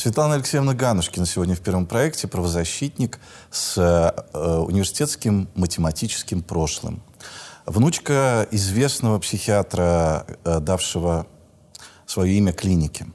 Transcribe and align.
Светлана 0.00 0.36
Алексеевна 0.36 0.72
Ганушкина 0.72 1.26
сегодня 1.26 1.54
в 1.54 1.60
первом 1.60 1.84
проекте 1.84 2.26
правозащитник 2.26 3.20
с 3.50 3.76
э, 3.76 4.40
университетским 4.60 5.46
математическим 5.54 6.40
прошлым. 6.40 7.02
Внучка 7.66 8.48
известного 8.50 9.18
психиатра, 9.18 10.24
э, 10.44 10.60
давшего 10.60 11.26
свое 12.06 12.32
имя 12.32 12.54
клинике. 12.54 13.08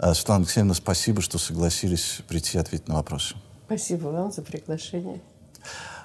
Э, 0.00 0.12
Светлана 0.12 0.40
Алексеевна, 0.40 0.74
спасибо, 0.74 1.22
что 1.22 1.38
согласились 1.38 2.22
прийти 2.26 2.58
и 2.58 2.60
ответить 2.60 2.88
на 2.88 2.96
вопросы. 2.96 3.36
Спасибо 3.66 4.08
вам 4.08 4.32
за 4.32 4.42
приглашение. 4.42 5.20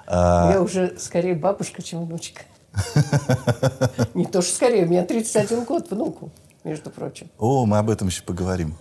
А... 0.06 0.52
Я 0.52 0.62
уже 0.62 0.96
скорее 1.00 1.34
бабушка, 1.34 1.82
чем 1.82 2.06
внучка. 2.06 2.42
Не 4.14 4.24
то, 4.24 4.40
что 4.40 4.54
скорее, 4.54 4.84
у 4.84 4.88
меня 4.88 5.04
31 5.04 5.64
год 5.64 5.90
внуку, 5.90 6.30
между 6.62 6.90
прочим. 6.90 7.28
О, 7.38 7.66
мы 7.66 7.78
об 7.78 7.90
этом 7.90 8.06
еще 8.06 8.22
поговорим. 8.22 8.76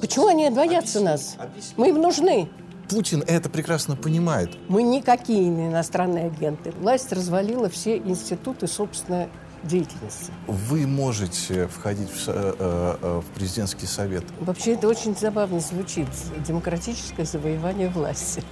Почему 0.00 0.26
они 0.26 0.50
боятся 0.50 1.00
нас? 1.00 1.36
Мы 1.76 1.90
им 1.90 2.00
нужны. 2.00 2.48
Путин 2.88 3.24
это 3.26 3.48
прекрасно 3.48 3.96
понимает. 3.96 4.56
Мы 4.68 4.82
никакие 4.82 5.48
не 5.48 5.68
иностранные 5.68 6.26
агенты. 6.26 6.72
Власть 6.72 7.12
развалила 7.12 7.68
все 7.68 7.96
институты 7.96 8.66
собственной 8.66 9.28
деятельности. 9.62 10.30
Вы 10.46 10.86
можете 10.86 11.66
входить 11.68 12.10
в, 12.10 12.28
э, 12.28 12.54
э, 12.58 13.20
в 13.20 13.34
президентский 13.34 13.86
совет? 13.86 14.24
Вообще 14.40 14.74
это 14.74 14.88
очень 14.88 15.16
забавно 15.16 15.60
звучит. 15.60 16.08
Демократическое 16.46 17.24
завоевание 17.24 17.88
власти. 17.88 18.42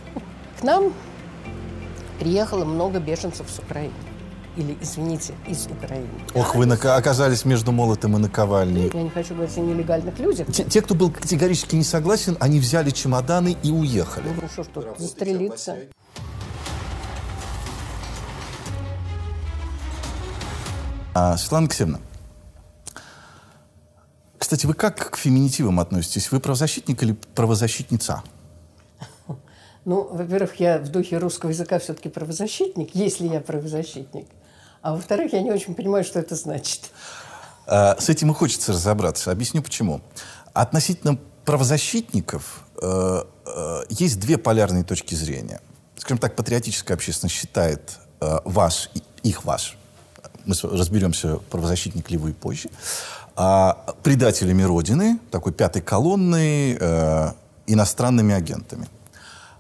К 0.59 0.63
нам 0.63 0.95
приехало 2.19 2.65
много 2.65 2.99
беженцев 3.01 3.51
с 3.51 3.59
Украины 3.59 3.93
или, 4.57 4.77
извините, 4.81 5.35
из 5.49 5.67
Украины. 5.67 6.09
Ох, 6.35 6.55
вы 6.55 6.67
нака- 6.67 6.97
оказались 6.97 7.45
между 7.45 7.73
молотом 7.73 8.17
и 8.17 8.21
наковальней. 8.21 8.91
Я 8.93 9.03
не 9.03 9.11
хочу 9.11 9.35
говорить 9.35 9.57
о 9.57 9.61
нелегальных 9.61 10.19
людях. 10.19 10.47
Те, 10.53 10.65
те, 10.65 10.83
кто 10.83 10.95
был 10.95 11.11
категорически 11.11 11.75
не 11.77 11.85
согласен, 11.85 12.37
они 12.41 12.61
взяли 12.61 12.91
чемоданы 12.91 13.57
и 13.63 13.71
уехали. 13.71 14.27
Ну, 14.41 14.49
что, 14.49 14.65
что, 14.65 14.95
застрелиться. 14.99 15.77
А, 21.15 21.37
Светлана 21.37 21.67
Алексеевна, 21.67 22.01
кстати, 24.39 24.67
вы 24.67 24.75
как 24.75 25.11
к 25.11 25.17
феминитивам 25.17 25.81
относитесь? 25.81 26.31
Вы 26.33 26.41
правозащитник 26.41 27.03
или 27.03 27.13
правозащитница? 27.35 28.23
Ну, 29.85 30.09
во-первых, 30.13 30.61
я 30.61 30.79
в 30.79 30.89
духе 30.91 31.19
русского 31.19 31.51
языка 31.51 31.79
все-таки 31.79 32.09
правозащитник, 32.09 32.95
если 32.95 33.27
я 33.27 33.41
правозащитник. 33.41 34.27
А 34.83 34.95
во-вторых, 34.95 35.33
я 35.33 35.43
не 35.43 35.51
очень 35.51 35.75
понимаю, 35.75 36.05
что 36.05 36.19
это 36.19 36.35
значит. 36.35 36.91
А, 37.67 37.97
с 37.99 38.09
этим 38.09 38.33
и 38.33 38.35
хочется 38.35 38.73
разобраться. 38.73 39.31
Объясню 39.31 39.63
почему. 39.63 40.01
Относительно 40.53 41.19
правозащитников 41.45 42.65
э, 42.81 43.23
э, 43.47 43.81
есть 43.89 44.21
две 44.21 44.39
полярные 44.39 44.85
точки 44.85 45.15
зрения. 45.15 45.61
Скажем 45.97 46.19
так, 46.19 46.37
патриотическая 46.37 46.97
общественность 46.97 47.35
считает 47.35 47.99
э, 48.21 48.39
вас, 48.45 48.91
их 49.23 49.45
ваш, 49.45 49.79
мы 50.45 50.55
разберемся, 50.63 51.37
правозащитник 51.51 52.11
ли 52.11 52.19
вы 52.19 52.33
позже, 52.33 52.69
а 53.35 53.95
предателями 54.03 54.63
Родины, 54.63 55.19
такой 55.31 55.53
пятой 55.53 55.81
колонной, 55.81 56.77
э, 56.79 57.33
иностранными 57.67 58.35
агентами. 58.35 58.89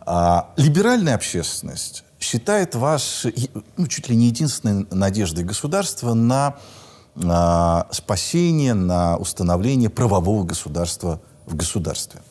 А 0.05 0.53
либеральная 0.57 1.15
общественность 1.15 2.05
считает 2.23 2.75
вас 2.75 3.27
ну, 3.77 3.87
чуть 3.87 4.09
ли 4.09 4.17
не 4.17 4.27
единственной 4.27 4.87
надеждой 4.91 5.45
государства 5.45 6.15
на 6.15 6.57
э, 7.17 7.93
спасение, 7.93 8.75
на 8.75 9.17
установление 9.17 9.91
правового 9.91 10.45
государства 10.45 11.21
в 11.47 11.57
государстве. 11.57 12.23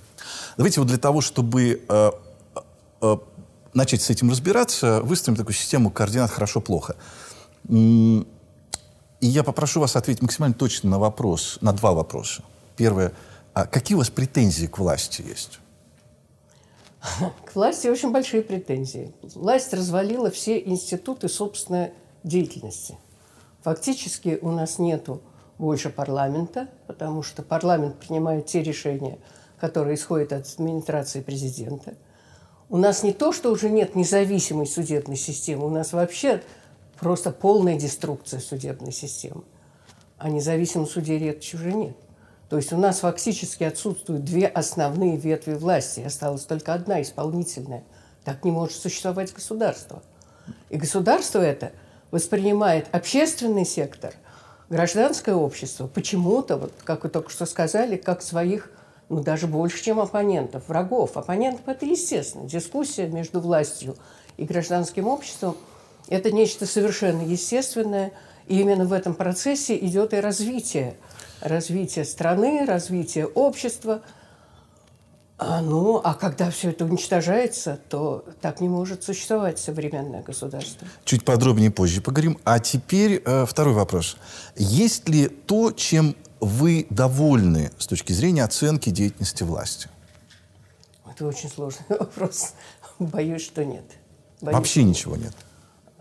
Давайте 0.58 0.80
вот 0.80 0.88
для 0.88 0.98
того, 0.98 1.22
чтобы 1.22 1.84
э, 1.88 2.12
э, 3.02 3.18
начать 3.74 4.02
с 4.02 4.10
этим 4.10 4.32
разбираться, 4.32 5.02
выстроим 5.02 5.36
такую 5.36 5.56
систему 5.56 5.92
координат 5.92 6.32
хорошо-плохо. 6.32 6.96
И 7.70 8.26
я 9.20 9.44
попрошу 9.44 9.82
вас 9.82 9.96
ответить 9.96 10.22
максимально 10.22 10.56
точно 10.56 10.90
на 10.90 11.00
вопрос, 11.00 11.58
на 11.62 11.74
два 11.74 11.92
вопроса. 11.92 12.44
Первое, 12.76 13.12
а 13.54 13.66
какие 13.66 13.96
у 13.96 14.00
вас 14.00 14.10
претензии 14.10 14.66
к 14.66 14.80
власти 14.80 15.24
есть? 15.28 15.60
К 17.46 17.56
власти 17.56 17.88
очень 17.88 18.12
большие 18.12 18.44
претензии. 18.44 19.14
Власть 19.36 19.74
развалила 19.74 20.30
все 20.30 20.60
институты 20.60 21.30
собственной 21.30 21.94
деятельности. 22.24 22.98
Фактически 23.64 24.40
у 24.42 24.52
нас 24.52 24.80
нету 24.80 25.22
больше 25.58 25.90
парламента, 25.90 26.70
потому 26.88 27.24
что 27.24 27.44
парламент 27.44 27.98
принимает 27.98 28.48
те 28.48 28.64
решения, 28.64 29.20
которые 29.60 29.96
исходят 29.96 30.34
от 30.34 30.48
администрации 30.48 31.22
президента. 31.22 31.96
У 32.70 32.78
нас 32.78 33.04
не 33.04 33.14
то, 33.14 33.32
что 33.32 33.52
уже 33.52 33.70
нет 33.70 33.96
независимой 33.96 34.66
судебной 34.66 35.18
системы, 35.18 35.66
у 35.66 35.70
нас 35.70 35.94
вообще 35.94 36.42
просто 37.00 37.32
полная 37.32 37.78
деструкция 37.78 38.40
судебной 38.40 38.92
системы. 38.92 39.44
А 40.18 40.30
независимой 40.30 40.88
судей 40.88 41.18
речи 41.18 41.56
уже 41.56 41.74
нет. 41.74 41.98
То 42.52 42.58
есть 42.58 42.74
у 42.74 42.78
нас 42.78 43.00
фактически 43.00 43.64
отсутствуют 43.64 44.26
две 44.26 44.46
основные 44.46 45.16
ветви 45.16 45.54
власти. 45.54 46.02
Осталась 46.02 46.44
только 46.44 46.74
одна, 46.74 47.02
исполнительная. 47.02 47.86
Так 48.26 48.44
не 48.44 48.52
может 48.52 48.76
существовать 48.76 49.34
государство. 49.34 50.04
И 50.70 50.76
государство 50.76 51.40
это 51.40 51.72
воспринимает 52.12 52.94
общественный 52.94 53.64
сектор, 53.64 54.14
гражданское 54.68 55.34
общество 55.34 55.88
почему-то, 55.88 56.58
вот, 56.58 56.74
как 56.84 57.06
вы 57.06 57.10
только 57.10 57.30
что 57.30 57.46
сказали, 57.46 57.96
как 57.96 58.22
своих, 58.22 58.70
ну 59.08 59.24
даже 59.24 59.48
больше, 59.48 59.82
чем 59.82 60.02
оппонентов, 60.02 60.68
врагов. 60.68 61.16
Оппонентов 61.16 61.66
это 61.70 61.86
естественно. 61.86 62.50
Дискуссия 62.50 63.08
между 63.08 63.40
властью 63.40 63.96
и 64.36 64.44
гражданским 64.44 65.08
обществом– 65.08 65.56
это 66.10 66.34
нечто 66.34 66.66
совершенно 66.66 67.22
естественное. 67.22 68.12
И 68.48 68.60
именно 68.60 68.84
в 68.84 68.92
этом 68.92 69.14
процессе 69.14 69.78
идет 69.78 70.14
и 70.14 70.18
развитие– 70.18 70.98
развитие 71.42 72.06
страны, 72.06 72.66
развитие 72.66 73.26
общества. 73.26 74.02
А, 75.38 75.62
ну, 75.62 76.00
а 76.04 76.14
когда 76.14 76.52
все 76.52 76.70
это 76.70 76.86
уничтожается, 76.86 77.80
то 77.90 78.24
так 78.42 78.62
не 78.62 78.70
может 78.70 79.04
существовать 79.04 79.58
современное 79.58 80.22
государство. 80.22 80.88
Чуть 81.04 81.26
подробнее 81.26 81.72
позже 81.72 82.00
поговорим. 82.00 82.38
А 82.44 82.60
теперь 82.60 83.24
э, 83.26 83.46
второй 83.48 83.74
вопрос. 83.74 84.18
Есть 84.56 85.10
ли 85.10 85.28
то, 85.28 85.72
чем 85.72 86.16
вы 86.40 86.86
довольны 86.92 87.72
с 87.80 87.88
точки 87.88 88.14
зрения 88.14 88.44
оценки 88.44 88.92
деятельности 88.92 89.42
власти? 89.42 89.90
Это 91.10 91.26
очень 91.26 91.50
сложный 91.50 91.86
вопрос. 91.90 92.54
Боюсь, 93.00 93.42
что 93.44 93.66
нет. 93.66 93.86
Боюсь, 94.42 94.58
Вообще 94.58 94.84
ничего 94.84 95.16
нет. 95.16 95.34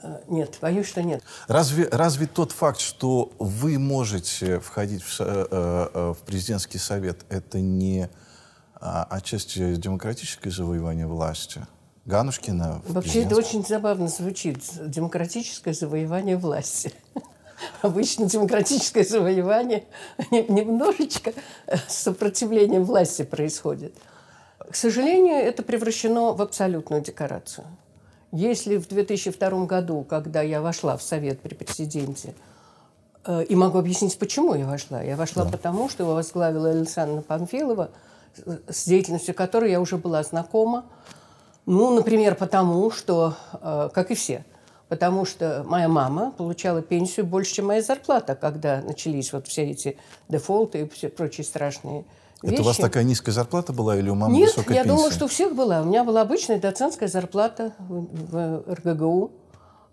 Э, 0.03 0.21
нет, 0.29 0.59
боюсь, 0.61 0.87
что 0.87 1.03
нет. 1.03 1.23
Разве, 1.49 1.89
разве 1.91 2.27
тот 2.27 2.53
факт, 2.53 2.81
что 2.81 3.33
вы 3.39 3.79
можете 3.79 4.61
входить 4.61 5.03
в, 5.03 5.21
э, 5.21 5.47
э, 5.51 6.15
в 6.19 6.25
президентский 6.25 6.79
совет, 6.79 7.25
это 7.29 7.61
не 7.61 8.09
а, 8.75 9.05
отчасти 9.05 9.77
демократическое 9.77 10.51
завоевание 10.51 11.07
власти? 11.07 11.67
Ганушкина 12.07 12.81
Вообще 12.87 13.25
это 13.25 13.37
очень 13.37 13.65
забавно 13.65 14.09
звучит. 14.09 14.63
Демократическое 14.87 15.75
завоевание 15.75 16.37
власти. 16.39 16.93
Обычно 17.83 18.25
демократическое 18.25 19.05
завоевание 19.05 19.85
немножечко 20.31 21.35
с 21.67 21.95
сопротивлением 21.95 22.85
власти 22.85 23.23
происходит. 23.23 23.95
К 24.71 24.75
сожалению, 24.75 25.37
это 25.37 25.63
превращено 25.63 26.33
в 26.33 26.41
абсолютную 26.41 27.03
декорацию. 27.03 27.67
Если 28.33 28.77
в 28.77 28.87
2002 28.87 29.67
году, 29.67 30.05
когда 30.09 30.41
я 30.41 30.61
вошла 30.61 30.97
в 30.97 31.03
Совет 31.03 31.41
при 31.41 31.55
президенте, 31.55 32.35
э, 33.25 33.45
и 33.45 33.57
могу 33.57 33.79
объяснить, 33.79 34.17
почему 34.19 34.55
я 34.55 34.67
вошла. 34.67 35.03
Я 35.03 35.17
вошла 35.17 35.45
да. 35.45 35.51
потому, 35.51 35.89
что 35.89 36.05
его 36.05 36.15
возглавила 36.15 36.71
Александра 36.71 37.23
Панфилова, 37.23 37.91
с 38.69 38.87
деятельностью 38.87 39.35
которой 39.35 39.71
я 39.71 39.81
уже 39.81 39.97
была 39.97 40.23
знакома. 40.23 40.85
Ну, 41.67 41.95
например, 41.95 42.37
потому 42.37 42.91
что, 42.91 43.35
э, 43.53 43.91
как 43.93 44.13
и 44.13 44.15
все, 44.15 44.45
потому 44.89 45.25
что 45.25 45.65
моя 45.67 45.89
мама 45.89 46.31
получала 46.31 46.83
пенсию 46.83 47.27
больше, 47.27 47.55
чем 47.55 47.67
моя 47.67 47.83
зарплата, 47.83 48.37
когда 48.37 48.81
начались 48.81 49.33
вот 49.33 49.49
все 49.49 49.65
эти 49.65 49.97
дефолты 50.29 50.83
и 50.83 50.89
все 50.89 51.09
прочие 51.09 51.45
страшные 51.45 52.05
вещи. 52.43 52.55
Это 52.55 52.63
у 52.63 52.65
вас 52.65 52.77
такая 52.77 53.05
низкая 53.05 53.35
зарплата 53.35 53.73
была 53.73 53.97
или 53.97 54.09
у 54.09 54.15
мамы 54.15 54.37
Нет, 54.37 54.49
высокая 54.51 54.77
я 54.77 54.83
пенсия? 54.83 54.97
думаю, 54.97 55.13
что 55.13 55.25
у 55.27 55.29
всех 55.29 55.55
была. 55.55 55.83
У 55.83 55.85
меня 55.85 56.05
была 56.05 56.23
обычная 56.23 56.59
доцентская 56.59 57.09
зарплата 57.09 57.75
в 57.79 58.65
РГГУ. 58.67 59.33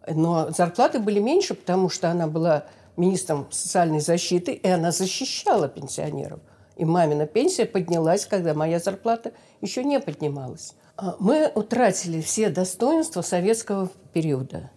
Но 0.09 0.51
зарплаты 0.51 0.99
были 0.99 1.19
меньше, 1.19 1.53
потому 1.53 1.89
что 1.89 2.09
она 2.09 2.27
была 2.27 2.63
министром 2.95 3.47
социальной 3.51 3.99
защиты, 3.99 4.53
и 4.53 4.67
она 4.67 4.91
защищала 4.91 5.67
пенсионеров. 5.67 6.39
И 6.77 6.85
мамина 6.85 7.25
пенсия 7.25 7.65
поднялась, 7.65 8.25
когда 8.25 8.53
моя 8.53 8.79
зарплата 8.79 9.33
еще 9.61 9.83
не 9.83 9.99
поднималась. 9.99 10.75
А 10.95 11.15
мы 11.19 11.51
утратили 11.53 12.21
все 12.21 12.49
достоинства 12.49 13.21
советского 13.21 13.89
периода. 14.13 14.71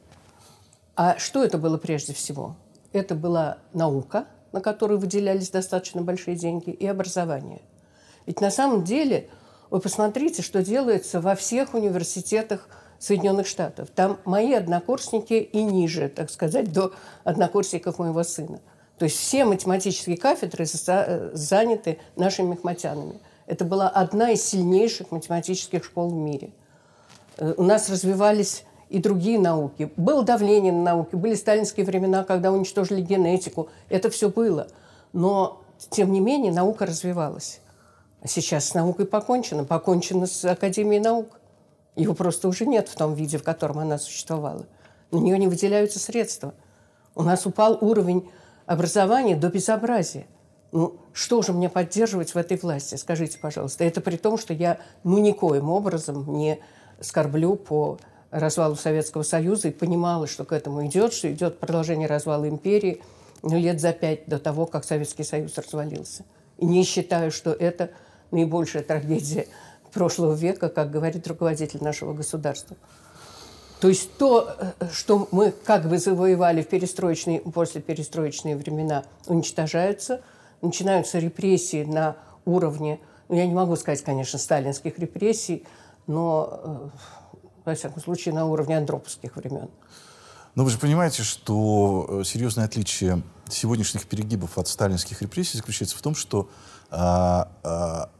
А 0.96 1.16
что 1.18 1.44
это 1.44 1.58
было 1.58 1.78
прежде 1.78 2.12
всего? 2.12 2.56
Это 2.92 3.14
была 3.14 3.58
наука– 3.72 4.26
на 4.52 4.60
которую 4.60 4.98
выделялись 4.98 5.50
достаточно 5.50 6.02
большие 6.02 6.36
деньги, 6.36 6.70
и 6.70 6.86
образование. 6.86 7.62
Ведь 8.26 8.40
на 8.40 8.50
самом 8.50 8.84
деле 8.84 9.28
Вы 9.70 9.78
посмотрите, 9.78 10.42
что 10.42 10.62
делается 10.62 11.20
во 11.20 11.36
всех 11.36 11.74
университетах 11.74 12.68
Соединенных 12.98 13.46
Штатов. 13.46 13.88
Там 13.94 14.18
мои 14.24 14.52
однокурсники 14.52 15.34
и 15.34 15.62
ниже, 15.62 16.08
так 16.08 16.28
сказать, 16.30 16.72
до 16.72 16.92
однокурсников 17.24 17.98
моего 17.98 18.22
сына. 18.24 18.60
То 18.98 19.04
есть 19.04 19.16
все 19.16 19.44
математические 19.46 20.18
кафедры 20.18 20.66
заняты 21.32 21.98
нашими 22.16 22.50
мехматянами. 22.50 23.20
Это 23.46 23.64
была 23.64 23.88
одна 23.88 24.32
из 24.32 24.44
сильнейших 24.44 25.10
математических 25.12 25.84
школ 25.84 26.10
в 26.10 26.14
мире. 26.14 26.50
Э, 27.38 27.54
у 27.56 27.62
нас 27.62 27.88
развивались 27.88 28.64
и 28.90 28.98
другие 28.98 29.38
науки. 29.38 29.92
Было 29.96 30.24
давление 30.24 30.72
на 30.72 30.82
науки, 30.82 31.14
были 31.14 31.34
сталинские 31.34 31.86
времена, 31.86 32.24
когда 32.24 32.52
уничтожили 32.52 33.00
генетику. 33.00 33.68
Это 33.88 34.10
все 34.10 34.28
было. 34.28 34.66
Но, 35.12 35.62
тем 35.90 36.12
не 36.12 36.20
менее, 36.20 36.52
наука 36.52 36.86
развивалась. 36.86 37.60
А 38.20 38.26
сейчас 38.26 38.66
с 38.66 38.74
наукой 38.74 39.06
покончено. 39.06 39.64
Покончено 39.64 40.26
с 40.26 40.44
Академией 40.44 41.00
наук. 41.00 41.40
Его 41.94 42.14
просто 42.14 42.48
уже 42.48 42.66
нет 42.66 42.88
в 42.88 42.96
том 42.96 43.14
виде, 43.14 43.38
в 43.38 43.44
котором 43.44 43.78
она 43.78 43.96
существовала. 43.96 44.66
На 45.12 45.18
нее 45.18 45.38
не 45.38 45.46
выделяются 45.46 46.00
средства. 46.00 46.52
У 47.14 47.22
нас 47.22 47.46
упал 47.46 47.78
уровень 47.80 48.28
образования 48.66 49.36
до 49.36 49.50
безобразия. 49.50 50.26
Ну, 50.72 50.96
что 51.12 51.42
же 51.42 51.52
мне 51.52 51.68
поддерживать 51.68 52.34
в 52.34 52.38
этой 52.38 52.56
власти? 52.56 52.96
Скажите, 52.96 53.38
пожалуйста. 53.38 53.84
Это 53.84 54.00
при 54.00 54.16
том, 54.16 54.36
что 54.36 54.52
я 54.52 54.78
ну 55.04 55.18
никоим 55.18 55.70
образом 55.70 56.36
не 56.36 56.58
скорблю 57.00 57.54
по 57.54 57.98
развалу 58.30 58.76
Советского 58.76 59.22
Союза 59.22 59.68
и 59.68 59.72
понимала, 59.72 60.26
что 60.26 60.44
к 60.44 60.52
этому 60.52 60.86
идет, 60.86 61.12
что 61.12 61.30
идет 61.30 61.58
продолжение 61.58 62.06
развала 62.06 62.48
империи 62.48 63.02
ну, 63.42 63.58
лет 63.58 63.80
за 63.80 63.92
пять 63.92 64.26
до 64.26 64.38
того, 64.38 64.66
как 64.66 64.84
Советский 64.84 65.24
Союз 65.24 65.56
развалился. 65.56 66.24
И 66.58 66.66
не 66.66 66.84
считаю, 66.84 67.30
что 67.30 67.52
это 67.52 67.90
наибольшая 68.30 68.82
трагедия 68.82 69.46
прошлого 69.92 70.34
века, 70.34 70.68
как 70.68 70.90
говорит 70.90 71.26
руководитель 71.26 71.82
нашего 71.82 72.12
государства. 72.12 72.76
То 73.80 73.88
есть 73.88 74.16
то, 74.18 74.54
что 74.92 75.26
мы 75.32 75.52
как 75.52 75.88
бы 75.88 75.98
завоевали 75.98 76.62
в 76.62 76.68
перестроечные, 76.68 77.40
после 77.40 77.80
перестроечные 77.80 78.56
времена, 78.56 79.04
уничтожается, 79.26 80.20
начинаются 80.60 81.18
репрессии 81.18 81.84
на 81.84 82.16
уровне, 82.44 83.00
ну, 83.28 83.36
я 83.36 83.46
не 83.46 83.54
могу 83.54 83.76
сказать, 83.76 84.02
конечно, 84.02 84.38
сталинских 84.38 84.98
репрессий, 84.98 85.64
но, 86.06 86.60
э, 86.62 86.88
во 87.64 87.74
всяком 87.74 88.02
случае, 88.02 88.34
на 88.34 88.46
уровне 88.46 88.76
андроповских 88.76 89.36
времен. 89.36 89.68
Но 90.54 90.64
вы 90.64 90.70
же 90.70 90.78
понимаете, 90.78 91.22
что 91.22 92.06
э, 92.08 92.24
серьезное 92.24 92.64
отличие 92.64 93.22
сегодняшних 93.48 94.06
перегибов 94.06 94.58
от 94.58 94.68
сталинских 94.68 95.22
репрессий 95.22 95.56
заключается 95.56 95.96
в 95.96 96.02
том, 96.02 96.14
что 96.14 96.50
а, 96.90 97.50
а, 97.62 98.10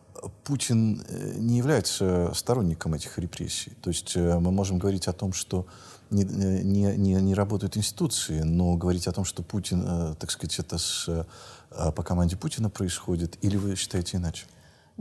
Путин 0.44 1.04
э, 1.08 1.34
не 1.36 1.58
является 1.58 2.32
сторонником 2.34 2.94
этих 2.94 3.18
репрессий. 3.18 3.72
То 3.82 3.90
есть 3.90 4.16
э, 4.16 4.38
мы 4.38 4.52
можем 4.52 4.78
говорить 4.78 5.08
о 5.08 5.12
том, 5.12 5.32
что 5.32 5.66
не, 6.10 6.24
не, 6.24 6.96
не, 6.96 7.14
не 7.14 7.34
работают 7.34 7.76
институции, 7.76 8.40
но 8.40 8.76
говорить 8.76 9.06
о 9.06 9.12
том, 9.12 9.24
что 9.24 9.42
Путин, 9.42 10.16
так 10.16 10.32
сказать, 10.32 10.58
это 10.58 10.76
с, 10.76 11.26
по 11.68 12.02
команде 12.02 12.36
Путина 12.36 12.68
происходит, 12.68 13.38
или 13.42 13.56
вы 13.56 13.76
считаете 13.76 14.16
иначе? 14.16 14.46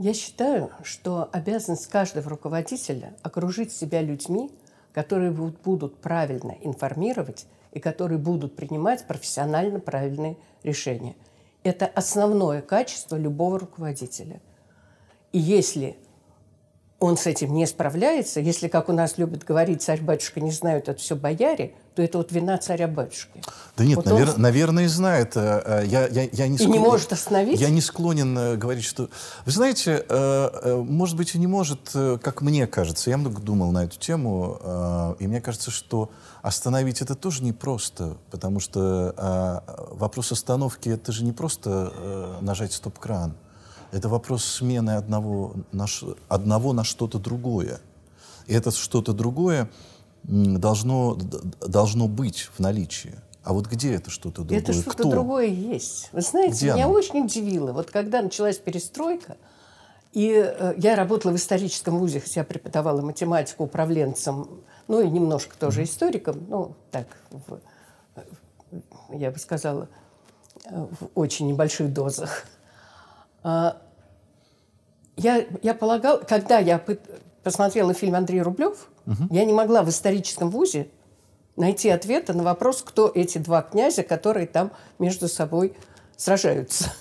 Я 0.00 0.14
считаю, 0.14 0.70
что 0.82 1.28
обязанность 1.30 1.86
каждого 1.86 2.28
руководителя 2.30 3.14
окружить 3.22 3.70
себя 3.70 4.02
людьми, 4.02 4.50
которые 4.92 5.30
будут 5.30 6.00
правильно 6.00 6.56
информировать 6.62 7.46
и 7.70 7.78
которые 7.78 8.18
будут 8.18 8.56
принимать 8.56 9.06
профессионально 9.06 9.78
правильные 9.78 10.36
решения. 10.64 11.14
Это 11.62 11.86
основное 11.86 12.62
качество 12.62 13.14
любого 13.14 13.60
руководителя– 13.60 14.40
и 15.32 15.38
если 15.38 15.96
он 17.00 17.16
с 17.16 17.26
этим 17.26 17.54
не 17.54 17.66
справляется, 17.66 18.40
если, 18.40 18.68
как 18.68 18.90
у 18.90 18.92
нас 18.92 19.16
любят 19.16 19.44
говорить, 19.44 19.82
царь-батюшка 19.82 20.40
не 20.40 20.50
знают, 20.50 20.88
это 20.88 21.00
все 21.00 21.16
бояре, 21.16 21.74
то 21.94 22.02
это 22.02 22.18
вот 22.18 22.30
вина 22.30 22.58
царя-батюшки. 22.58 23.42
Да 23.78 23.84
нет, 23.84 23.96
вот 23.96 24.04
навер... 24.04 24.28
он... 24.34 24.42
наверное, 24.42 24.88
знает. 24.88 25.34
Э, 25.34 25.62
э, 25.64 25.86
я, 25.86 26.06
я, 26.08 26.28
я 26.30 26.48
не 26.48 26.58
склон... 26.58 26.74
И 26.74 26.78
не 26.78 26.84
может 26.84 27.12
остановить? 27.14 27.58
Я 27.58 27.70
не 27.70 27.80
склонен 27.80 28.36
э, 28.36 28.56
говорить, 28.56 28.84
что... 28.84 29.08
Вы 29.46 29.52
знаете, 29.52 30.04
может 30.84 31.16
быть, 31.16 31.34
и 31.34 31.38
не 31.38 31.46
может, 31.46 31.90
как 32.22 32.42
мне 32.42 32.66
кажется. 32.66 33.08
Я 33.08 33.16
много 33.16 33.40
думал 33.40 33.72
на 33.72 33.84
эту 33.84 33.98
тему, 33.98 35.16
и 35.18 35.26
мне 35.26 35.40
кажется, 35.40 35.70
что 35.70 36.10
остановить 36.42 37.00
это 37.00 37.14
тоже 37.14 37.42
непросто, 37.42 38.18
потому 38.30 38.60
что 38.60 39.62
вопрос 39.92 40.32
остановки— 40.32 40.88
это 40.90 41.12
же 41.12 41.24
не 41.24 41.32
просто 41.32 42.38
нажать 42.40 42.72
стоп-кран. 42.72 43.34
Это 43.92 44.08
вопрос 44.08 44.44
смены 44.44 44.92
одного 44.92 45.54
на, 45.72 45.86
одного 46.28 46.72
на 46.72 46.84
что-то 46.84 47.18
другое. 47.18 47.80
И 48.46 48.54
это 48.54 48.70
что-то 48.70 49.12
другое 49.12 49.70
должно, 50.22 51.16
должно 51.60 52.08
быть 52.08 52.48
в 52.54 52.60
наличии. 52.60 53.14
А 53.42 53.52
вот 53.52 53.66
где 53.66 53.94
это 53.94 54.10
что-то 54.10 54.42
другое? 54.42 54.58
Это 54.58 54.72
что-то 54.72 55.08
другое 55.08 55.46
есть. 55.46 56.10
Вы 56.12 56.20
знаете, 56.20 56.56
где 56.56 56.72
меня 56.72 56.84
оно? 56.84 56.94
очень 56.94 57.24
удивило. 57.24 57.72
Вот 57.72 57.90
когда 57.90 58.22
началась 58.22 58.58
перестройка, 58.58 59.36
и 60.12 60.32
э, 60.34 60.74
я 60.76 60.96
работала 60.96 61.32
в 61.32 61.36
историческом 61.36 61.98
вузе, 61.98 62.20
хотя 62.20 62.44
преподавала 62.44 63.00
математику 63.00 63.64
управленцем, 63.64 64.60
ну 64.88 65.00
и 65.00 65.08
немножко 65.08 65.56
тоже 65.56 65.84
историком, 65.84 66.44
ну 66.48 66.74
так, 66.90 67.06
в, 67.30 67.60
я 69.10 69.30
бы 69.30 69.38
сказала, 69.38 69.88
э, 70.64 70.86
в 71.00 71.08
очень 71.14 71.48
небольших 71.48 71.92
дозах. 71.92 72.44
А, 73.42 73.80
я, 75.16 75.46
я 75.62 75.74
полагал, 75.74 76.20
когда 76.26 76.58
я 76.58 76.82
посмотрела 77.42 77.94
фильм 77.94 78.14
Андрей 78.14 78.42
Рублев, 78.42 78.88
угу. 79.06 79.24
я 79.30 79.44
не 79.44 79.52
могла 79.52 79.82
в 79.82 79.88
историческом 79.88 80.50
вузе 80.50 80.88
найти 81.56 81.88
ответа 81.90 82.32
на 82.32 82.42
вопрос, 82.42 82.82
кто 82.82 83.10
эти 83.14 83.38
два 83.38 83.62
князя, 83.62 84.02
которые 84.02 84.46
там 84.46 84.72
между 84.98 85.28
собой 85.28 85.74
сражаются. 86.16 86.92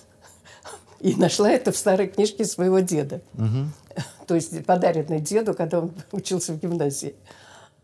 И 1.00 1.16
нашла 1.16 1.50
это 1.50 1.72
в 1.72 1.78
старой 1.78 2.08
книжке 2.08 2.46
своего 2.46 2.80
деда. 2.80 3.22
Угу. 3.36 3.96
То 4.28 4.36
есть 4.36 4.66
подаренной 4.66 5.20
деду, 5.20 5.54
когда 5.54 5.80
он 5.80 5.94
учился 6.12 6.54
в 6.54 6.60
гимназии. 6.60 7.16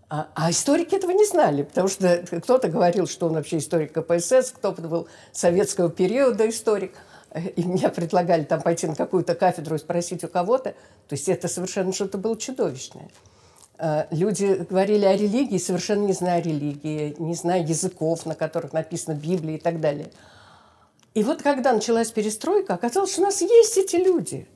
А, 0.08 0.28
а 0.36 0.52
историки 0.52 0.94
этого 0.96 1.12
не 1.12 1.26
знали, 1.26 1.64
потому 1.64 1.88
что 1.88 2.24
кто-то 2.30 2.68
говорил, 2.68 3.08
что 3.08 3.26
он 3.26 3.34
вообще 3.34 3.58
историк 3.58 3.94
КПСС, 3.94 4.52
кто-то 4.52 4.84
был 4.84 5.08
советского 5.32 5.90
периода 5.90 6.48
историк 6.48 6.94
и 7.56 7.64
меня 7.64 7.90
предлагали 7.90 8.44
там 8.44 8.62
пойти 8.62 8.88
на 8.88 8.96
какую-то 8.96 9.36
кафедру 9.36 9.76
и 9.76 9.80
спросить 9.80 10.24
у 10.24 10.28
кого-то, 10.28 10.72
то 10.72 11.14
есть 11.16 11.30
это 11.30 11.48
совершенно 11.48 11.92
что-то 11.92 12.18
было 12.18 12.38
чудовищное. 12.38 13.10
А, 13.78 14.08
люди 14.12 14.66
говорили 14.70 15.06
о 15.06 15.16
религии, 15.16 15.58
совершенно 15.58 16.06
не 16.06 16.14
зная 16.14 16.42
религии, 16.42 17.16
не 17.20 17.36
зная 17.36 17.62
языков, 17.64 18.26
на 18.26 18.36
которых 18.36 18.74
написана 18.74 19.16
Библия 19.16 19.58
и 19.58 19.60
так 19.60 19.82
далее. 19.82 20.12
И 21.14 21.24
вот 21.24 21.42
когда 21.42 21.74
началась 21.74 22.12
перестройка, 22.12 22.74
оказалось, 22.74 23.12
что 23.12 23.22
у 23.22 23.26
нас 23.26 23.42
есть 23.42 23.78
эти 23.78 23.96
люди. 23.98 24.48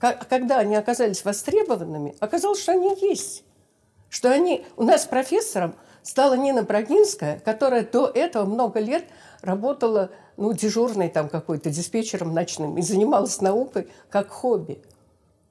Когда 0.00 0.58
они 0.58 0.76
оказались 0.76 1.24
востребованными, 1.24 2.14
оказалось, 2.20 2.60
что 2.60 2.72
они 2.72 2.96
есть. 3.00 3.44
Что 4.08 4.30
они... 4.30 4.64
У 4.76 4.84
нас 4.84 5.06
профессором 5.06 5.74
стала 6.02 6.34
Нина 6.34 6.62
Брагинская, 6.62 7.40
которая 7.40 7.84
до 7.84 8.06
этого 8.06 8.44
много 8.44 8.78
лет 8.78 9.04
работала 9.42 10.10
ну, 10.36 10.52
дежурной 10.52 11.08
там 11.08 11.28
какой-то, 11.28 11.70
диспетчером 11.70 12.34
ночным, 12.34 12.78
и 12.78 12.82
занималась 12.82 13.40
наукой 13.40 13.88
как 14.10 14.30
хобби. 14.30 14.80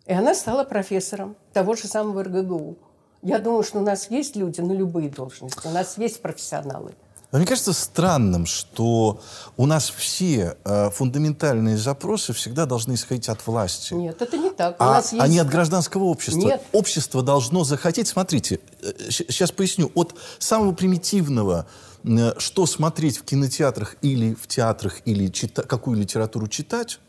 И 0.06 0.14
она 0.14 0.34
стала 0.34 0.64
профессором 0.64 1.36
того 1.54 1.76
же 1.76 1.88
самого 1.88 2.24
РГГУ. 2.24 2.78
Я 3.22 3.40
думаю, 3.40 3.64
что 3.64 3.80
у 3.80 3.84
нас 3.84 4.10
есть 4.10 4.36
люди 4.36 4.62
на 4.62 4.72
любые 4.72 5.10
должности, 5.10 5.68
у 5.68 5.72
нас 5.72 5.98
есть 5.98 6.22
профессионалы. 6.22 6.94
Но 7.32 7.38
мне 7.38 7.48
кажется 7.48 7.72
странным, 7.72 8.46
что 8.46 9.22
у 9.56 9.66
нас 9.66 9.90
все 9.90 10.58
э, 10.66 10.90
фундаментальные 10.90 11.78
запросы 11.78 12.34
всегда 12.34 12.66
должны 12.66 12.96
исходить 12.96 13.30
от 13.30 13.46
власти. 13.48 13.94
Нет, 13.94 14.22
это 14.22 14.38
не 14.38 14.50
так. 14.50 14.76
У 14.82 14.84
а, 14.84 14.96
нас 14.96 15.14
есть... 15.14 15.24
а 15.24 15.28
не 15.30 15.40
от 15.40 15.48
гражданского 15.48 16.04
общества. 16.04 16.40
Нет. 16.40 16.62
Общество 16.74 17.24
должно 17.24 17.64
захотеть. 17.64 18.10
Смотрите, 18.10 18.60
э, 18.82 18.92
сейчас 19.10 19.52
поясню. 19.52 19.90
От 19.96 20.14
самого 20.40 20.74
примитивного 20.74 21.68
что 22.38 22.66
смотреть 22.66 23.18
в 23.18 23.24
кинотеатрах 23.24 23.96
или 24.02 24.34
в 24.34 24.48
театрах, 24.48 25.02
или 25.06 25.28
чита, 25.28 25.64
какую 25.64 26.00
литературу 26.00 26.48
читать. 26.48 27.00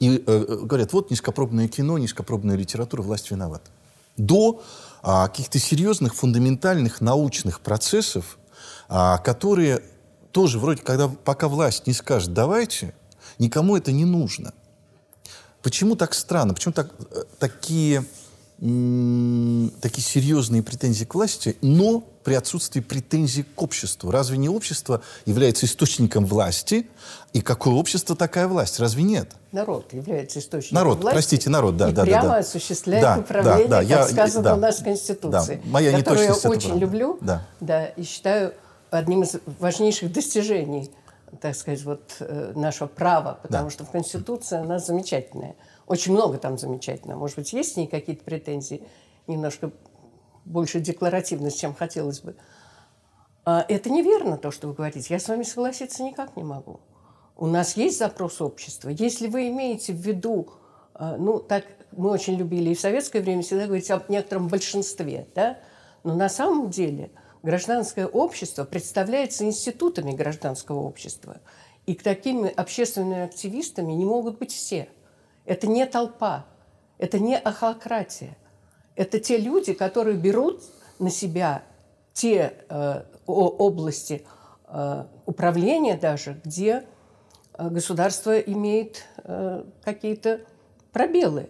И 0.00 0.22
э, 0.26 0.58
говорят, 0.62 0.92
вот 0.92 1.10
низкопробное 1.10 1.68
кино, 1.68 1.98
низкопробная 1.98 2.56
литература, 2.56 3.02
власть 3.02 3.30
виновата. 3.30 3.70
До 4.16 4.62
а, 5.02 5.28
каких-то 5.28 5.58
серьезных, 5.58 6.14
фундаментальных 6.14 7.00
научных 7.00 7.60
процессов, 7.60 8.38
а, 8.88 9.18
которые 9.18 9.82
тоже 10.32 10.58
вроде, 10.58 10.82
когда 10.82 11.08
пока 11.08 11.48
власть 11.48 11.86
не 11.86 11.92
скажет 11.92 12.32
«давайте», 12.32 12.94
никому 13.38 13.76
это 13.76 13.92
не 13.92 14.04
нужно. 14.04 14.52
Почему 15.62 15.96
так 15.96 16.14
странно? 16.14 16.54
Почему 16.54 16.72
так, 16.72 16.92
э, 17.10 17.24
такие 17.38 18.04
такие 18.58 20.02
серьезные 20.02 20.64
претензии 20.64 21.04
к 21.04 21.14
власти, 21.14 21.56
но 21.60 22.02
при 22.24 22.34
отсутствии 22.34 22.80
претензий 22.80 23.44
к 23.44 23.62
обществу. 23.62 24.10
Разве 24.10 24.36
не 24.36 24.48
общество 24.48 25.00
является 25.26 25.66
источником 25.66 26.26
власти? 26.26 26.88
И 27.32 27.40
какое 27.40 27.74
общество, 27.74 28.16
такая 28.16 28.48
власть? 28.48 28.80
Разве 28.80 29.04
нет? 29.04 29.30
Народ 29.52 29.92
является 29.92 30.40
источником 30.40 30.74
народ, 30.74 31.00
власти. 31.00 31.14
простите, 31.14 31.50
народ, 31.50 31.76
да, 31.76 31.90
и 31.90 31.92
да, 31.92 32.02
прямо 32.02 32.22
да, 32.22 32.28
да. 32.28 32.38
осуществляет 32.38 33.02
да, 33.02 33.18
управление, 33.18 33.68
да, 33.68 33.82
да, 33.82 33.88
как 33.88 33.88
я, 33.88 34.08
сказано 34.08 34.42
да, 34.42 34.54
в 34.56 34.58
нашей 34.58 34.84
Конституции, 34.84 35.60
да, 35.64 35.70
моя 35.70 35.96
которую 35.96 36.24
я 36.24 36.32
очень 36.32 36.48
правда. 36.48 36.74
люблю 36.74 37.18
да. 37.20 37.46
Да, 37.60 37.84
и 37.86 38.02
считаю 38.02 38.54
одним 38.90 39.22
из 39.22 39.36
важнейших 39.60 40.12
достижений 40.12 40.90
так 41.40 41.54
сказать, 41.54 41.82
вот 41.84 42.16
э, 42.20 42.52
нашего 42.54 42.88
права, 42.88 43.38
потому 43.42 43.66
да. 43.66 43.70
что 43.70 43.84
в 43.84 43.90
Конституции 43.90 44.58
она 44.58 44.78
замечательная. 44.78 45.54
Очень 45.88 46.12
много 46.12 46.38
там 46.38 46.58
замечательного. 46.58 47.18
Может 47.18 47.36
быть, 47.36 47.52
есть 47.52 47.74
в 47.74 47.76
ней 47.78 47.86
какие-то 47.86 48.22
претензии, 48.22 48.82
немножко 49.26 49.72
больше 50.44 50.80
декларативность, 50.80 51.58
чем 51.58 51.74
хотелось 51.74 52.20
бы. 52.20 52.36
А 53.44 53.64
это 53.68 53.90
неверно, 53.90 54.36
то, 54.36 54.50
что 54.50 54.68
вы 54.68 54.74
говорите. 54.74 55.06
Я 55.08 55.18
с 55.18 55.28
вами 55.28 55.42
согласиться 55.42 56.02
никак 56.02 56.36
не 56.36 56.44
могу. 56.44 56.80
У 57.36 57.46
нас 57.46 57.76
есть 57.76 57.98
запрос 57.98 58.40
общества. 58.40 58.90
Если 58.90 59.26
вы 59.26 59.48
имеете 59.48 59.92
в 59.92 59.96
виду, 59.96 60.50
э, 60.94 61.16
ну, 61.18 61.38
так 61.38 61.64
мы 61.92 62.10
очень 62.10 62.34
любили 62.34 62.70
и 62.70 62.74
в 62.74 62.80
советское 62.80 63.20
время 63.20 63.42
всегда 63.42 63.64
говорить 63.66 63.90
о 63.90 64.02
некотором 64.08 64.48
большинстве, 64.48 65.26
да, 65.34 65.58
но 66.04 66.14
на 66.14 66.28
самом 66.28 66.70
деле– 66.70 67.10
гражданское 67.42 68.06
общество 68.06 68.64
представляется 68.64 69.44
институтами 69.44 70.12
гражданского 70.12 70.80
общества. 70.80 71.40
И 71.86 71.94
к 71.94 72.02
такими 72.02 72.50
общественными 72.50 73.22
активистами 73.22 73.92
не 73.92 74.04
могут 74.04 74.38
быть 74.38 74.52
все. 74.52 74.88
Это 75.48 75.66
не 75.66 75.86
толпа, 75.86 76.44
это 76.98 77.18
не 77.18 77.34
ахократия. 77.34 78.36
Это 78.96 79.18
те 79.18 79.38
люди, 79.38 79.72
которые 79.72 80.18
берут 80.18 80.62
на 80.98 81.08
себя 81.08 81.62
те 82.12 82.52
э, 82.68 83.02
области 83.26 84.26
э, 84.66 85.04
управления 85.24 85.96
даже, 85.96 86.38
где 86.44 86.84
э, 87.54 87.68
государство 87.70 88.38
имеет 88.38 89.06
э, 89.24 89.64
какие-то 89.82 90.42
пробелы. 90.92 91.48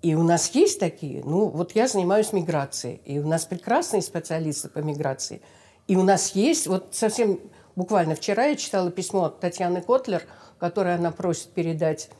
И 0.00 0.16
у 0.16 0.24
нас 0.24 0.50
есть 0.50 0.80
такие. 0.80 1.22
Ну, 1.24 1.46
вот 1.46 1.76
я 1.76 1.86
занимаюсь 1.86 2.32
миграцией, 2.32 3.02
и 3.04 3.20
у 3.20 3.28
нас 3.28 3.44
прекрасные 3.44 4.02
специалисты 4.02 4.68
по 4.68 4.80
миграции. 4.80 5.42
И 5.86 5.94
у 5.94 6.02
нас 6.02 6.34
есть, 6.34 6.66
вот 6.66 6.88
совсем 6.90 7.38
буквально 7.76 8.16
вчера 8.16 8.46
я 8.46 8.56
читала 8.56 8.90
письмо 8.90 9.26
от 9.26 9.38
Татьяны 9.38 9.80
Котлер, 9.80 10.24
которое 10.58 10.96
она 10.96 11.12
просит 11.12 11.52
передать 11.52 12.10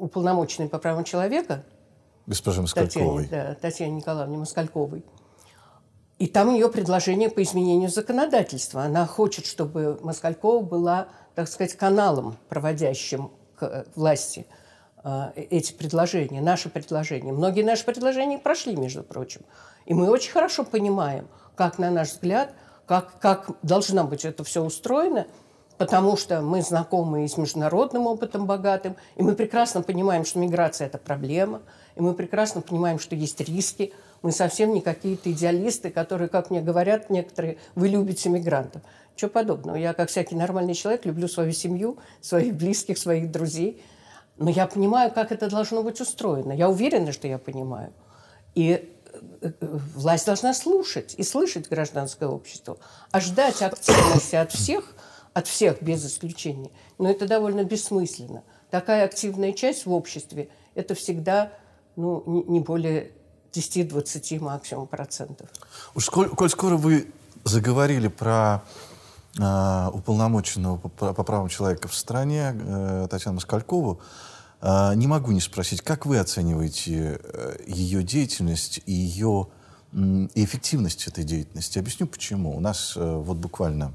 уполномоченной 0.00 0.68
по 0.68 0.78
правам 0.78 1.04
человека. 1.04 1.64
Госпоже 2.26 2.62
Москальковой. 2.62 3.24
Татьяне, 3.24 3.44
да, 3.48 3.54
Татьяне 3.54 3.92
Николаевне 3.92 4.38
Москальковой. 4.38 5.04
И 6.18 6.26
там 6.26 6.52
ее 6.52 6.68
предложение 6.68 7.28
по 7.28 7.42
изменению 7.42 7.90
законодательства. 7.90 8.82
Она 8.82 9.06
хочет, 9.06 9.46
чтобы 9.46 9.98
Москалькова 10.02 10.62
была, 10.62 11.08
так 11.34 11.48
сказать, 11.48 11.74
каналом, 11.74 12.36
проводящим 12.48 13.30
к 13.56 13.62
э, 13.62 13.84
власти– 13.94 14.46
а, 15.08 15.32
эти 15.36 15.72
предложения, 15.72 16.40
наши 16.40 16.68
предложения. 16.68 17.32
Многие 17.32 17.62
наши 17.62 17.84
предложения 17.84 18.38
прошли, 18.38 18.74
между 18.74 19.04
прочим. 19.04 19.42
И 19.84 19.94
мы 19.94 20.10
очень 20.10 20.32
хорошо 20.32 20.64
понимаем, 20.64 21.28
как, 21.54 21.78
на 21.78 21.92
наш 21.92 22.08
взгляд, 22.08 22.52
как, 22.86 23.20
как 23.20 23.50
должна 23.62 24.02
быть 24.02 24.24
это 24.24 24.42
все 24.42 24.64
устроено, 24.64 25.28
потому 25.78 26.16
что 26.16 26.40
мы 26.40 26.62
знакомы 26.62 27.24
и 27.24 27.28
с 27.28 27.36
международным 27.36 28.06
опытом 28.06 28.46
богатым, 28.46 28.96
и 29.16 29.22
мы 29.22 29.34
прекрасно 29.34 29.82
понимаем, 29.82 30.24
что 30.24 30.38
миграция– 30.38 30.86
это 30.88 30.98
проблема, 30.98 31.62
и 31.94 32.00
мы 32.00 32.14
прекрасно 32.14 32.60
понимаем, 32.60 32.98
что 32.98 33.14
есть 33.14 33.40
риски. 33.40 33.92
Мы 34.22 34.32
совсем 34.32 34.72
не 34.72 34.80
какие-то 34.80 35.30
идеалисты, 35.30 35.90
которые, 35.90 36.28
как 36.28 36.50
мне 36.50 36.60
говорят 36.60 37.10
некоторые, 37.10 37.58
вы 37.74 37.88
любите 37.88 38.28
мигрантов. 38.28 38.82
Чего 39.14 39.30
подобного. 39.30 39.76
Я, 39.76 39.94
как 39.94 40.10
всякий 40.10 40.34
нормальный 40.34 40.74
человек, 40.74 41.06
люблю 41.06 41.28
свою 41.28 41.52
семью, 41.52 41.98
своих 42.20 42.54
близких, 42.54 42.98
своих 42.98 43.30
друзей– 43.30 43.82
но 44.38 44.50
я 44.50 44.66
понимаю, 44.66 45.10
как 45.12 45.32
это 45.32 45.48
должно 45.48 45.82
быть 45.82 46.00
устроено. 46.00 46.52
Я 46.52 46.68
уверена, 46.68 47.12
что 47.12 47.26
я 47.26 47.38
понимаю. 47.38 47.92
И 48.54 48.70
э, 49.40 49.50
э, 49.60 49.78
власть 49.94 50.26
должна 50.26 50.52
слушать 50.52 51.14
и 51.16 51.22
слышать 51.22 51.68
гражданское 51.68 52.28
общество. 52.28 52.78
А 53.10 53.20
ждать 53.20 53.62
активности 53.62 54.36
от 54.36 54.52
всех, 54.52 54.94
от 55.36 55.46
всех 55.48 55.82
без 55.82 56.02
исключения, 56.06 56.70
но 56.96 57.10
это 57.10 57.28
довольно 57.28 57.62
бессмысленно. 57.62 58.42
Такая 58.70 59.04
активная 59.04 59.52
часть 59.52 59.84
в 59.84 59.92
обществе– 59.92 60.48
это 60.74 60.94
всегда 60.94 61.52
ну, 61.94 62.44
не 62.48 62.60
более 62.60 63.10
10-20 63.52 64.40
максимум 64.40 64.86
процентов. 64.86 65.50
Уж 65.94 66.08
коль, 66.08 66.30
коль 66.30 66.48
скоро 66.48 66.78
вы 66.78 67.12
заговорили 67.44 68.08
про 68.08 68.62
э, 69.38 69.90
уполномоченного 69.92 70.78
по, 70.78 71.12
по 71.12 71.22
правам 71.22 71.48
человека 71.48 71.86
в 71.88 71.94
стране 71.94 72.54
э, 72.58 73.06
Татьяну 73.10 73.34
Москалькову, 73.34 74.00
э, 74.62 74.94
не 74.94 75.06
могу 75.06 75.32
не 75.32 75.40
спросить, 75.42 75.82
как 75.82 76.06
вы 76.06 76.16
оцениваете 76.16 77.20
э, 77.22 77.58
ее 77.66 78.02
деятельность 78.02 78.80
и 78.86 78.92
ее 78.92 79.48
э, 79.92 80.28
эффективность 80.34 81.06
этой 81.06 81.24
деятельности? 81.24 81.78
Объясню 81.78 82.06
почему. 82.06 82.56
У 82.56 82.60
нас 82.60 82.94
э, 82.96 83.16
вот 83.18 83.36
буквально 83.36 83.92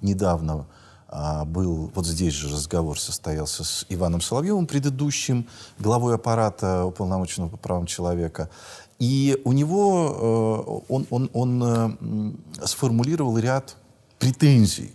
недавно 0.00 0.66
был, 1.08 1.92
вот 1.94 2.04
здесь 2.04 2.34
же 2.34 2.48
разговор 2.48 2.98
состоялся 2.98 3.62
с 3.62 3.86
Иваном 3.88 4.20
Соловьевым, 4.20 4.66
предыдущим 4.66 5.46
главой 5.78 6.16
аппарата 6.16 6.84
уполномоченного 6.84 7.50
по 7.50 7.56
правам 7.56 7.86
человека. 7.86 8.50
И 8.98 9.40
у 9.44 9.52
него 9.52 10.82
э, 10.88 10.92
он, 10.92 11.06
он, 11.10 11.30
он 11.32 11.62
э, 11.62 12.66
сформулировал 12.66 13.38
ряд 13.38 13.76
претензий, 14.18 14.92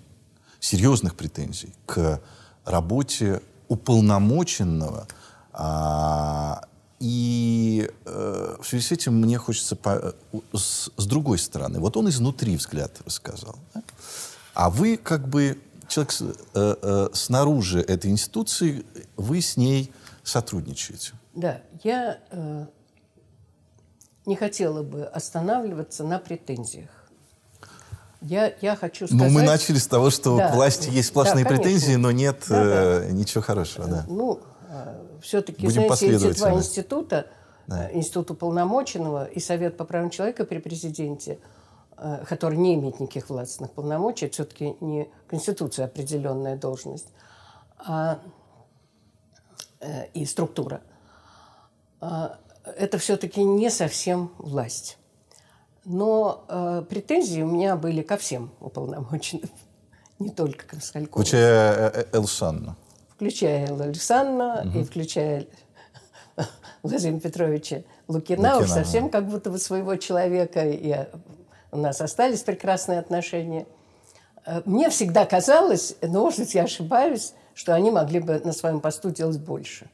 серьезных 0.59 1.15
претензий 1.15 1.73
к 1.85 2.19
работе 2.65 3.41
уполномоченного. 3.67 5.07
А, 5.53 6.63
и 6.99 7.89
э, 8.05 8.55
в 8.61 8.67
связи 8.67 8.83
с 8.83 8.91
этим 8.91 9.21
мне 9.21 9.37
хочется 9.37 9.75
по, 9.75 10.15
с, 10.53 10.89
с 10.97 11.05
другой 11.05 11.37
стороны. 11.37 11.79
Вот 11.79 11.95
он 11.95 12.09
изнутри 12.09 12.57
взгляд 12.57 13.01
рассказал. 13.05 13.55
А 14.53 14.69
вы 14.69 14.97
как 14.97 15.27
бы 15.27 15.57
человек 15.91 16.13
э, 16.53 16.75
э, 16.81 17.09
снаружи 17.13 17.81
этой 17.81 18.09
институции, 18.09 18.85
вы 19.17 19.41
с 19.41 19.57
ней 19.57 19.91
сотрудничаете. 20.23 21.13
Да, 21.35 21.61
я 21.83 22.19
э, 22.31 22.65
не 24.25 24.35
хотела 24.35 24.83
бы 24.83 25.03
останавливаться 25.03 26.03
на 26.03 26.17
претензиях. 26.19 26.89
Я, 28.21 28.53
я 28.61 28.75
хочу 28.75 29.07
сказать... 29.07 29.27
Ну, 29.27 29.33
мы 29.33 29.41
начали 29.41 29.77
с 29.77 29.87
того, 29.87 30.11
что 30.11 30.37
да, 30.37 30.49
к 30.49 30.55
власти 30.55 30.89
есть 30.89 31.09
сплошные 31.09 31.43
да, 31.43 31.49
претензии, 31.49 31.95
но 31.95 32.11
нет 32.11 32.43
да, 32.47 32.63
э, 32.63 32.99
да. 33.07 33.11
ничего 33.11 33.41
хорошего. 33.41 33.87
Да. 33.87 34.05
Ну, 34.07 34.39
э, 34.69 34.95
все-таки, 35.21 35.65
Будем 35.65 35.87
знаете, 35.87 36.29
эти 36.29 36.37
два 36.37 36.53
института, 36.53 37.27
да. 37.67 37.89
Э, 37.89 37.97
Институт 37.97 38.31
уполномоченного 38.31 39.25
и 39.25 39.39
Совет 39.39 39.75
по 39.77 39.85
правам 39.85 40.09
человека 40.09 40.45
при 40.45 40.59
президенте, 40.59 41.33
э, 41.33 41.60
который 42.27 42.57
не 42.57 42.75
имеет 42.75 42.99
никаких 42.99 43.29
властных 43.29 43.71
полномочий, 43.71 44.29
все-таки 44.29 44.75
не 44.81 45.07
Конституция 45.27 45.85
определенная 45.85 46.55
должность, 46.55 47.09
а, 47.77 48.19
и 50.13 50.25
структура, 50.25 50.81
а, 51.99 52.37
это 52.77 52.97
все-таки 52.97 53.43
не 53.43 53.69
совсем 53.69 54.31
власть. 54.37 54.97
Но 55.83 56.45
э, 56.47 56.83
претензии 56.87 57.41
у 57.41 57.47
меня 57.47 57.75
были 57.75 58.03
ко 58.03 58.17
всем 58.17 58.51
уполномоченным, 58.59 59.49
не 60.19 60.29
только 60.29 60.67
к 60.67 60.73
Москалькову. 60.73 61.23
Включая 61.23 61.89
э, 61.89 62.05
э, 62.11 62.17
Элсанну. 62.17 62.75
Включая 63.15 63.67
Элсанну 63.67 64.61
угу. 64.61 64.79
и 64.79 64.83
включая 64.83 65.47
Владимира 66.83 67.19
Петровича 67.19 67.83
Лукина, 68.07 68.55
Лукина 68.55 68.57
уж 68.59 68.69
совсем 68.69 69.09
как 69.09 69.27
будто 69.27 69.49
бы 69.49 69.57
своего 69.57 69.95
человека. 69.95 70.69
И 70.69 71.07
у 71.71 71.77
нас 71.77 72.01
остались 72.01 72.41
прекрасные 72.41 72.99
отношения. 72.99 73.65
Э, 74.45 74.61
мне 74.65 74.89
всегда 74.89 75.25
казалось, 75.25 75.95
но, 76.01 76.21
может 76.21 76.39
быть, 76.39 76.53
я 76.53 76.63
ошибаюсь, 76.63 77.33
что 77.53 77.73
они 77.73 77.91
могли 77.91 78.19
бы 78.19 78.41
на 78.43 78.53
своем 78.53 78.79
посту 78.79 79.11
делать 79.11 79.39
больше, 79.39 79.89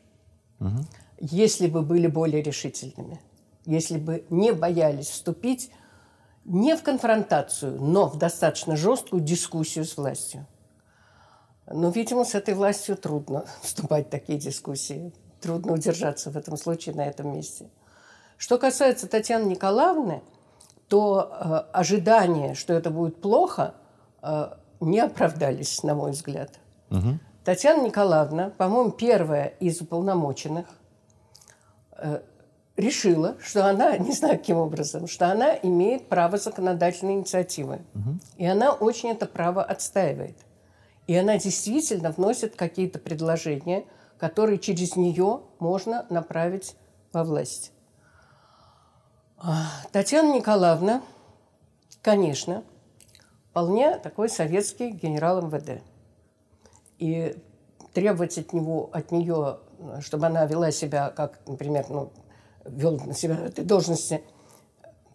угу. 0.60 0.86
если 1.20 1.68
бы 1.68 1.82
были 1.82 2.08
более 2.08 2.42
решительными 2.42 3.20
если 3.68 3.98
бы 3.98 4.26
не 4.30 4.54
боялись 4.54 5.10
вступить 5.10 5.70
не 6.46 6.76
в 6.78 6.84
конфронтацию, 6.84 7.80
но 7.80 8.08
в 8.08 8.18
достаточно 8.18 8.78
жесткую 8.78 9.22
дискуссию 9.22 9.84
с 9.84 9.98
властью. 9.98 10.48
Но, 11.70 11.90
видимо, 11.90 12.24
с 12.24 12.34
этой 12.34 12.54
властью 12.54 12.96
трудно 12.96 13.46
вступать 13.62 14.08
в 14.08 14.10
такие 14.10 14.40
дискуссии. 14.40 15.14
Трудно 15.42 15.74
удержаться 15.74 16.32
в 16.32 16.38
этом 16.38 16.56
случае 16.56 16.96
на 16.96 17.06
этом 17.06 17.34
месте. 17.34 17.70
Что 18.38 18.58
касается 18.58 19.08
Татьяны 19.08 19.48
Николаевны, 19.48 20.24
то 20.88 21.30
э, 21.30 21.78
ожидания, 21.78 22.54
что 22.54 22.74
это 22.74 22.90
будет 22.90 23.22
плохо, 23.22 23.76
э, 24.22 24.50
не 24.80 25.00
оправдались, 25.00 25.84
на 25.84 25.96
мой 25.96 26.12
взгляд. 26.12 26.60
Угу. 26.90 27.20
Татьяна 27.44 27.86
Николаевна, 27.86 28.52
по-моему, 28.52 28.92
первая 28.92 29.48
из 29.60 29.82
уполномоченных, 29.82 30.66
э, 31.98 32.22
решила, 32.78 33.36
что 33.42 33.66
она, 33.66 33.98
не 33.98 34.14
знаю 34.14 34.38
каким 34.38 34.58
образом, 34.58 35.08
что 35.08 35.32
она 35.32 35.56
имеет 35.56 36.08
право 36.08 36.38
законодательной 36.38 37.16
инициативы. 37.16 37.82
Угу. 37.96 38.20
И 38.38 38.46
она 38.46 38.72
очень 38.72 39.10
это 39.10 39.26
право 39.26 39.64
отстаивает. 39.64 40.38
И 41.08 41.16
она 41.16 41.38
действительно 41.38 42.12
вносит 42.12 42.56
какие-то 42.56 43.00
предложения, 43.00 43.86
которые 44.18 44.60
через 44.60 44.96
нее 44.96 45.42
можно 45.60 46.06
направить 46.10 46.76
во 47.14 47.24
власть. 47.24 47.72
А, 49.40 49.68
Татьяна 49.92 50.34
Николаевна, 50.34 51.04
конечно, 52.02 52.64
вполне 53.52 54.00
такой 54.00 54.30
советский 54.30 54.90
генерал 54.90 55.44
МВД. 55.44 55.84
И 56.98 57.36
требовать 57.94 58.40
от, 58.40 58.54
него, 58.54 58.90
от 58.92 59.12
нее, 59.12 59.60
чтобы 60.00 60.26
она 60.26 60.44
вела 60.48 60.72
себя, 60.72 61.12
как, 61.12 61.40
например, 61.46 61.86
ну, 61.90 62.12
вел 62.66 63.00
на 63.00 63.14
себя 63.14 63.36
этой 63.36 63.64
должности, 63.64 64.24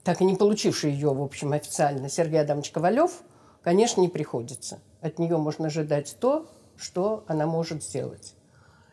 так 0.05 0.21
и 0.21 0.25
не 0.25 0.37
получивший 0.37 0.93
ее, 0.93 1.13
в 1.13 1.21
общем, 1.21 1.53
официально, 1.53 2.09
Сергей 2.09 2.41
Адамович 2.41 2.71
Ковалев, 2.71 3.23
конечно, 3.61 4.01
не 4.01 4.09
приходится. 4.09 4.79
От 5.01 5.19
нее 5.19 5.37
можно 5.37 5.67
ожидать 5.67 6.17
то, 6.21 6.47
что 6.77 7.25
она 7.27 7.47
может 7.47 7.83
сделать. 7.83 8.37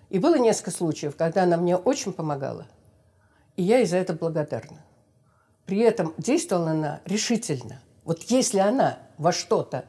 И 0.09 0.17
было 0.17 0.39
несколько 0.39 0.71
случаев, 0.71 1.15
когда 1.15 1.43
она 1.43 1.55
мне 1.57 1.77
очень 1.77 2.13
помогала, 2.13 2.65
и 3.57 3.61
я 3.61 3.77
ей 3.77 3.85
за 3.85 3.97
это 3.97 4.13
благодарна. 4.13 4.83
При 5.69 5.81
этом 5.81 6.15
действовала 6.17 6.71
она 6.71 6.99
решительно. 7.05 7.79
Вот 8.03 8.23
если 8.23 8.57
она 8.57 8.97
во 9.19 9.31
что-то 9.31 9.85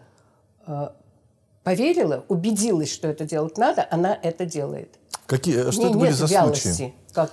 э, 0.66 0.90
поверила, 1.62 2.22
убедилась, 2.28 2.92
что 2.92 3.08
это 3.08 3.24
делать 3.24 3.56
надо, 3.56 3.88
она 3.90 4.14
это 4.22 4.44
делает. 4.44 4.98
Какие, 5.24 5.70
что 5.70 5.88
это 5.88 5.96
были 5.96 6.10
за 6.10 6.26
вялости, 6.26 6.68
случаи? 6.68 6.94
Как 7.14 7.32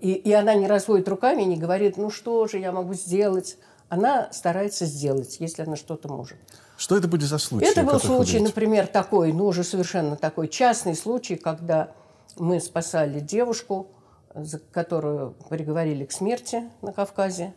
и, 0.00 0.10
и 0.10 0.32
она 0.32 0.54
не 0.54 0.66
разводит 0.66 1.06
руками, 1.06 1.42
не 1.42 1.56
говорит, 1.56 1.96
ну 1.98 2.10
что 2.10 2.48
же 2.48 2.58
я 2.58 2.72
могу 2.72 2.94
сделать. 2.94 3.56
Она 3.88 4.26
старается 4.32 4.84
сделать, 4.84 5.36
если 5.38 5.62
она 5.62 5.76
что-то 5.76 6.08
может. 6.08 6.38
Что 6.76 6.96
это 6.96 7.06
были 7.06 7.22
за 7.22 7.38
случаи? 7.38 7.70
Это 7.70 7.84
был 7.84 8.00
случай, 8.00 8.40
например, 8.40 8.88
такой, 8.88 9.32
ну 9.32 9.46
уже 9.46 9.62
совершенно 9.62 10.16
такой 10.16 10.48
частный 10.48 10.96
случай, 10.96 11.36
когда 11.36 11.92
мы 12.36 12.58
спасали 12.58 13.20
девушку, 13.20 13.86
за 14.34 14.58
которую 14.58 15.34
приговорили 15.48 16.04
к 16.04 16.12
смерти 16.12 16.64
на 16.80 16.92
Кавказе. 16.92 17.54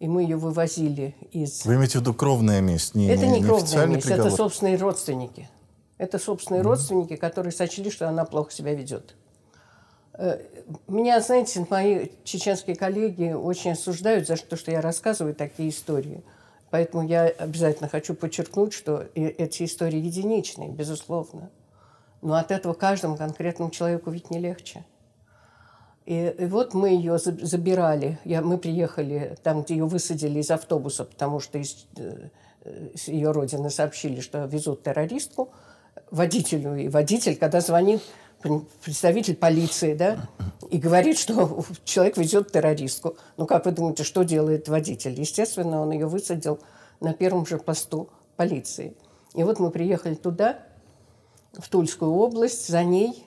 И 0.00 0.08
мы 0.08 0.22
ее 0.22 0.36
вывозили 0.36 1.14
из... 1.30 1.64
Вы 1.64 1.76
имеете 1.76 1.98
в 1.98 2.00
виду 2.02 2.14
кровная 2.14 2.60
месть? 2.60 2.94
Не, 2.94 3.08
это 3.08 3.26
не, 3.26 3.40
не, 3.40 3.44
кровная 3.44 3.86
месть, 3.86 4.06
приговор. 4.06 4.26
это 4.26 4.36
собственные 4.36 4.76
родственники. 4.76 5.48
Это 5.96 6.18
собственные 6.18 6.62
mm-hmm. 6.62 6.66
родственники, 6.66 7.16
которые 7.16 7.52
сочли, 7.52 7.90
что 7.90 8.08
она 8.08 8.24
плохо 8.24 8.50
себя 8.50 8.74
ведет. 8.74 9.14
Э, 10.14 10.40
меня, 10.88 11.20
знаете, 11.20 11.64
мои 11.70 12.08
чеченские 12.24 12.76
коллеги 12.76 13.32
очень 13.32 13.72
осуждают 13.72 14.26
за 14.26 14.36
то, 14.36 14.56
что 14.56 14.72
я 14.72 14.80
рассказываю 14.80 15.34
такие 15.34 15.70
истории. 15.70 16.22
Поэтому 16.70 17.06
я 17.06 17.26
обязательно 17.26 17.88
хочу 17.88 18.14
подчеркнуть, 18.14 18.72
что 18.72 19.06
эти 19.14 19.64
истории 19.64 19.98
единичные, 19.98 20.70
безусловно. 20.70 21.50
Но 22.20 22.34
от 22.34 22.50
этого 22.50 22.72
каждому 22.74 23.16
конкретному 23.16 23.70
человеку 23.70 24.10
ведь 24.10 24.30
не 24.30 24.40
легче. 24.40 24.84
И, 26.06 26.34
и 26.38 26.44
вот 26.46 26.74
мы 26.74 26.90
ее 26.90 27.18
забирали. 27.18 28.18
Я, 28.24 28.42
мы 28.42 28.58
приехали 28.58 29.36
там, 29.42 29.62
где 29.62 29.74
ее 29.74 29.86
высадили 29.86 30.40
из 30.40 30.50
автобуса, 30.50 31.04
потому 31.04 31.40
что 31.40 31.58
из, 31.58 31.86
э, 31.96 32.28
из 32.92 33.08
ее 33.08 33.30
родины 33.30 33.70
сообщили, 33.70 34.20
что 34.20 34.44
везут 34.44 34.82
террористку 34.82 35.50
водителю. 36.10 36.76
И 36.76 36.88
водитель, 36.88 37.36
когда 37.36 37.60
звонит 37.60 38.02
представитель 38.84 39.36
полиции, 39.36 39.94
да, 39.94 40.28
и 40.70 40.78
говорит, 40.78 41.18
что 41.18 41.64
человек 41.84 42.16
везет 42.16 42.52
террористку. 42.52 43.16
Ну, 43.36 43.46
как 43.46 43.64
вы 43.64 43.72
думаете, 43.72 44.04
что 44.04 44.22
делает 44.22 44.68
водитель? 44.68 45.18
Естественно, 45.18 45.80
он 45.80 45.92
ее 45.92 46.06
высадил 46.06 46.58
на 47.00 47.14
первом 47.14 47.46
же 47.46 47.58
посту 47.58 48.10
полиции. 48.36 48.94
И 49.34 49.42
вот 49.42 49.58
мы 49.58 49.70
приехали 49.70 50.14
туда, 50.14 50.58
в 51.54 51.68
Тульскую 51.68 52.10
область, 52.10 52.68
за 52.68 52.82
ней, 52.82 53.24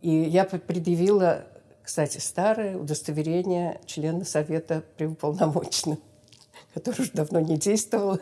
и 0.00 0.10
я 0.10 0.44
предъявила, 0.44 1.46
кстати, 1.82 2.18
старое 2.18 2.76
удостоверение 2.76 3.80
члена 3.86 4.24
Совета 4.24 4.84
при 4.96 5.06
уполномоченном, 5.06 5.98
которое 6.74 7.02
уже 7.02 7.12
давно 7.12 7.40
не 7.40 7.56
действовало. 7.56 8.20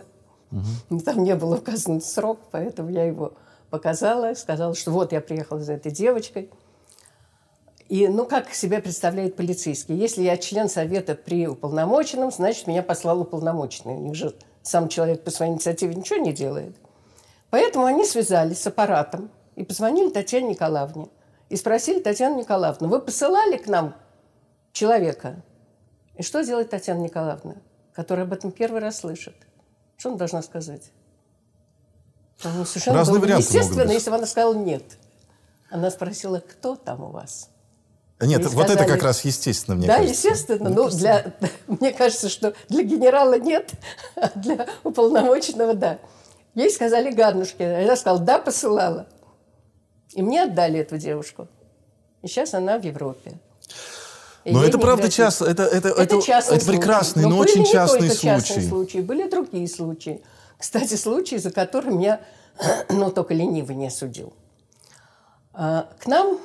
Угу. 0.50 1.00
Там 1.00 1.22
не 1.22 1.34
был 1.34 1.52
указан 1.52 2.00
срок, 2.00 2.40
поэтому 2.50 2.90
я 2.90 3.04
его 3.04 3.34
показала, 3.70 4.34
сказала, 4.34 4.74
что 4.74 4.90
вот 4.90 5.12
я 5.12 5.20
приехала 5.20 5.60
за 5.60 5.74
этой 5.74 5.92
девочкой. 5.92 6.50
И, 7.88 8.06
ну, 8.06 8.24
как 8.24 8.52
себя 8.54 8.80
представляет 8.80 9.36
полицейский? 9.36 9.96
Если 9.96 10.22
я 10.22 10.36
член 10.36 10.68
совета 10.68 11.14
при 11.14 11.48
уполномоченном, 11.48 12.30
значит, 12.30 12.66
меня 12.66 12.82
послал 12.82 13.20
уполномоченный. 13.20 13.94
У 13.94 14.00
них 14.00 14.14
же 14.14 14.34
сам 14.62 14.88
человек 14.88 15.24
по 15.24 15.30
своей 15.30 15.52
инициативе 15.52 15.94
ничего 15.94 16.20
не 16.20 16.32
делает. 16.32 16.76
Поэтому 17.50 17.86
они 17.86 18.04
связались 18.04 18.60
с 18.60 18.66
аппаратом 18.66 19.28
и 19.56 19.64
позвонили 19.64 20.10
Татьяне 20.10 20.50
Николаевне. 20.50 21.08
И 21.50 21.56
спросили 21.56 22.00
Татьяну 22.00 22.38
Николаевну, 22.38 22.88
вы 22.88 23.00
посылали 23.00 23.56
к 23.56 23.66
нам 23.66 23.94
человека? 24.72 25.42
И 26.16 26.22
что 26.22 26.42
делает 26.42 26.70
Татьяна 26.70 27.00
Николаевна, 27.00 27.56
которая 27.92 28.24
об 28.24 28.32
этом 28.32 28.52
первый 28.52 28.80
раз 28.80 29.00
слышит? 29.00 29.34
Что 29.96 30.10
она 30.10 30.18
должна 30.18 30.42
сказать? 30.42 30.92
Ну, 32.44 32.64
совершенно 32.64 32.98
Разные 32.98 33.20
было 33.20 33.36
естественно, 33.36 33.90
если 33.90 34.10
бы 34.10 34.16
она 34.16 34.26
сказала 34.26 34.54
нет. 34.54 34.84
Она 35.70 35.90
спросила, 35.90 36.38
кто 36.38 36.76
там 36.76 37.02
у 37.02 37.10
вас? 37.10 37.50
Нет, 38.20 38.46
вот 38.46 38.70
это 38.70 38.84
как 38.84 39.02
раз 39.02 39.24
естественно, 39.24 39.76
мне 39.76 39.88
да, 39.88 39.96
кажется. 39.96 40.22
Да, 40.22 40.30
естественно. 40.30 40.70
Ну, 40.70 40.88
для, 40.88 41.34
мне 41.66 41.92
кажется, 41.92 42.28
что 42.28 42.54
для 42.68 42.84
генерала 42.84 43.38
нет, 43.38 43.72
а 44.14 44.30
для 44.38 44.66
уполномоченного– 44.84 45.74
да. 45.74 45.98
Ей 46.54 46.70
сказали 46.70 47.12
Ганнушке. 47.12 47.84
Она 47.84 47.96
сказала, 47.96 48.20
да, 48.20 48.38
посылала. 48.38 49.06
И 50.14 50.22
мне 50.22 50.42
отдали 50.42 50.80
эту 50.80 50.98
девушку. 50.98 51.48
И 52.22 52.26
сейчас 52.26 52.54
она 52.54 52.78
в 52.78 52.84
Европе. 52.84 53.32
И 54.44 54.52
но 54.52 54.64
это 54.64 54.78
правда 54.78 55.10
часто, 55.10 55.44
это, 55.44 55.64
это, 55.64 55.88
это, 55.90 56.16
это, 56.16 56.54
это 56.54 56.66
прекрасный, 56.66 57.24
но, 57.24 57.30
но 57.30 57.38
очень 57.38 57.64
частный 57.64 58.08
случай. 58.08 58.22
частные 58.22 58.68
случаи. 58.68 58.98
Были 58.98 59.28
другие 59.28 59.68
случаи. 59.68 60.22
Кстати, 60.58 60.94
случай, 60.94 61.38
за 61.38 61.50
которым 61.50 61.98
я, 61.98 62.20
ну, 62.88 63.10
только 63.10 63.34
ленивый 63.34 63.76
не 63.76 63.88
осудил. 63.88 64.32
А, 65.52 65.88
к 65.98 66.06
нам 66.06 66.38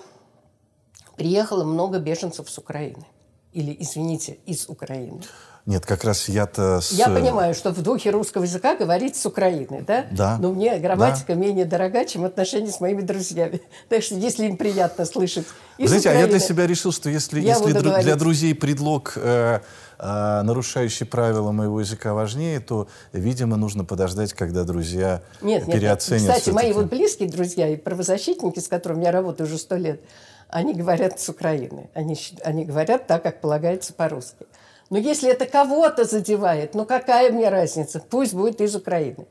приехало 1.16 1.64
много 1.64 2.00
беженцев 2.00 2.50
с 2.50 2.58
Украины. 2.58 3.06
Или, 3.54 3.76
извините, 3.80 4.40
из 4.46 4.68
Украины. 4.68 5.22
Нет, 5.66 5.84
как 5.84 6.04
раз 6.04 6.30
я-то 6.30 6.80
с... 6.80 6.92
Я 6.92 7.10
понимаю, 7.10 7.56
что 7.56 7.72
в 7.72 7.82
духе 7.82 8.12
русского 8.12 8.44
языка 8.44 8.76
говорить 8.76 9.16
с 9.16 9.26
Украины, 9.26 9.84
да? 9.86 10.06
Да. 10.12 10.38
Но 10.40 10.54
мне 10.54 10.78
грамматика 10.78 11.34
да. 11.34 11.40
менее 11.40 11.66
дорога, 11.66 12.06
чем 12.06 12.24
отношения 12.24 12.72
с 12.72 12.80
моими 12.80 13.02
друзьями. 13.02 13.62
Так 13.90 14.04
что 14.04 14.16
если 14.16 14.46
им 14.46 14.58
приятно 14.58 15.06
слышать 15.06 15.46
из 15.80 15.90
Знаете, 15.90 16.10
Украины, 16.10 16.24
а 16.24 16.28
я 16.28 16.32
для 16.32 16.40
себя 16.40 16.68
решил, 16.68 16.92
что 16.92 17.10
если, 17.10 17.42
если 17.42 17.74
дру- 17.74 18.02
для 18.02 18.16
друзей 18.16 18.54
предлог, 18.54 19.14
э, 19.16 19.62
э, 19.98 20.42
нарушающий 20.44 21.08
правила 21.08 21.52
моего 21.52 21.80
языка, 21.80 22.14
важнее, 22.14 22.60
то, 22.60 22.88
видимо, 23.12 23.58
нужно 23.58 23.86
подождать, 23.86 24.34
когда 24.34 24.66
друзья 24.66 25.24
нет, 25.42 25.66
переоценят 25.66 26.22
нет, 26.22 26.30
нет. 26.30 26.38
Кстати, 26.38 26.54
мои 26.54 26.74
вот 26.74 26.86
близкие 26.86 27.28
друзья 27.28 27.68
и 27.70 27.76
правозащитники, 27.76 28.60
с 28.60 28.68
которыми 28.68 29.04
я 29.04 29.12
работаю 29.12 29.48
уже 29.48 29.58
сто 29.58 29.76
лет, 29.76 30.00
они 30.48 30.76
говорят 30.76 31.20
с 31.20 31.28
Украины. 31.28 31.90
Они, 31.96 32.16
они 32.44 32.66
говорят 32.66 33.08
так, 33.08 33.24
как 33.24 33.42
полагается 33.42 33.94
по-русски. 33.94 34.46
Но 34.90 34.98
если 34.98 35.32
это 35.32 35.46
кого-то 35.46 36.06
задевает, 36.06 36.76
ну 36.76 36.86
какая 36.86 37.32
мне 37.32 37.50
разница? 37.50 38.00
Пусть 38.00 38.34
будет 38.34 38.62
из 38.62 38.76
Украины. 38.76 39.26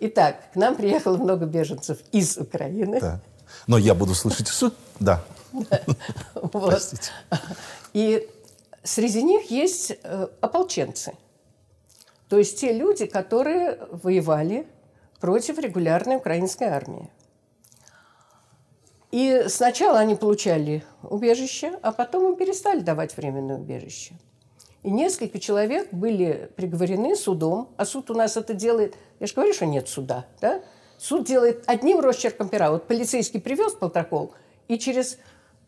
Итак, 0.00 0.36
к 0.52 0.56
нам 0.56 0.76
приехало 0.76 1.16
много 1.16 1.46
беженцев 1.46 1.98
из 2.12 2.38
Украины. 2.38 3.00
Да. 3.00 3.20
Но 3.66 3.78
я 3.78 3.94
буду 3.94 4.14
слышать 4.14 4.48
«с». 4.48 4.70
Да. 5.00 5.22
Вот. 6.34 7.12
И 7.92 8.28
среди 8.82 9.22
них 9.22 9.50
есть 9.50 9.96
э, 10.02 10.28
ополченцы. 10.40 11.14
То 12.28 12.38
есть 12.38 12.60
те 12.60 12.72
люди, 12.72 13.06
которые 13.06 13.78
воевали 13.90 14.66
против 15.20 15.58
регулярной 15.58 16.16
украинской 16.16 16.64
армии. 16.64 17.10
И 19.12 19.44
сначала 19.48 20.00
они 20.00 20.16
получали 20.16 20.84
убежище, 21.02 21.78
а 21.82 21.92
потом 21.92 22.32
им 22.32 22.36
перестали 22.36 22.80
давать 22.80 23.16
временное 23.16 23.56
убежище. 23.56 24.14
И 24.84 24.90
несколько 24.90 25.40
человек 25.40 25.92
были 25.92 26.50
приговорены 26.54 27.16
судом, 27.16 27.70
а 27.76 27.84
суд 27.84 28.10
у 28.10 28.14
нас 28.14 28.36
это 28.36 28.54
делает, 28.54 28.96
я 29.18 29.26
же 29.26 29.34
говорю, 29.34 29.52
что 29.52 29.66
нет 29.66 29.88
суда, 29.88 30.26
да? 30.40 30.62
Суд 30.98 31.26
делает 31.26 31.64
одним 31.66 31.98
росчерком 31.98 32.48
пера. 32.48 32.70
Вот 32.70 32.86
полицейский 32.86 33.40
привез 33.40 33.72
протокол, 33.72 34.32
и 34.68 34.78
через, 34.78 35.18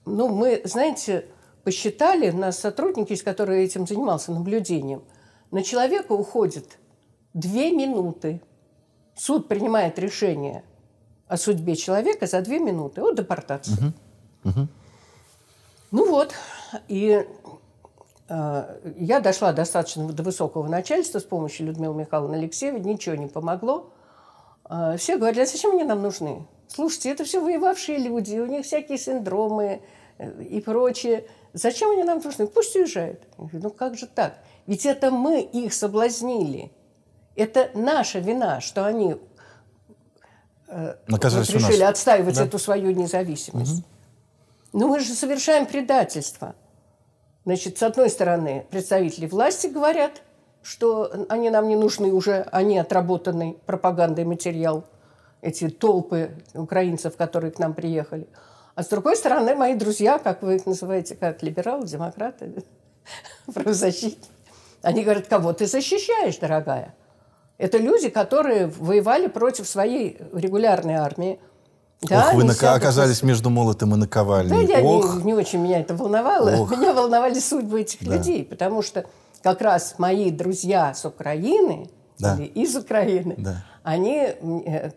ну, 0.04 0.28
мы, 0.28 0.60
знаете, 0.64 1.26
посчитали, 1.64 2.30
нас 2.30 2.58
сотрудники, 2.58 3.14
из 3.14 3.24
которых 3.24 3.56
этим 3.56 3.86
занимался, 3.86 4.30
наблюдением, 4.30 5.02
на 5.50 5.64
человека 5.64 6.12
уходит 6.12 6.78
две 7.34 7.72
минуты. 7.72 8.40
Суд 9.16 9.48
принимает 9.48 9.98
решение– 9.98 10.62
о 11.28 11.36
судьбе 11.36 11.76
человека 11.76 12.26
за 12.26 12.40
две 12.40 12.58
минуты 12.58 13.02
от 13.02 13.16
депортации. 13.16 13.72
Угу. 13.72 14.50
Угу. 14.50 14.68
Ну 15.92 16.10
вот, 16.10 16.34
и 16.88 17.26
я 18.28 19.20
дошла 19.20 19.52
достаточно 19.52 20.06
до 20.12 20.22
высокого 20.22 20.66
начальства 20.66 21.20
с 21.20 21.24
помощью 21.24 21.66
Людмилы 21.66 21.94
Михайловны 21.94 22.36
Алексеевой, 22.36 22.80
ничего 22.80 23.14
не 23.14 23.28
помогло. 23.28 23.92
Э, 24.68 24.96
все 24.96 25.16
говорили, 25.16 25.42
а 25.42 25.46
зачем 25.46 25.72
они 25.72 25.84
нам 25.84 26.02
нужны? 26.02 26.46
Слушайте, 26.68 27.10
это 27.10 27.24
все 27.24 27.40
воевавшие 27.40 27.98
люди, 27.98 28.36
у 28.38 28.46
них 28.46 28.64
всякие 28.64 28.98
синдромы 28.98 29.82
э, 30.18 30.42
и 30.42 30.60
прочее. 30.60 31.26
Зачем 31.52 31.90
они 31.90 32.02
нам 32.02 32.20
нужны? 32.20 32.46
Пусть 32.46 32.74
уезжают. 32.76 33.22
Говорю, 33.38 33.60
ну 33.62 33.70
как 33.70 33.96
же 33.96 34.06
так? 34.06 34.38
Ведь 34.66 34.84
это 34.84 35.10
мы 35.10 35.40
их 35.40 35.72
соблазнили. 35.72 36.72
Это 37.36 37.70
наша 37.74 38.18
вина, 38.18 38.60
что 38.60 38.86
они 38.86 39.16
э, 40.68 40.94
вот 41.08 41.24
решили 41.24 41.82
отстаивать 41.82 42.36
да? 42.36 42.44
эту 42.44 42.58
свою 42.58 42.90
независимость. 42.90 43.78
Угу. 43.78 44.80
Но 44.80 44.88
мы 44.88 45.00
же 45.00 45.14
совершаем 45.14 45.66
предательство. 45.66 46.54
Значит, 47.46 47.78
с 47.78 47.82
одной 47.84 48.10
стороны, 48.10 48.66
представители 48.70 49.26
власти 49.26 49.68
говорят, 49.68 50.20
что 50.62 51.26
они 51.28 51.48
нам 51.48 51.68
не 51.68 51.76
нужны 51.76 52.12
уже, 52.12 52.42
они 52.50 52.76
отработанный 52.76 53.56
пропагандой 53.66 54.24
материал, 54.24 54.84
эти 55.42 55.68
толпы 55.68 56.32
украинцев, 56.54 57.16
которые 57.16 57.52
к 57.52 57.60
нам 57.60 57.72
приехали. 57.72 58.26
А 58.74 58.82
с 58.82 58.88
другой 58.88 59.16
стороны, 59.16 59.54
мои 59.54 59.76
друзья, 59.76 60.18
как 60.18 60.42
вы 60.42 60.56
их 60.56 60.66
называете, 60.66 61.14
как 61.14 61.44
либералы, 61.44 61.86
демократы, 61.86 62.64
правозащитники, 63.54 64.28
они 64.82 65.04
говорят, 65.04 65.28
кого 65.28 65.52
ты 65.52 65.66
защищаешь, 65.66 66.38
дорогая? 66.38 66.96
Это 67.58 67.78
люди, 67.78 68.08
которые 68.08 68.66
воевали 68.66 69.28
против 69.28 69.68
своей 69.68 70.18
регулярной 70.32 70.94
армии. 70.94 71.38
Да, 72.02 72.28
Ох, 72.28 72.34
вы 72.34 72.44
нака- 72.44 72.74
оказались 72.74 73.22
между 73.22 73.48
молотом 73.48 73.94
и 73.94 73.96
наковальней. 73.96 74.66
Да, 74.66 74.74
я 74.74 74.82
не, 74.82 75.22
не 75.24 75.34
очень 75.34 75.60
меня 75.60 75.80
это 75.80 75.94
волновало. 75.94 76.50
Ох. 76.56 76.70
Меня 76.70 76.92
волновали 76.92 77.38
судьбы 77.38 77.80
этих 77.80 78.06
да. 78.06 78.16
людей, 78.16 78.44
потому 78.44 78.82
что 78.82 79.06
как 79.42 79.62
раз 79.62 79.94
мои 79.98 80.30
друзья 80.30 80.92
с 80.92 81.04
Украины 81.04 81.88
да. 82.18 82.36
или 82.36 82.44
из 82.44 82.76
Украины, 82.76 83.34
да. 83.38 83.64
они 83.82 84.16
э, 84.16 84.90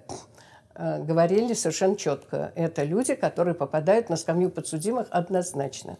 э, 0.75 1.03
говорили 1.03 1.53
совершенно 1.53 1.95
четко. 1.95 2.51
Это 2.55 2.83
люди, 2.83 3.15
которые 3.15 3.53
попадают 3.53 4.09
на 4.09 4.17
скамью 4.17 4.49
подсудимых 4.49 5.07
однозначно. 5.09 5.97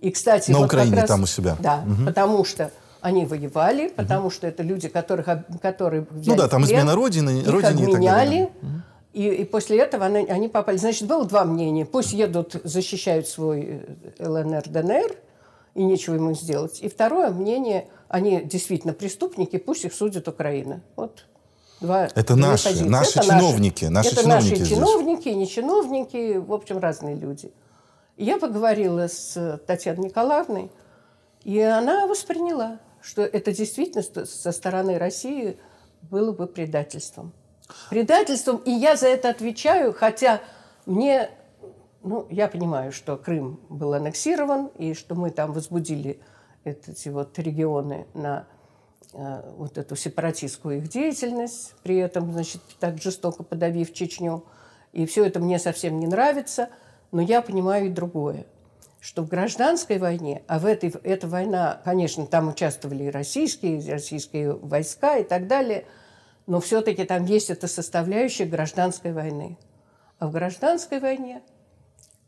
И, 0.00 0.10
кстати, 0.10 0.50
на 0.50 0.58
вот 0.58 0.66
Украине 0.66 0.96
раз, 0.96 1.08
там 1.08 1.22
у 1.22 1.26
себя. 1.26 1.56
Да, 1.60 1.82
угу. 1.86 2.06
потому 2.06 2.44
что 2.44 2.70
они 3.00 3.24
воевали, 3.24 3.88
потому 3.88 4.30
что 4.30 4.46
это 4.46 4.62
люди, 4.62 4.88
которых, 4.88 5.28
которые 5.62 6.06
Ну 6.10 6.36
да, 6.36 6.48
там 6.48 6.64
измена 6.64 6.94
Родины, 6.94 7.40
их 7.40 7.48
Родине 7.48 7.84
обменяли, 7.84 7.94
и 7.94 7.96
так 7.96 8.00
далее. 8.00 8.50
И, 9.12 9.28
и 9.28 9.44
после 9.44 9.78
этого 9.78 10.06
они, 10.06 10.26
они 10.26 10.48
попали. 10.48 10.76
Значит, 10.76 11.06
было 11.06 11.24
два 11.24 11.44
мнения. 11.44 11.84
Пусть 11.84 12.12
едут, 12.12 12.56
защищают 12.64 13.28
свой 13.28 13.82
э, 14.18 14.26
ЛНР, 14.26 14.68
ДНР, 14.68 15.16
и 15.74 15.82
нечего 15.84 16.14
ему 16.14 16.34
сделать. 16.34 16.80
И 16.80 16.88
второе 16.88 17.30
мнение, 17.30 17.88
они 18.08 18.42
действительно 18.42 18.92
преступники, 18.92 19.56
пусть 19.58 19.84
их 19.84 19.94
судит 19.94 20.28
Украина. 20.28 20.82
Вот 20.96 21.26
два 21.80 22.08
Это 22.14 22.36
наши, 22.36 22.64
позиции. 22.64 22.88
наши 22.88 23.18
это 23.18 23.28
чиновники. 23.28 23.84
Наши, 23.86 24.08
это 24.10 24.22
чиновники 24.22 24.50
наши 24.50 24.64
здесь. 24.64 24.78
чиновники, 24.78 25.28
не 25.28 25.48
чиновники, 25.48 26.36
в 26.36 26.52
общем, 26.52 26.78
разные 26.78 27.14
люди. 27.14 27.52
Я 28.16 28.38
поговорила 28.38 29.08
с 29.08 29.60
Татьяной 29.66 30.06
Николаевной, 30.06 30.70
и 31.44 31.58
она 31.58 32.06
восприняла 32.06 32.78
что 33.02 33.22
это 33.22 33.52
действительно 33.52 34.02
со 34.02 34.52
стороны 34.52 34.96
России 34.96 35.58
было 36.02 36.32
бы 36.32 36.46
предательством. 36.46 37.32
Предательством, 37.90 38.56
и 38.64 38.70
я 38.70 38.96
за 38.96 39.08
это 39.08 39.30
отвечаю, 39.30 39.92
хотя 39.92 40.40
мне, 40.86 41.30
ну, 42.02 42.26
я 42.30 42.48
понимаю, 42.48 42.92
что 42.92 43.16
Крым 43.16 43.60
был 43.68 43.94
аннексирован, 43.94 44.66
и 44.78 44.94
что 44.94 45.14
мы 45.14 45.30
там 45.30 45.52
возбудили 45.52 46.20
эти 46.64 47.08
вот 47.08 47.38
регионы 47.38 48.06
на 48.14 48.46
э, 49.12 49.42
вот 49.56 49.78
эту 49.78 49.96
сепаратистскую 49.96 50.78
их 50.78 50.88
деятельность, 50.88 51.74
при 51.82 51.96
этом, 51.96 52.32
значит, 52.32 52.62
так 52.78 53.00
жестоко 53.00 53.42
подавив 53.42 53.92
Чечню. 53.92 54.44
И 54.92 55.06
все 55.06 55.24
это 55.24 55.40
мне 55.40 55.58
совсем 55.58 55.98
не 55.98 56.06
нравится, 56.06 56.68
но 57.10 57.20
я 57.20 57.42
понимаю 57.42 57.86
и 57.86 57.90
другое 57.90 58.46
что 59.02 59.22
в 59.22 59.28
гражданской 59.28 59.98
войне, 59.98 60.42
а 60.46 60.60
в 60.60 60.64
этой 60.64 60.90
эта 61.02 61.26
война, 61.26 61.80
конечно, 61.84 62.24
там 62.24 62.48
участвовали 62.48 63.04
и 63.04 63.10
российские, 63.10 63.82
российские 63.90 64.52
войска 64.52 65.16
и 65.16 65.24
так 65.24 65.48
далее, 65.48 65.86
но 66.46 66.60
все-таки 66.60 67.04
там 67.04 67.24
есть 67.24 67.50
эта 67.50 67.68
составляющая 67.68 68.44
гражданской 68.44 69.12
войны. 69.12 69.58
А 70.18 70.28
в 70.28 70.32
гражданской 70.32 71.00
войне 71.00 71.42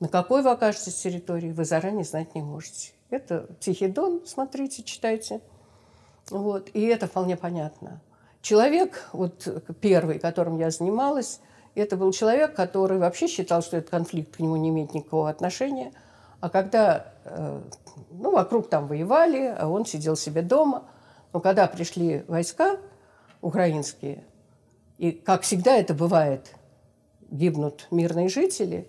на 0.00 0.08
какой 0.08 0.42
вы 0.42 0.50
окажетесь 0.50 0.96
территории, 0.96 1.52
вы 1.52 1.64
заранее 1.64 2.04
знать 2.04 2.34
не 2.34 2.42
можете. 2.42 2.92
Это 3.10 3.46
Тихий 3.60 3.86
Дон, 3.86 4.22
смотрите, 4.26 4.82
читайте. 4.82 5.40
Вот, 6.30 6.68
и 6.74 6.82
это 6.82 7.06
вполне 7.06 7.36
понятно. 7.36 8.00
Человек, 8.42 9.08
вот 9.12 9.64
первый, 9.80 10.18
которым 10.18 10.58
я 10.58 10.70
занималась, 10.70 11.40
это 11.74 11.96
был 11.96 12.12
человек, 12.12 12.54
который 12.54 12.98
вообще 12.98 13.28
считал, 13.28 13.62
что 13.62 13.76
этот 13.76 13.90
конфликт 13.90 14.36
к 14.36 14.40
нему 14.40 14.56
не 14.56 14.70
имеет 14.70 14.94
никакого 14.94 15.30
отношения– 15.30 15.92
а 16.44 16.50
когда, 16.50 17.06
э, 17.24 17.62
ну, 18.10 18.30
вокруг 18.30 18.68
там 18.68 18.86
воевали, 18.86 19.46
а 19.58 19.66
он 19.66 19.86
сидел 19.86 20.14
себе 20.14 20.42
дома. 20.42 20.82
Но 21.32 21.40
когда 21.40 21.66
пришли 21.66 22.22
войска 22.28 22.76
украинские, 23.44 24.24
и, 24.96 25.12
как 25.12 25.42
всегда 25.42 25.76
это 25.76 25.92
бывает, 25.92 26.54
гибнут 27.30 27.86
мирные 27.90 28.28
жители, 28.28 28.88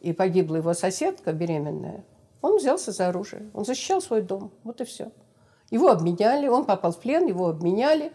и 0.00 0.12
погибла 0.12 0.56
его 0.56 0.74
соседка 0.74 1.32
беременная, 1.32 2.04
он 2.40 2.58
взялся 2.58 2.90
за 2.90 3.08
оружие. 3.08 3.48
Он 3.54 3.64
защищал 3.64 4.02
свой 4.02 4.22
дом. 4.22 4.50
Вот 4.64 4.80
и 4.80 4.84
все. 4.84 5.12
Его 5.70 5.88
обменяли, 5.88 6.48
он 6.48 6.64
попал 6.64 6.90
в 6.90 6.98
плен, 6.98 7.26
его 7.26 7.48
обменяли. 7.48 8.12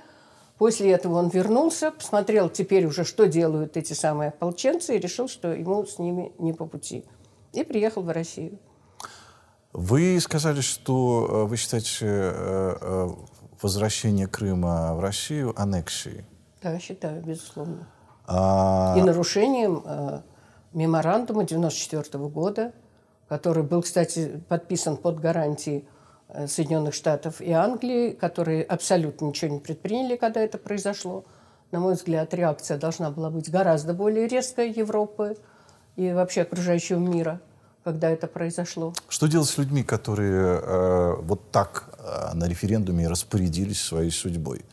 После 0.58 0.92
этого 0.92 1.20
он 1.20 1.30
вернулся, 1.30 1.92
посмотрел 1.92 2.50
теперь 2.50 2.86
уже, 2.86 3.06
что 3.06 3.26
делают 3.28 3.78
эти 3.78 3.94
самые 3.94 4.30
ополченцы, 4.30 4.98
и 4.98 5.00
решил, 5.00 5.30
что 5.30 5.54
ему 5.54 5.86
с 5.86 5.98
ними 6.00 6.34
не 6.40 6.52
по 6.52 6.66
пути. 6.66 7.06
И 7.54 7.64
приехал 7.64 8.02
в 8.02 8.10
Россию. 8.10 8.60
Вы 9.72 10.20
сказали, 10.20 10.60
что 10.60 11.28
э, 11.30 11.44
вы 11.46 11.56
считаете 11.56 12.06
э, 13.58 13.60
э, 13.60 13.64
возвращение 13.64 14.28
Крыма 14.28 14.94
в 14.96 15.00
Россию 15.00 15.54
аннексией. 15.60 16.26
Да, 16.62 16.80
считаю, 16.80 17.22
безусловно. 17.24 17.88
А... 18.26 18.96
И 18.98 19.02
нарушением 19.02 19.84
меморандума 20.74 21.44
1994 21.44 22.26
года, 22.26 22.74
который 23.30 23.64
был, 23.64 23.82
кстати, 23.82 24.42
подписан 24.50 24.98
под 24.98 25.20
гарантией 25.20 25.88
Соединенных 26.46 26.94
Штатов 26.94 27.40
и 27.42 27.52
Англии, 27.52 28.12
которые 28.12 28.64
абсолютно 28.64 29.26
ничего 29.26 29.52
не 29.52 29.60
предприняли, 29.60 30.18
когда 30.18 30.42
это 30.42 30.58
произошло. 30.58 31.24
На 31.72 31.80
мой 31.80 31.94
взгляд, 31.94 32.34
реакция 32.34 32.78
должна 32.78 33.12
была 33.12 33.30
быть 33.30 33.50
гораздо 33.50 33.94
более 33.94 34.28
резкая 34.28 34.68
Европы 34.68 35.38
и 35.96 36.12
вообще 36.12 36.42
окружающего 36.42 37.00
мира– 37.00 37.40
когда 37.88 38.10
это 38.10 38.28
произошло. 38.28 38.94
Что 39.08 39.28
делать 39.28 39.48
с 39.48 39.58
людьми, 39.58 39.82
которые 39.82 40.60
э, 40.62 41.16
вот 41.22 41.52
так 41.52 41.98
э, 42.00 42.34
на 42.34 42.46
референдуме 42.46 43.08
распорядились 43.08 43.82
своей 43.82 44.12
судьбой? 44.12 44.66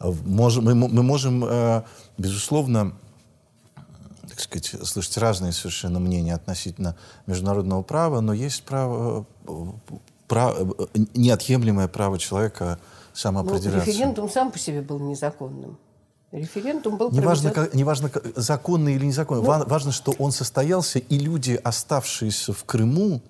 Можем, 0.00 0.64
мы, 0.64 0.74
мы 0.74 1.02
можем, 1.02 1.44
э, 1.44 1.82
безусловно, 2.16 2.94
так 4.30 4.40
сказать, 4.40 4.88
слышать 4.88 5.18
разные 5.18 5.52
совершенно 5.52 6.00
мнения 6.00 6.34
относительно 6.34 6.96
международного 7.26 7.82
права, 7.82 8.20
но 8.20 8.32
есть 8.32 8.62
право, 8.64 9.26
право 10.26 10.74
неотъемлемое 11.12 11.88
право 11.88 12.18
человека 12.18 12.78
самоопределяться. 13.12 13.78
Ну, 13.78 13.84
референдум 13.84 14.30
сам 14.30 14.50
по 14.50 14.58
себе 14.58 14.80
был 14.80 15.00
незаконным. 15.00 15.76
Референдум 16.34 16.96
был 16.96 17.12
неважно, 17.12 17.52
как, 17.52 17.74
неважно, 17.74 18.10
законный 18.34 18.94
или 18.94 19.06
незаконный. 19.06 19.44
Ну, 19.44 19.64
важно, 19.66 19.92
что 19.92 20.12
он 20.18 20.32
состоялся, 20.32 20.98
и 20.98 21.18
люди, 21.18 21.58
оставшиеся 21.62 22.52
в 22.52 22.64
Крыму, 22.64 23.22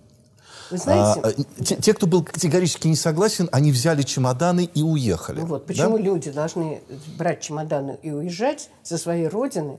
вы 0.71 0.79
знаете, 0.79 1.21
а, 1.23 1.62
те, 1.62 1.77
те, 1.77 1.93
кто 1.93 2.07
был 2.07 2.25
категорически 2.25 2.88
не 2.88 2.97
согласен, 2.97 3.51
они 3.53 3.71
взяли 3.71 4.01
чемоданы 4.01 4.64
и 4.64 4.83
уехали. 4.83 5.40
Ну 5.40 5.47
вот, 5.47 5.67
почему 5.67 5.99
да? 5.99 6.03
люди 6.03 6.31
должны 6.31 6.81
брать 7.19 7.43
чемоданы 7.43 7.99
и 8.03 8.11
уезжать 8.11 8.71
со 8.83 8.97
своей 8.97 9.29
родины, 9.29 9.79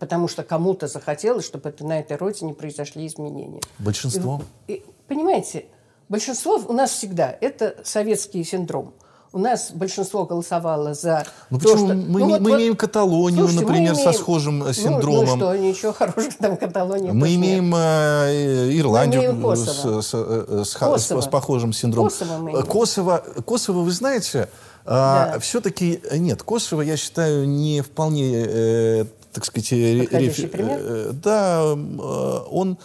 потому 0.00 0.26
что 0.26 0.42
кому-то 0.42 0.88
захотелось, 0.88 1.44
чтобы 1.44 1.68
это, 1.68 1.86
на 1.86 2.00
этой 2.00 2.16
родине 2.16 2.52
произошли 2.52 3.06
изменения. 3.06 3.60
Большинство. 3.78 4.42
И, 4.66 4.72
и, 4.72 4.84
понимаете, 5.06 5.66
большинство 6.08 6.56
у 6.56 6.72
нас 6.72 6.90
всегда 6.90 7.36
это 7.40 7.76
советский 7.84 8.42
синдром– 8.42 8.92
у 9.36 9.38
нас 9.38 9.70
большинство 9.70 10.24
голосовало 10.24 10.94
за 10.94 11.26
ну, 11.50 11.58
то, 11.58 11.68
почему? 11.68 11.86
что... 11.86 11.94
Мы, 11.94 12.20
ну, 12.20 12.28
вот, 12.30 12.40
мы 12.40 12.50
вот, 12.52 12.58
имеем 12.58 12.74
Каталонию, 12.74 13.48
слушайте, 13.48 13.66
например, 13.66 13.92
имеем... 13.92 14.12
со 14.12 14.18
схожим 14.18 14.64
э, 14.64 14.72
синдромом. 14.72 15.26
Ну, 15.26 15.36
ну 15.36 15.36
что, 15.36 15.56
ничего 15.56 15.92
хорошего 15.92 16.32
там 16.40 16.56
Каталония 16.56 17.12
Мы 17.12 17.34
имеем 17.34 17.74
э, 17.74 18.78
Ирландию 18.78 19.34
мы 19.34 19.42
имеем 19.42 19.56
с, 19.56 20.06
с, 20.06 20.14
э, 20.14 20.64
с, 20.64 21.02
с, 21.02 21.22
с 21.22 21.26
похожим 21.28 21.74
синдромом. 21.74 22.10
Косово, 22.10 22.38
мы 22.38 22.50
имеем. 22.52 22.66
Косово, 22.66 23.24
Косово, 23.44 23.80
вы 23.80 23.90
знаете, 23.90 24.48
да. 24.86 25.34
а, 25.34 25.38
все-таки 25.38 26.00
нет, 26.12 26.42
Косово, 26.42 26.80
я 26.80 26.96
считаю, 26.96 27.46
не 27.46 27.82
вполне 27.82 28.42
э, 28.48 29.04
так 29.34 29.44
сказать, 29.44 29.70
реф... 29.70 30.50
пример? 30.50 31.12
да, 31.12 31.62
он 32.50 32.78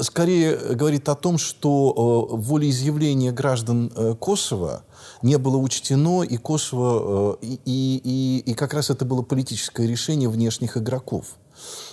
скорее 0.00 0.56
говорит 0.56 1.08
о 1.08 1.14
том, 1.14 1.38
что 1.38 2.26
волеизъявление 2.32 3.30
граждан 3.30 4.16
Косово 4.18 4.82
не 5.22 5.38
было 5.38 5.56
учтено, 5.56 6.22
и 6.22 6.36
Косово, 6.36 7.38
и, 7.40 7.58
и, 7.64 8.42
и 8.44 8.54
как 8.54 8.74
раз 8.74 8.90
это 8.90 9.04
было 9.04 9.22
политическое 9.22 9.86
решение 9.86 10.28
внешних 10.28 10.76
игроков. 10.76 11.26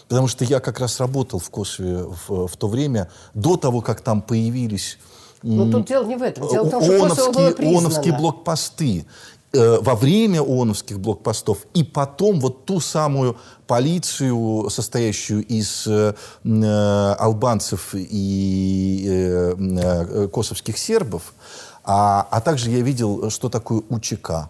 Потому 0.08 0.28
что 0.28 0.44
я 0.46 0.60
как 0.60 0.80
раз 0.80 1.00
работал 1.00 1.40
в 1.40 1.50
Косове 1.50 2.04
в, 2.04 2.48
в 2.48 2.58
то 2.58 2.68
время, 2.68 3.10
до 3.34 3.58
того, 3.58 3.82
как 3.82 4.02
там 4.02 4.22
появились 4.22 4.98
но 5.44 5.72
тут 5.72 5.88
дело 5.88 6.06
не 6.06 6.16
в 6.16 6.22
этом. 6.22 6.48
Дело 6.50 6.66
в 6.66 6.70
том, 6.70 6.84
что 6.84 7.32
было 7.32 7.52
признано. 7.52 7.78
ООНовские 7.78 8.18
блокпосты 8.18 9.06
э, 9.54 9.80
во 9.80 9.96
время 9.96 10.42
ООНовских 10.42 11.00
блокпостов 11.00 11.60
и 11.74 11.84
потом 11.84 12.40
вот 12.40 12.66
ту 12.66 12.80
самую 12.80 13.38
полицию, 13.68 14.70
состоящую 14.70 15.46
из 15.46 15.88
э, 15.88 16.14
э 16.44 17.14
албанцев 17.14 17.94
и 17.94 19.06
э, 19.08 19.56
э, 19.58 20.28
косовских 20.28 20.78
сербов, 20.78 21.34
а, 21.84 22.28
а 22.30 22.42
также 22.42 22.70
я 22.70 22.82
видел, 22.82 23.30
что 23.30 23.50
такое 23.50 23.82
УЧК. 23.90 24.50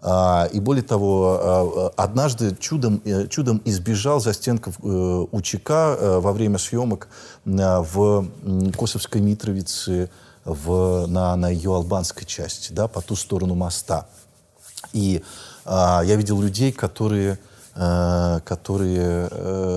А, 0.00 0.48
и 0.52 0.60
более 0.60 0.84
того, 0.84 1.38
а, 1.40 1.92
однажды 1.96 2.54
чудом, 2.56 3.02
э, 3.04 3.26
чудом 3.28 3.60
избежал 3.64 4.20
застенков 4.20 4.76
э, 4.80 5.26
УЧК 5.32 5.70
э, 5.70 6.18
во 6.20 6.32
время 6.32 6.58
съемок 6.58 7.08
в 7.44 8.26
Косовской 8.76 9.20
Митровице 9.20 10.10
в, 10.44 11.06
на, 11.08 11.34
на 11.34 11.48
ее 11.48 11.74
албанской 11.74 12.26
части, 12.26 12.72
да, 12.72 12.86
по 12.86 13.00
ту 13.00 13.16
сторону 13.16 13.54
моста. 13.54 14.06
И 14.92 15.22
а, 15.64 16.02
я 16.04 16.14
видел 16.14 16.40
людей, 16.40 16.72
которые, 16.72 17.38
которые 17.74 19.28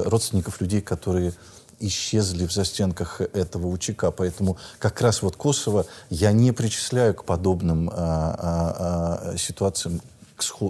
родственников 0.06 0.60
людей, 0.62 0.82
которые 0.82 1.34
исчезли 1.82 2.46
в 2.46 2.52
застенках 2.52 3.22
этого 3.22 3.68
УЧК. 3.68 4.06
Поэтому 4.16 4.58
как 4.80 5.02
раз 5.02 5.22
вот 5.22 5.36
Косово 5.36 5.86
я 6.10 6.32
не 6.32 6.52
причисляю 6.52 7.14
к 7.14 7.26
подобным 7.26 7.90
а, 7.90 7.96
а, 7.98 9.32
а, 9.34 9.38
ситуациям, 9.38 10.02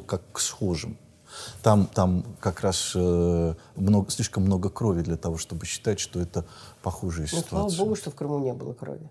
как 0.07 0.21
к 0.31 0.39
схожим. 0.39 0.97
Там, 1.63 1.87
там 1.87 2.25
как 2.39 2.61
раз 2.61 2.91
э, 2.93 3.55
много, 3.75 4.11
слишком 4.11 4.43
много 4.43 4.69
крови 4.69 5.01
для 5.01 5.17
того, 5.17 5.37
чтобы 5.37 5.65
считать, 5.65 5.99
что 5.99 6.19
это 6.19 6.45
похожая 6.83 7.27
ну, 7.31 7.39
ситуация. 7.39 7.49
Слава 7.49 7.75
богу, 7.75 7.95
что 7.95 8.11
в 8.11 8.15
Крыму 8.15 8.39
не 8.39 8.53
было 8.53 8.73
крови. 8.73 9.09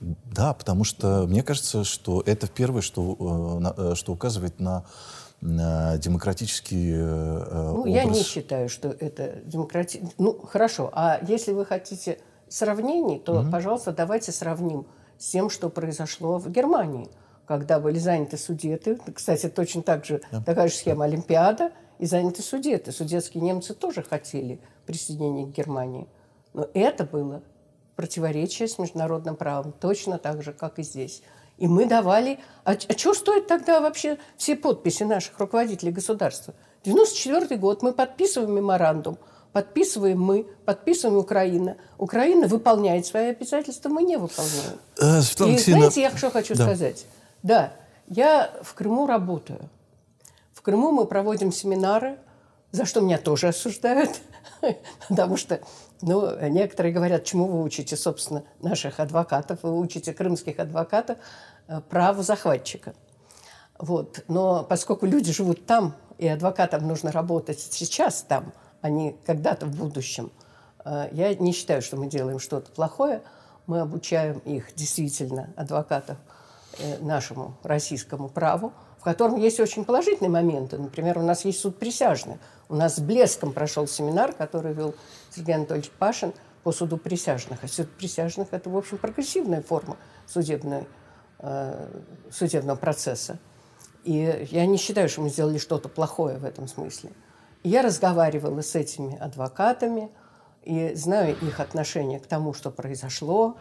Да, 0.00 0.52
потому 0.54 0.84
что 0.84 1.26
мне 1.26 1.42
кажется, 1.42 1.84
что 1.84 2.22
это 2.26 2.48
первое, 2.48 2.82
что, 2.82 3.74
э, 3.76 3.94
что 3.94 4.12
указывает 4.12 4.60
на 4.60 4.84
демократический 5.42 6.92
э, 6.94 7.48
ну, 7.52 7.80
образ. 7.80 7.92
Я 7.92 8.04
не 8.04 8.22
считаю, 8.22 8.68
что 8.68 8.88
это 8.88 9.40
демократия. 9.44 10.00
Ну, 10.16 10.38
хорошо. 10.38 10.90
А 10.92 11.18
если 11.26 11.52
вы 11.52 11.66
хотите 11.66 12.18
сравнений, 12.48 13.18
то, 13.18 13.40
угу. 13.40 13.50
пожалуйста, 13.50 13.92
давайте 13.92 14.30
сравним 14.30 14.86
с 15.18 15.30
тем, 15.30 15.50
что 15.50 15.68
произошло 15.68 16.38
в 16.38 16.48
Германии, 16.48 17.08
когда 17.46 17.80
были 17.80 17.98
заняты 17.98 18.36
судеты. 18.36 19.00
Кстати, 19.12 19.48
точно 19.48 19.82
так 19.82 20.04
же 20.04 20.20
да. 20.30 20.40
такая 20.42 20.68
же 20.68 20.74
схема 20.74 21.06
Олимпиада 21.06 21.72
и 21.98 22.06
заняты 22.06 22.42
судеты. 22.42 22.92
Судетские 22.92 23.42
немцы 23.42 23.74
тоже 23.74 24.02
хотели 24.02 24.60
присоединения 24.86 25.46
к 25.46 25.50
Германии. 25.50 26.06
Но 26.54 26.68
это 26.72 27.04
было 27.04 27.42
противоречие 27.96 28.68
с 28.68 28.78
международным 28.78 29.36
правом, 29.36 29.72
точно 29.72 30.18
так 30.18 30.42
же, 30.42 30.52
как 30.52 30.78
и 30.78 30.82
здесь. 30.82 31.22
И 31.58 31.66
мы 31.66 31.86
давали... 31.86 32.38
А, 32.64 32.72
а 32.72 32.98
что 32.98 33.14
стоит 33.14 33.46
тогда 33.46 33.80
вообще 33.80 34.18
все 34.36 34.56
подписи 34.56 35.04
наших 35.04 35.38
руководителей 35.38 35.92
государства? 35.92 36.54
94 36.84 37.56
год 37.56 37.82
мы 37.82 37.92
подписываем 37.92 38.54
меморандум, 38.54 39.18
подписываем 39.52 40.20
мы, 40.20 40.46
подписываем 40.64 41.18
Украина. 41.18 41.76
Украина 41.98 42.48
выполняет 42.48 43.06
свои 43.06 43.30
обязательства, 43.30 43.88
мы 43.88 44.02
не 44.02 44.16
выполняем. 44.16 44.78
Э, 44.98 45.20
И 45.20 45.58
знаете, 45.58 46.02
я 46.02 46.16
что 46.16 46.30
хочу 46.30 46.54
да. 46.54 46.64
сказать? 46.64 47.06
Да, 47.42 47.72
я 48.08 48.52
в 48.62 48.74
Крыму 48.74 49.06
работаю. 49.06 49.68
В 50.52 50.62
Крыму 50.62 50.90
мы 50.90 51.06
проводим 51.06 51.52
семинары, 51.52 52.18
за 52.72 52.84
что 52.84 53.00
меня 53.00 53.18
тоже 53.18 53.48
осуждают, 53.48 54.10
потому 55.08 55.36
что 55.36 55.60
ну, 56.02 56.36
некоторые 56.48 56.92
говорят, 56.92 57.24
чему 57.24 57.46
вы 57.46 57.62
учите, 57.62 57.96
собственно, 57.96 58.42
наших 58.60 59.00
адвокатов, 59.00 59.60
вы 59.62 59.78
учите 59.78 60.12
крымских 60.12 60.58
адвокатов 60.58 61.18
э, 61.68 61.80
праву 61.88 62.22
захватчика. 62.22 62.94
Вот. 63.78 64.24
Но 64.28 64.64
поскольку 64.64 65.06
люди 65.06 65.32
живут 65.32 65.64
там, 65.64 65.94
и 66.18 66.28
адвокатам 66.28 66.86
нужно 66.86 67.12
работать 67.12 67.60
сейчас 67.60 68.22
там, 68.22 68.52
а 68.80 68.90
не 68.90 69.12
когда-то 69.24 69.66
в 69.66 69.76
будущем, 69.76 70.32
э, 70.84 71.08
я 71.12 71.34
не 71.34 71.52
считаю, 71.52 71.82
что 71.82 71.96
мы 71.96 72.08
делаем 72.08 72.38
что-то 72.40 72.70
плохое. 72.72 73.22
Мы 73.66 73.80
обучаем 73.80 74.38
их, 74.40 74.74
действительно, 74.74 75.50
адвокатов, 75.56 76.18
э, 76.78 76.98
нашему 76.98 77.56
российскому 77.62 78.28
праву, 78.28 78.72
в 79.02 79.04
котором 79.04 79.36
есть 79.36 79.58
очень 79.58 79.84
положительные 79.84 80.30
моменты. 80.30 80.78
Например, 80.78 81.18
у 81.18 81.22
нас 81.22 81.44
есть 81.44 81.58
суд 81.58 81.76
присяжных. 81.76 82.38
У 82.68 82.76
нас 82.76 82.94
с 82.94 83.00
блеском 83.00 83.52
прошел 83.52 83.88
семинар, 83.88 84.32
который 84.32 84.72
вел 84.74 84.94
Сергей 85.34 85.56
Анатольевич 85.56 85.90
Пашин 85.90 86.32
по 86.62 86.70
суду 86.70 86.98
присяжных. 86.98 87.64
А 87.64 87.66
суд 87.66 87.90
присяжных– 87.90 88.46
это, 88.52 88.70
в 88.70 88.76
общем, 88.76 88.98
прогрессивная 88.98 89.60
форма 89.60 89.96
судебной, 90.28 90.86
э, 91.40 91.88
судебного 92.30 92.76
процесса. 92.76 93.40
И 94.04 94.46
я 94.52 94.66
не 94.66 94.76
считаю, 94.76 95.08
что 95.08 95.22
мы 95.22 95.30
сделали 95.30 95.58
что-то 95.58 95.88
плохое 95.88 96.38
в 96.38 96.44
этом 96.44 96.68
смысле. 96.68 97.10
Я 97.64 97.82
разговаривала 97.82 98.60
с 98.60 98.76
этими 98.76 99.18
адвокатами 99.18 100.12
и 100.62 100.94
знаю 100.94 101.36
их 101.42 101.58
отношение 101.58 102.20
к 102.20 102.28
тому, 102.28 102.54
что 102.54 102.70
произошло, 102.70 103.56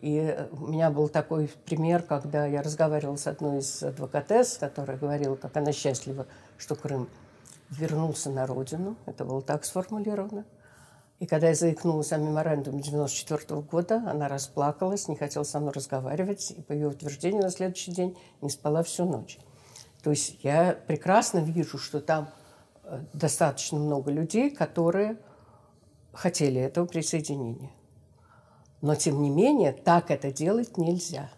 и 0.00 0.36
у 0.52 0.66
меня 0.68 0.90
был 0.90 1.08
такой 1.08 1.50
пример, 1.64 2.02
когда 2.02 2.46
я 2.46 2.62
разговаривала 2.62 3.16
с 3.16 3.26
одной 3.26 3.58
из 3.58 3.82
адвокатес, 3.82 4.58
которая 4.58 4.96
говорила, 4.96 5.34
как 5.34 5.56
она 5.56 5.72
счастлива, 5.72 6.26
что 6.56 6.76
Крым 6.76 7.08
вернулся 7.70 8.30
на 8.30 8.46
родину. 8.46 8.96
Это 9.06 9.24
было 9.24 9.42
так 9.42 9.64
сформулировано. 9.64 10.44
И 11.18 11.26
когда 11.26 11.48
я 11.48 11.54
заикнулась 11.54 12.12
о 12.12 12.18
меморандуме 12.18 12.80
94 12.80 13.60
года, 13.62 14.04
она 14.06 14.28
расплакалась, 14.28 15.08
не 15.08 15.16
хотела 15.16 15.42
со 15.42 15.58
мной 15.58 15.72
разговаривать, 15.72 16.52
и 16.52 16.62
по 16.62 16.72
ее 16.72 16.88
утверждению 16.88 17.42
на 17.42 17.50
следующий 17.50 17.90
день 17.90 18.16
не 18.40 18.50
спала 18.50 18.84
всю 18.84 19.04
ночь. 19.04 19.38
То 20.02 20.10
есть 20.10 20.38
я 20.44 20.78
прекрасно 20.86 21.38
вижу, 21.40 21.76
что 21.76 22.00
там 22.00 22.28
э, 22.84 23.00
достаточно 23.12 23.80
много 23.80 24.12
людей, 24.12 24.50
которые 24.50 25.16
хотели 26.12 26.60
этого 26.60 26.86
присоединения. 26.86 27.70
Но, 28.80 28.94
тем 28.94 29.22
не 29.22 29.30
менее, 29.30 29.72
так 29.72 30.10
это 30.10 30.30
делать 30.30 30.78
нельзя. 30.78 31.30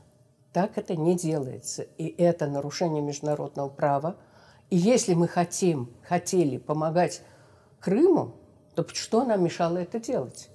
Так 0.53 0.77
это 0.77 0.97
не 0.97 1.17
делается. 1.17 1.83
И 1.83 2.07
это 2.19 2.47
нарушение 2.47 3.03
международного 3.03 3.69
права. 3.69 4.17
И 4.69 4.77
если 4.77 5.15
мы 5.15 5.29
хотим, 5.29 5.91
хотели 6.03 6.59
помогать 6.59 7.23
Крыму, 7.81 8.35
то 8.75 8.87
что 8.93 9.25
нам 9.25 9.43
мешало 9.43 9.79
это 9.79 9.99
делать? 9.99 10.51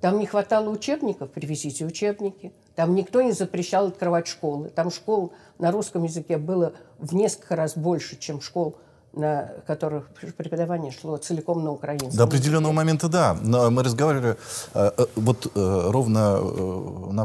Там 0.00 0.18
не 0.18 0.26
хватало 0.26 0.70
учебников, 0.70 1.30
привезите 1.30 1.84
учебники. 1.84 2.52
Там 2.74 2.94
никто 2.94 3.20
не 3.20 3.32
запрещал 3.32 3.88
открывать 3.88 4.28
школы. 4.28 4.70
Там 4.70 4.90
школ 4.90 5.32
на 5.58 5.72
русском 5.72 6.04
языке 6.04 6.38
было 6.38 6.74
в 6.98 7.14
несколько 7.14 7.56
раз 7.56 7.76
больше, 7.76 8.16
чем 8.18 8.40
школ 8.40 8.78
на 9.12 9.50
которых 9.66 10.08
преподавание 10.36 10.92
шло 10.92 11.16
целиком 11.16 11.64
на 11.64 11.72
украинском. 11.72 12.16
До 12.16 12.24
определенного 12.24 12.72
момента, 12.72 13.08
да. 13.08 13.36
Но 13.42 13.70
мы 13.70 13.82
разговаривали, 13.82 14.36
э, 14.74 14.90
э, 14.96 15.06
вот 15.16 15.50
э, 15.54 15.90
ровно 15.90 16.40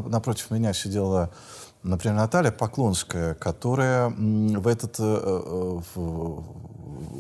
напротив 0.08 0.50
меня 0.50 0.74
сидела, 0.74 1.30
например, 1.84 2.18
Наталья 2.18 2.52
Поклонская, 2.52 3.36
которая 3.36 4.10
в 4.10 4.68
этот, 4.68 4.98
в, 4.98 5.84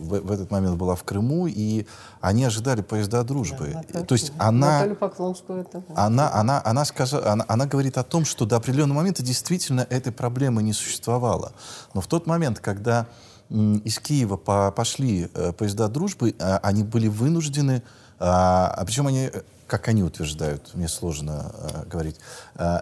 в 0.06 0.32
этот 0.32 0.50
момент 0.50 0.78
была 0.78 0.96
в 0.96 1.04
Крыму, 1.04 1.46
и 1.46 1.86
они 2.20 2.44
ожидали 2.44 2.82
поезда 2.82 3.24
дружбы. 3.24 3.80
Да, 3.94 4.02
То 4.04 4.16
есть 4.16 4.32
она, 4.40 4.80
Наталью 4.80 4.96
Поклонскую 4.96 5.62
это... 5.62 5.84
она, 5.96 6.34
она, 6.34 6.60
она, 6.66 6.86
сказала, 6.86 7.32
она, 7.32 7.46
она 7.48 7.68
говорит 7.68 8.00
о 8.00 8.04
том, 8.04 8.26
что 8.26 8.46
до 8.46 8.56
определенного 8.56 8.98
момента 8.98 9.22
действительно 9.22 9.86
этой 9.92 10.12
проблемы 10.12 10.64
не 10.64 10.74
существовало. 10.74 11.52
Но 11.94 12.02
в 12.02 12.08
тот 12.08 12.26
момент, 12.26 12.60
когда 12.60 13.06
из 13.50 14.00
Киева 14.00 14.38
по, 14.38 14.72
пошли 14.72 15.30
э, 15.34 15.52
поезда 15.54 15.88
дружбы, 15.88 16.36
а, 16.40 16.60
они 16.64 16.84
были 16.84 17.08
вынуждены, 17.08 17.84
а, 18.20 18.74
а 18.76 18.86
причем 18.86 19.08
они, 19.08 19.30
как 19.68 19.88
они 19.88 20.04
утверждают, 20.04 20.72
мне 20.74 20.88
сложно 20.88 21.52
а, 21.54 21.86
говорить, 21.86 22.20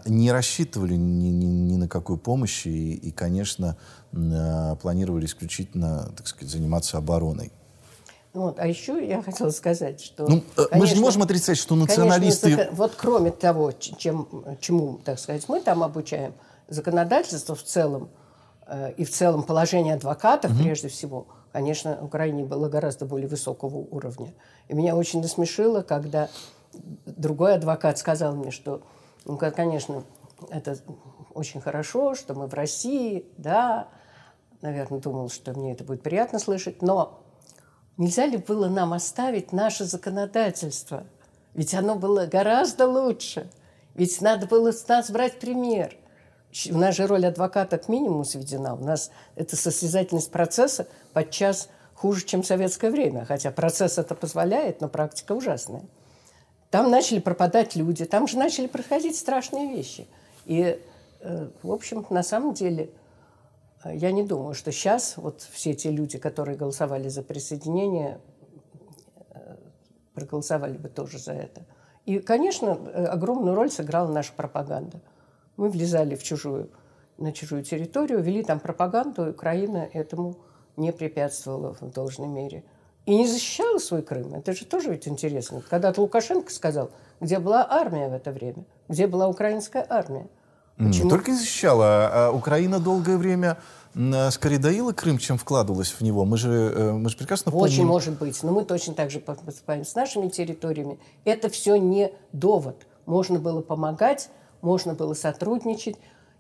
не 0.06 0.32
рассчитывали 0.32 0.95
ни, 0.95 1.30
ни, 1.30 1.45
ни 1.45 1.76
на 1.76 1.88
какую 1.88 2.17
помощь 2.17 2.65
и, 2.65 2.93
и 2.93 3.12
конечно, 3.12 3.78
планировали 4.12 5.26
исключительно, 5.26 6.12
так 6.15 6.28
сказать, 6.28 6.52
заниматься 6.52 6.97
обороной. 6.97 7.52
Вот. 8.34 8.60
А 8.60 8.67
еще 8.67 9.06
я 9.06 9.21
хотела 9.21 9.49
сказать, 9.49 10.02
что... 10.02 10.28
Ну, 10.28 10.43
конечно, 10.56 10.78
мы 10.78 10.88
же 10.88 10.95
не 10.95 11.02
можем 11.02 11.21
отрицать, 11.23 11.58
что 11.58 11.76
националисты... 11.76 12.56
Конечно, 12.56 12.76
вот 12.76 12.93
кроме 12.95 13.32
того, 13.32 13.71
чем, 13.71 14.28
чему, 14.60 14.99
так 15.04 15.19
сказать, 15.19 15.47
мы 15.47 15.62
там 15.62 15.84
обучаем, 15.84 16.34
законодательство 16.67 17.56
в 17.56 17.63
целом 17.63 18.04
э, 18.04 18.23
и 18.97 19.04
в 19.04 19.12
целом 19.12 19.43
положение 19.43 19.95
адвокатов, 19.95 20.52
mm-hmm. 20.52 20.63
прежде 20.63 20.88
всего, 20.88 21.28
конечно, 21.52 21.97
в 22.02 22.06
Украине 22.06 22.45
было 22.45 22.69
гораздо 22.69 23.06
более 23.06 23.28
высокого 23.28 23.78
уровня. 23.78 24.34
И 24.67 24.73
меня 24.73 24.95
очень 24.95 25.21
насмешило, 25.21 25.82
когда 25.82 26.30
другой 27.06 27.56
адвокат 27.56 27.97
сказал 27.97 28.36
мне, 28.36 28.52
что, 28.52 28.82
ну, 29.26 29.38
конечно, 29.38 30.04
это 30.49 30.78
очень 31.34 31.62
хорошо, 31.62 32.15
что 32.15 32.34
мы 32.34 32.47
в 32.47 32.54
России, 32.54 33.26
да, 33.38 33.88
наверное, 34.62 34.99
думал, 34.99 35.30
что 35.30 35.54
мне 35.54 35.73
это 35.73 35.84
будет 35.84 36.02
приятно 36.02 36.39
слышать, 36.39 36.82
но 36.82 37.19
нельзя 37.97 38.26
ли 38.26 38.38
было 38.38 38.69
нам 38.69 38.93
оставить 38.93 39.52
наше 39.52 39.86
законодательство? 39.86 41.06
Ведь 41.54 41.73
оно 41.73 41.95
было 41.95 42.26
гораздо 42.26 42.88
лучше. 42.88 43.49
Ведь 43.93 44.21
надо 44.21 44.47
было 44.47 44.71
с 44.71 44.88
нас 44.88 45.12
брать 45.12 45.39
пример. 45.39 45.95
У 46.72 46.78
нас 46.78 46.96
же 46.96 47.08
роль 47.08 47.26
адвоката 47.26 47.78
к 47.78 47.88
минимуму 47.89 48.26
сведена. 48.26 48.76
У 48.76 48.84
нас 48.84 49.12
эта 49.36 49.56
состязательность 49.56 50.32
процесса 50.32 50.88
подчас 51.13 51.70
хуже, 51.96 52.26
чем 52.26 52.44
в 52.44 52.46
советское 52.46 52.92
время. 52.92 53.26
Хотя 53.26 53.52
процесс 53.52 53.98
это 53.98 54.16
позволяет, 54.16 54.82
но 54.82 54.88
практика 54.88 55.34
ужасная. 55.34 55.84
Там 56.70 56.89
начали 56.89 57.20
пропадать 57.20 57.76
люди, 57.76 58.06
там 58.06 58.28
же 58.28 58.38
начали 58.38 58.68
происходить 58.68 59.18
страшные 59.18 59.76
вещи. 59.76 60.08
И, 60.46 60.80
э, 61.22 61.48
в 61.62 61.72
общем, 61.72 62.06
на 62.10 62.24
самом 62.24 62.54
деле– 62.54 62.89
я 63.86 64.12
не 64.12 64.24
думаю, 64.24 64.54
что 64.54 64.72
сейчас 64.72 65.18
вот 65.18 65.42
все 65.52 65.74
те 65.74 65.92
люди, 65.92 66.18
которые 66.18 66.58
голосовали 66.58 67.10
за 67.10 67.22
присоединение, 67.22 68.20
э, 69.32 69.56
проголосовали 70.13 70.78
бы 70.78 70.88
тоже 70.89 71.20
за 71.20 71.34
это. 71.34 71.63
И, 72.06 72.20
конечно, 72.20 72.78
э, 72.94 73.06
огромную 73.06 73.56
роль 73.56 73.70
сыграла 73.70 74.12
наша 74.12 74.32
пропаганда. 74.34 75.02
Мы 75.58 75.70
влезали 75.70 76.16
в 76.16 76.24
чужую, 76.24 76.70
на 77.18 77.32
чужую 77.32 77.63
территорию, 77.63 78.22
вели 78.22 78.44
там 78.44 78.60
пропаганду, 78.60 79.28
и 79.28 79.30
Украина 79.32 79.89
этому 79.94 80.38
не 80.78 80.92
препятствовала 80.92 81.76
в 81.80 81.92
должной 81.92 82.28
мере. 82.28 82.63
И 83.06 83.16
не 83.16 83.28
защищала 83.28 83.80
свой 83.80 84.02
Крым. 84.02 84.34
Это 84.34 84.54
же 84.54 84.66
тоже 84.66 84.89
ведь 84.89 85.08
интересно. 85.08 85.62
Когда-то 85.70 86.02
Лукашенко 86.02 86.52
сказал, 86.52 86.92
где 87.20 87.39
была 87.39 87.68
армия 87.70 88.08
в 88.08 88.13
это 88.13 88.32
время, 88.32 88.66
где 88.88 89.08
была 89.08 89.28
украинская 89.28 89.86
армия– 89.89 90.28
Почему? 90.78 91.04
Не 91.04 91.10
только 91.10 91.32
не 91.32 91.38
защищала, 91.38 91.86
а 91.86 92.32
Украина 92.32 92.80
долгое 92.80 93.18
время 93.18 93.58
скорее 94.32 94.58
доила 94.58 94.92
Крым, 94.92 95.20
чем 95.20 95.38
вкладывалась 95.38 95.92
в 95.92 96.02
него. 96.02 96.26
Мы 96.26 96.36
же, 96.38 96.50
э, 96.50 96.92
мы 96.94 97.12
же 97.12 97.18
прекрасно 97.18 97.52
помним... 97.52 97.68
Очень 97.68 97.86
может 97.86 98.18
быть. 98.18 98.42
Но 98.42 98.52
мы 98.52 98.66
точно 98.66 98.96
так 98.96 99.12
же 99.12 99.20
поступаем 99.20 99.86
с 99.86 99.94
нашими 99.94 100.30
территориями. 100.30 100.98
Это 101.26 101.48
все 101.50 101.76
не 101.76 102.12
довод. 102.32 102.88
Можно 103.06 103.38
было 103.38 103.62
помогать, 103.62 104.30
можно 104.63 104.93
было 104.93 105.13
сотрудничать. 105.13 105.95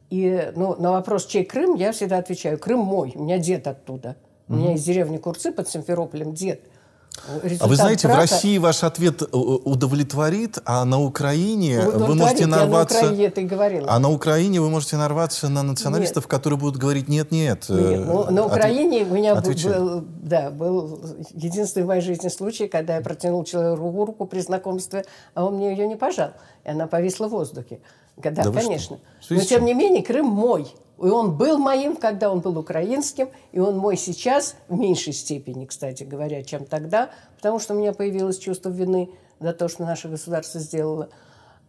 И 0.09 0.51
ну, 0.55 0.75
на 0.79 0.91
вопрос, 0.91 1.25
чей 1.25 1.45
Крым, 1.45 1.75
я 1.75 1.91
всегда 1.91 2.17
отвечаю, 2.17 2.57
Крым 2.57 2.79
мой, 2.79 3.13
у 3.15 3.23
меня 3.23 3.37
дед 3.37 3.67
оттуда. 3.67 4.15
У 4.47 4.55
меня 4.55 4.73
из 4.73 4.83
деревни 4.83 5.17
Курцы 5.17 5.51
под 5.51 5.69
Симферополем 5.69 6.33
дед– 6.33 6.61
а 7.59 7.67
вы 7.67 7.75
знаете, 7.75 8.07
брака... 8.07 8.27
в 8.27 8.31
России 8.31 8.57
ваш 8.57 8.83
ответ 8.83 9.21
э, 9.21 9.25
удовлетворит, 9.31 10.57
а 10.65 10.83
на 10.83 10.99
Украине 10.99 11.81
вы 11.81 12.15
можете 12.15 12.47
нарваться... 12.47 12.95
На 12.95 13.01
Украине 13.07 13.25
это 13.27 13.41
и 13.41 13.45
говорила. 13.45 13.87
А 13.89 13.99
на 13.99 14.09
Украине 14.09 14.59
вы 14.59 14.69
можете 14.69 14.97
нарваться 14.97 15.47
на 15.47 15.63
националистов, 15.63 16.25
нет. 16.25 16.31
которые 16.31 16.59
будут 16.59 16.77
говорить 16.77 17.07
нет-нет. 17.07 17.69
Нет, 17.69 17.79
э, 17.79 18.03
ну, 18.05 18.29
на 18.29 18.45
Украине 18.45 19.03
От... 19.03 19.11
у 19.11 19.13
меня 19.13 19.35
был, 19.35 20.03
да, 20.21 20.49
был 20.49 21.01
единственный 21.33 21.83
в 21.83 21.87
моей 21.87 22.01
жизни 22.01 22.27
случай, 22.29 22.67
когда 22.67 22.95
я 22.95 23.01
протянул 23.01 23.43
человеку 23.43 24.05
руку 24.05 24.25
при 24.25 24.39
знакомстве, 24.39 25.05
а 25.33 25.45
он 25.45 25.55
мне 25.55 25.71
ее 25.71 25.87
не 25.87 25.95
пожал. 25.95 26.31
И 26.65 26.69
она 26.69 26.87
повисла 26.87 27.27
в 27.27 27.31
воздухе. 27.31 27.79
Да, 28.17 28.31
да 28.31 28.51
конечно. 28.51 28.99
Но 29.29 29.39
тем 29.41 29.65
не 29.65 29.73
менее, 29.73 30.03
Крым 30.03 30.27
мой. 30.27 30.73
И 30.99 31.05
он 31.05 31.35
был 31.35 31.57
моим, 31.57 31.95
когда 31.95 32.31
он 32.31 32.39
был 32.39 32.57
украинским, 32.57 33.29
и 33.51 33.59
он 33.59 33.77
мой 33.77 33.97
сейчас, 33.97 34.55
в 34.69 34.77
меньшей 34.77 35.11
степени, 35.13 35.65
кстати 35.65 36.03
говоря, 36.03 36.43
чем 36.43 36.65
тогда, 36.65 37.09
потому 37.35 37.59
что 37.59 37.73
у 37.73 37.77
меня 37.77 37.93
появилось 37.93 38.37
чувство 38.37 38.69
вины 38.69 39.09
за 39.39 39.53
то, 39.53 39.67
что 39.67 39.83
наше 39.83 40.07
государство 40.07 40.59
сделало. 40.59 41.09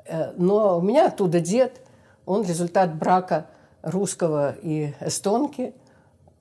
Э, 0.04 0.32
но 0.36 0.78
у 0.78 0.82
меня 0.82 1.06
оттуда 1.06 1.40
дед, 1.40 1.80
он 2.26 2.44
результат 2.44 2.94
брака 2.94 3.46
русского 3.82 4.54
и 4.62 4.92
эстонки. 5.00 5.74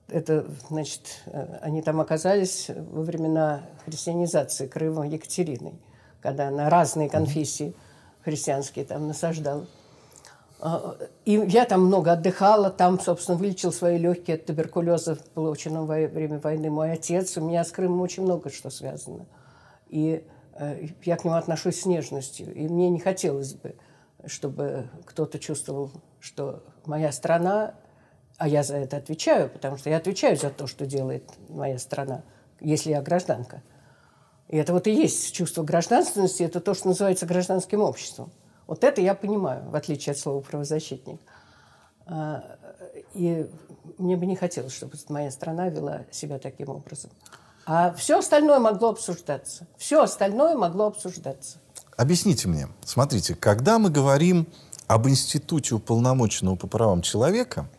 Это, 0.09 0.45
значит, 0.69 1.21
э, 1.25 1.59
они 1.61 1.81
там 1.81 2.01
оказались 2.01 2.69
во 2.69 3.01
времена 3.01 3.61
христианизации 3.85 4.67
Крыма 4.67 5.07
Екатериной, 5.07 5.79
когда 6.21 6.49
она 6.49 6.69
разные 6.69 7.09
конфессии 7.09 7.73
христианские 8.23 8.85
там 8.85 9.07
насаждала. 9.07 9.65
А, 10.65 10.95
и 11.25 11.33
я 11.49 11.65
там 11.65 11.87
много 11.87 12.13
отдыхала, 12.13 12.69
там, 12.69 12.97
собственно, 12.97 13.37
вылечил 13.37 13.73
свои 13.73 13.97
легкие 13.97 14.35
от 14.35 14.45
туберкулеза, 14.45 15.17
полученного 15.33 15.85
во 15.85 16.07
время 16.07 16.39
войны 16.39 16.69
мой 16.69 16.93
отец. 16.93 17.35
У 17.35 17.41
меня 17.41 17.65
с 17.65 17.71
Крымом 17.71 17.99
очень 17.99 18.23
много 18.23 18.49
что 18.49 18.69
связано. 18.69 19.25
И 19.89 20.25
э, 20.53 20.87
я 21.03 21.17
к 21.17 21.25
нему 21.25 21.35
отношусь 21.35 21.81
с 21.81 21.85
нежностью. 21.85 22.53
И 22.55 22.65
мне 22.69 22.89
не 22.89 23.01
хотелось 23.01 23.55
бы, 23.55 23.75
чтобы 24.25 24.87
кто-то 25.03 25.37
чувствовал, 25.37 25.91
что 26.21 26.63
моя 26.85 27.11
страна, 27.11 27.73
а 28.37 28.47
я 28.47 28.63
за 28.63 28.77
это 28.77 28.95
отвечаю, 28.95 29.49
потому 29.49 29.75
что 29.75 29.89
я 29.89 29.97
отвечаю 29.97 30.37
за 30.37 30.49
то, 30.49 30.65
что 30.65 30.85
делает 30.85 31.29
моя 31.49 31.77
страна, 31.77 32.23
если 32.61 32.91
я 32.91 33.01
гражданка. 33.01 33.63
И 34.47 34.55
это 34.55 34.71
вот 34.71 34.87
и 34.87 34.93
есть 34.93 35.33
чувство 35.33 35.63
гражданственности, 35.63 36.43
это 36.43 36.61
то, 36.61 36.73
что 36.73 36.87
называется 36.87 37.25
гражданским 37.25 37.81
обществом. 37.81 38.31
Вот 38.67 38.83
это 38.83 39.01
я 39.01 39.15
понимаю, 39.15 39.69
в 39.69 39.75
отличие 39.75 40.13
от 40.13 40.19
слова 40.19 40.41
правозащитник. 40.41 41.19
А, 42.05 42.43
и 43.13 43.47
мне 43.97 44.17
бы 44.17 44.25
не 44.25 44.35
хотелось, 44.35 44.73
чтобы 44.73 44.97
моя 45.09 45.31
страна 45.31 45.69
вела 45.69 46.01
себя 46.11 46.39
таким 46.39 46.69
образом. 46.69 47.11
А 47.65 47.93
все 47.93 48.19
остальное 48.19 48.59
могло 48.59 48.89
обсуждаться. 48.89 49.67
Все 49.77 50.01
остальное 50.01 50.55
могло 50.55 50.87
обсуждаться. 50.87 51.59
Объясните 51.95 52.47
мне, 52.47 52.67
смотрите, 52.83 53.35
когда 53.35 53.79
мы 53.79 53.89
говорим 53.89 54.47
об 54.87 55.07
институте 55.07 55.75
уполномоченного 55.75 56.55
по 56.55 56.67
правам 56.67 57.01
человека– 57.01 57.69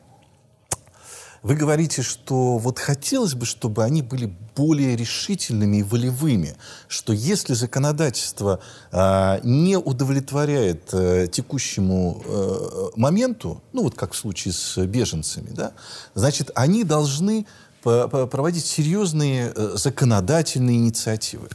вы 1.44 1.56
говорите, 1.56 2.00
что 2.02 2.56
вот 2.56 2.78
хотелось 2.78 3.34
бы, 3.34 3.44
чтобы 3.44 3.84
они 3.84 4.00
были 4.00 4.34
более 4.56 4.96
решительными 4.96 5.76
и 5.76 5.82
волевыми, 5.82 6.56
что 6.88 7.12
если 7.12 7.52
законодательство 7.52 8.60
э, 8.90 9.40
не 9.44 9.76
удовлетворяет 9.76 10.88
э, 10.94 11.28
текущему 11.30 12.22
э, 12.24 12.90
моменту, 12.96 13.62
ну 13.74 13.82
вот 13.82 13.94
как 13.94 14.14
в 14.14 14.16
случае 14.16 14.54
с 14.54 14.78
беженцами, 14.86 15.50
да, 15.50 15.72
значит, 16.14 16.50
они 16.54 16.82
должны 16.82 17.46
проводить 17.82 18.64
серьезные 18.64 19.52
э, 19.54 19.72
законодательные 19.74 20.78
инициативы. 20.78 21.50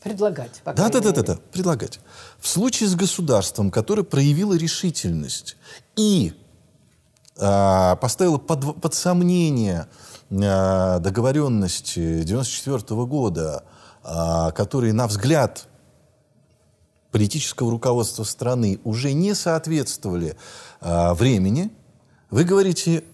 Предлагать. 0.00 0.60
Да, 0.64 0.74
да, 0.74 1.00
да, 1.00 1.10
да, 1.10 1.22
да, 1.22 1.38
предлагать. 1.50 1.98
В 2.38 2.46
случае 2.46 2.88
с 2.88 2.94
государством, 2.94 3.72
которое 3.72 4.04
проявило 4.04 4.54
решительность 4.54 5.56
и 5.96 6.34
поставила 7.36 8.38
под, 8.38 8.80
под 8.80 8.94
сомнение 8.94 9.88
а, 10.30 10.98
договоренности 11.00 11.98
1994 11.98 13.04
года, 13.06 13.64
а, 14.02 14.50
которые, 14.52 14.92
на 14.92 15.06
взгляд 15.06 15.68
политического 17.10 17.70
руководства 17.70 18.24
страны, 18.24 18.80
уже 18.84 19.12
не 19.12 19.34
соответствовали 19.34 20.36
времени, 20.80 21.70
вы 22.30 22.42
говорите 22.42 23.04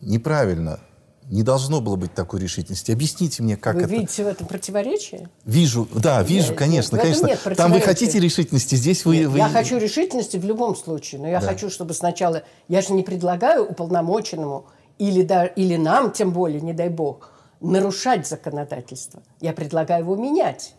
неправильно, 0.00 0.80
не 1.30 1.42
должно 1.42 1.80
было 1.80 1.96
быть 1.96 2.14
такой 2.14 2.40
решительности. 2.40 2.90
Объясните 2.90 3.42
мне, 3.42 3.56
как 3.56 3.74
вы 3.74 3.82
это... 3.82 3.88
Вы 3.90 3.96
видите 3.96 4.24
в 4.24 4.26
этом 4.26 4.46
противоречие? 4.46 5.28
Вижу, 5.44 5.86
да, 5.94 6.22
вижу, 6.22 6.52
я, 6.52 6.58
конечно, 6.58 6.96
нет, 6.96 7.02
конечно. 7.02 7.26
Нет 7.26 7.56
Там 7.56 7.72
вы 7.72 7.80
хотите 7.80 8.18
решительности, 8.18 8.74
здесь 8.74 9.04
вы, 9.04 9.18
нет, 9.18 9.28
вы... 9.28 9.38
Я 9.38 9.48
хочу 9.48 9.78
решительности 9.78 10.36
в 10.36 10.44
любом 10.44 10.74
случае, 10.74 11.20
но 11.20 11.28
я 11.28 11.40
да. 11.40 11.46
хочу, 11.46 11.70
чтобы 11.70 11.94
сначала... 11.94 12.42
Я 12.68 12.80
же 12.82 12.92
не 12.92 13.02
предлагаю 13.02 13.66
уполномоченному 13.66 14.66
или, 14.98 15.22
да, 15.22 15.44
или 15.44 15.76
нам, 15.76 16.12
тем 16.12 16.32
более, 16.32 16.60
не 16.60 16.72
дай 16.72 16.88
бог, 16.88 17.32
нарушать 17.60 18.26
законодательство. 18.26 19.22
Я 19.40 19.52
предлагаю 19.52 20.04
его 20.04 20.16
менять. 20.16 20.74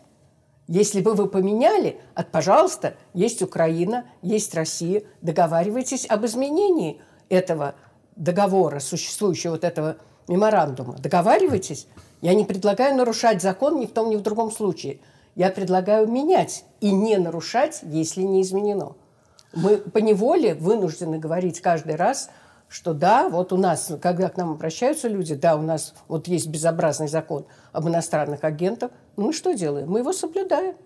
Если 0.66 1.00
бы 1.00 1.14
вы 1.14 1.26
поменяли, 1.26 2.00
от, 2.14 2.30
пожалуйста, 2.30 2.94
есть 3.12 3.42
Украина, 3.42 4.04
есть 4.22 4.54
Россия, 4.54 5.02
договаривайтесь 5.20 6.06
об 6.08 6.24
изменении 6.26 7.00
этого 7.28 7.74
договора, 8.14 8.78
существующего 8.78 9.52
вот 9.52 9.64
этого 9.64 9.96
меморандума. 10.30 10.96
Договаривайтесь. 10.98 11.88
Я 12.22 12.34
не 12.34 12.44
предлагаю 12.44 12.96
нарушать 12.96 13.42
закон 13.42 13.80
ни 13.80 13.86
в 13.86 13.90
том, 13.90 14.08
ни 14.10 14.16
в 14.16 14.22
другом 14.22 14.50
случае. 14.50 15.00
Я 15.34 15.50
предлагаю 15.50 16.06
менять 16.06 16.64
и 16.80 16.92
не 16.92 17.18
нарушать, 17.18 17.80
если 17.82 18.22
не 18.22 18.42
изменено. 18.42 18.94
Мы 19.52 19.78
по 19.78 19.98
неволе 19.98 20.54
вынуждены 20.54 21.18
говорить 21.18 21.60
каждый 21.60 21.96
раз, 21.96 22.30
что 22.68 22.94
да, 22.94 23.28
вот 23.28 23.52
у 23.52 23.56
нас, 23.56 23.92
когда 24.00 24.28
к 24.28 24.36
нам 24.36 24.52
обращаются 24.52 25.08
люди, 25.08 25.34
да, 25.34 25.56
у 25.56 25.62
нас 25.62 25.94
вот 26.06 26.28
есть 26.28 26.46
безобразный 26.46 27.08
закон 27.08 27.44
об 27.72 27.88
иностранных 27.88 28.44
агентах, 28.44 28.92
ну 29.16 29.26
мы 29.26 29.32
что 29.32 29.52
делаем? 29.52 29.90
Мы 29.90 30.00
его 30.00 30.12
соблюдаем. 30.12 30.76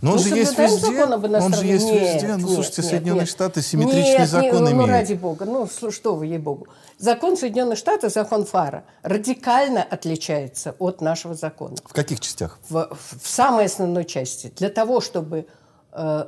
Но 0.00 0.12
он 0.12 0.16
Мы 0.16 0.22
же 0.22 0.36
есть 0.36 0.58
везде. 0.58 1.04
Он 1.04 1.54
же 1.54 1.66
есть 1.66 1.86
Нет, 1.86 2.14
везде. 2.14 2.28
Ну, 2.28 2.36
нет, 2.38 2.54
слушайте, 2.54 2.82
нет, 2.82 2.90
Соединенные 2.90 3.20
нет. 3.20 3.28
Штаты 3.28 3.62
симметричный 3.62 4.18
Нет, 4.18 4.28
закон 4.28 4.50
нет, 4.50 4.60
ну, 4.60 4.70
имеют. 4.72 4.90
ради 4.90 5.14
бога. 5.14 5.44
Ну, 5.44 5.68
что 5.90 6.14
вы, 6.14 6.26
ей-богу. 6.26 6.66
Закон 6.98 7.36
Соединенных 7.36 7.78
Штатов, 7.78 8.12
закон 8.12 8.44
ФАРа, 8.44 8.84
радикально 9.02 9.82
отличается 9.82 10.74
от 10.78 11.00
нашего 11.00 11.34
закона. 11.34 11.76
В 11.84 11.92
каких 11.92 12.20
частях? 12.20 12.58
В, 12.68 12.96
в 13.20 13.26
самой 13.26 13.66
основной 13.66 14.04
части. 14.04 14.52
Для 14.56 14.68
того, 14.70 15.00
чтобы 15.00 15.46
э, 15.92 16.24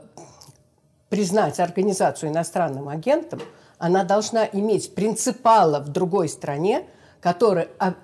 признать 1.08 1.60
организацию 1.60 2.30
иностранным 2.30 2.88
агентом, 2.88 3.40
она 3.78 4.04
должна 4.04 4.46
иметь 4.46 4.94
принципала 4.94 5.80
в 5.80 5.88
другой 5.88 6.28
стране, 6.28 6.86
который 7.20 7.68
а, 7.78 7.94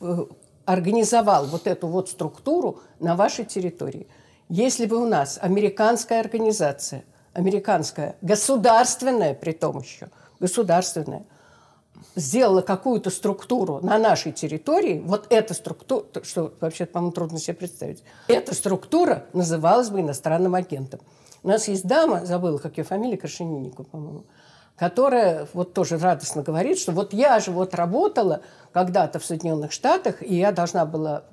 э, 0.00 0.24
организовал 0.64 1.46
вот 1.46 1.66
эту 1.66 1.86
вот 1.86 2.08
структуру 2.08 2.80
на 2.98 3.14
вашей 3.14 3.44
территории. 3.44 4.06
Если 4.52 4.84
бы 4.84 4.98
у 4.98 5.06
нас 5.06 5.38
американская 5.40 6.20
организация, 6.20 7.04
американская, 7.32 8.16
государственная 8.20 9.32
при 9.32 9.52
том 9.52 9.78
еще, 9.80 10.10
государственная, 10.40 11.24
сделала 12.16 12.60
какую-то 12.60 13.08
структуру 13.08 13.80
на 13.82 13.96
нашей 13.96 14.30
территории, 14.30 15.00
вот 15.06 15.26
эта 15.30 15.54
структура, 15.54 16.04
что 16.22 16.52
вообще, 16.60 16.84
по-моему, 16.84 17.12
трудно 17.12 17.38
себе 17.38 17.54
представить, 17.54 18.04
эта 18.28 18.54
структура 18.54 19.24
называлась 19.32 19.88
бы 19.88 20.02
иностранным 20.02 20.54
агентом. 20.54 21.00
У 21.42 21.48
нас 21.48 21.66
есть 21.66 21.86
дама, 21.86 22.26
забыла, 22.26 22.58
как 22.58 22.76
ее 22.76 22.84
фамилия, 22.84 23.16
Крашенинникова, 23.16 23.86
по-моему, 23.86 24.24
которая 24.76 25.46
вот 25.52 25.74
тоже 25.74 25.98
радостно 25.98 26.42
говорит, 26.42 26.78
что 26.78 26.92
вот 26.92 27.12
я 27.12 27.38
же 27.40 27.50
вот 27.50 27.74
работала 27.74 28.42
когда-то 28.72 29.18
в 29.18 29.24
Соединенных 29.24 29.72
Штатах, 29.72 30.22
и 30.22 30.34
я 30.34 30.52
должна 30.52 30.86
была 30.86 31.24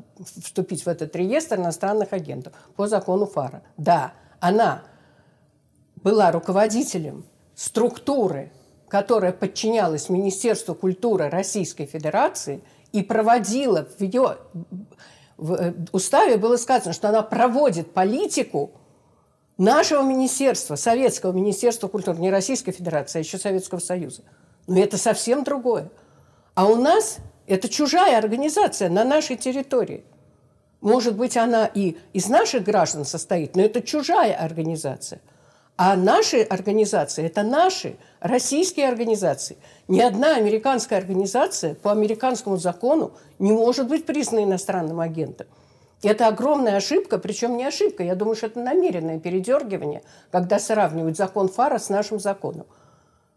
вступить 0.44 0.86
в 0.86 0.88
этот 0.88 1.16
реестр 1.16 1.56
иностранных 1.56 2.14
агентов 2.14 2.54
по 2.76 2.88
закону 2.88 3.26
ФАРа. 3.26 3.64
Да, 3.78 4.14
она 4.40 4.84
была 6.04 6.32
руководителем 6.32 7.26
структуры, 7.56 8.52
которая 8.88 9.32
подчинялась 9.32 10.10
Министерству 10.10 10.76
культуры 10.76 11.30
Российской 11.30 11.86
Федерации 11.86 12.62
и 12.92 13.04
проводила 13.04 13.88
в 13.98 14.02
ее 14.02 14.38
в 15.40 15.54
э, 15.54 15.74
уставе 15.94 16.38
было 16.38 16.58
сказано, 16.58 16.94
что 16.94 17.10
она 17.10 17.22
проводит 17.22 17.94
политику 17.94 18.72
нашего 19.60 20.02
министерства, 20.02 20.76
Советского 20.76 21.32
министерства 21.32 21.88
культуры, 21.88 22.18
не 22.18 22.32
Российской 22.32 22.72
Федерации, 22.72 23.20
а 23.20 23.22
еще 23.22 23.38
Советского 23.38 23.80
Союза. 23.80 24.24
Но 24.66 24.80
это 24.80 24.98
совсем 24.98 25.44
другое. 25.44 25.90
А 26.56 26.66
у 26.66 26.76
нас 26.76 27.18
это 27.46 27.70
чужая 27.70 28.18
организация 28.18 28.90
на 28.90 29.04
нашей 29.04 29.36
территории. 29.36 30.04
Может 30.82 31.16
быть, 31.16 31.36
она 31.36 31.66
и 31.66 31.98
из 32.14 32.30
наших 32.30 32.64
граждан 32.64 33.04
состоит, 33.04 33.56
но 33.56 33.62
это 33.62 33.82
чужая 33.82 34.34
организация. 34.34 35.20
А 35.76 35.96
наши 35.96 36.42
организации– 36.42 37.26
это 37.26 37.44
наши 37.44 37.98
российские 38.20 38.88
организации. 38.88 39.58
Ни 39.88 40.00
одна 40.00 40.36
американская 40.36 41.00
организация 41.00 41.74
по 41.74 41.92
американскому 41.92 42.58
закону 42.58 43.14
не 43.40 43.52
может 43.52 43.88
быть 43.88 44.06
признана 44.06 44.44
иностранным 44.44 45.00
агентом. 45.00 45.48
Это 46.02 46.28
огромная 46.28 46.78
ошибка, 46.78 47.18
причем 47.18 47.58
не 47.58 47.66
ошибка, 47.66 48.04
я 48.04 48.16
думаю, 48.16 48.36
что 48.36 48.48
это 48.48 48.60
намеренное 48.60 49.20
передергивание, 49.20 50.02
когда 50.32 50.58
сравнивают 50.58 51.18
закон 51.18 51.50
ФАРа 51.50 51.78
с 51.78 51.90
нашим 51.90 52.20
законом. 52.20 52.66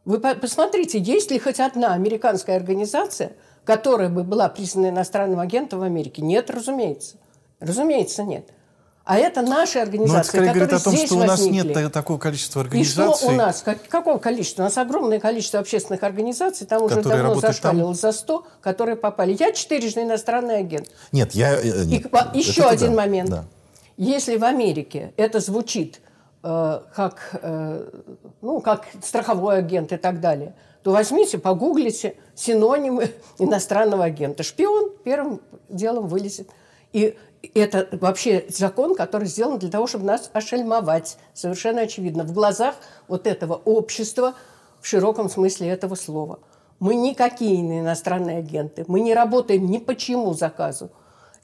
Вы 0.04 0.20
по- 0.20 0.34
посмотрите, 0.36 0.98
есть 0.98 1.30
ли 1.30 1.38
хоть 1.38 1.58
одна 1.58 1.94
американская 1.94 2.56
организация, 2.56 3.32
которая 3.64 4.08
бы 4.08 4.22
была 4.22 4.48
признана 4.48 4.88
иностранным 4.90 5.40
агентом 5.40 5.80
в 5.80 5.82
Америке? 5.82 6.22
Нет, 6.22 6.50
разумеется. 6.50 7.16
Разумеется, 7.58 8.22
нет. 8.22 8.48
А 9.04 9.18
это 9.18 9.42
наши 9.42 9.78
Но 9.78 9.82
это 9.82 9.90
организации, 9.90 10.28
скорее 10.28 10.52
говорит 10.52 10.72
о 10.72 10.78
том, 10.80 10.96
что 10.96 11.14
у 11.16 11.18
нас 11.18 11.40
возникли. 11.40 11.66
нет 11.68 11.74
та- 11.74 11.90
такого 11.90 12.18
количества 12.18 12.60
И 12.60 12.62
организаций. 12.62 13.16
что 13.18 13.28
у 13.28 13.32
нас? 13.32 13.62
Как, 13.62 13.88
какого 13.88 14.18
количества? 14.18 14.62
У 14.62 14.64
нас 14.66 14.78
огромное 14.78 15.18
количество 15.18 15.58
общественных 15.58 16.04
организаций, 16.04 16.66
там 16.68 16.82
уже 16.82 17.02
давно 17.02 17.34
зашкаливалось 17.34 18.00
за 18.00 18.12
100, 18.12 18.46
которые 18.60 18.94
попали. 18.96 19.36
Я 19.38 19.50
четырежды 19.52 20.02
иностранный 20.02 20.58
агент. 20.58 20.88
Нет, 21.10 21.32
я... 21.34 21.60
э, 21.60 21.82
И 21.82 21.86
нет, 21.86 22.10
по- 22.10 22.30
еще 22.32 22.62
один 22.64 22.90
да, 22.90 22.96
момент. 23.02 23.30
да. 23.30 23.44
Если 23.96 24.36
в 24.36 24.44
Америке 24.44 25.12
это 25.16 25.40
звучит 25.40 26.00
э, 26.44 26.80
как, 26.94 27.38
э, 27.42 27.88
ну, 28.40 28.60
как 28.60 28.86
страховой 29.02 29.58
агент 29.58 29.92
и 29.92 29.96
так 29.96 30.20
далее, 30.20 30.54
то 30.84 30.92
возьмите, 30.92 31.38
погуглите 31.38 32.14
синонимы 32.36 33.10
иностранного 33.38 34.04
агента. 34.04 34.42
Шпион 34.44 34.90
первым 35.04 35.40
делом 35.68 36.06
вылезет. 36.06 36.48
И 36.92 37.16
это 37.54 37.88
вообще 37.92 38.44
закон, 38.48 38.94
который 38.94 39.26
сделан 39.26 39.58
для 39.58 39.70
того, 39.70 39.86
чтобы 39.86 40.04
нас 40.04 40.30
ошельмовать. 40.32 41.18
Совершенно 41.34 41.82
очевидно. 41.82 42.24
В 42.24 42.32
глазах 42.32 42.74
вот 43.08 43.26
этого 43.26 43.54
общества 43.64 44.34
в 44.80 44.86
широком 44.86 45.28
смысле 45.28 45.68
этого 45.68 45.94
слова. 45.94 46.38
Мы 46.80 46.94
никакие 46.94 47.60
не 47.60 47.80
иностранные 47.80 48.38
агенты. 48.38 48.84
Мы 48.88 49.00
не 49.00 49.14
работаем 49.14 49.66
ни 49.66 49.78
по 49.78 49.94
чьему 49.94 50.34
заказу. 50.34 50.90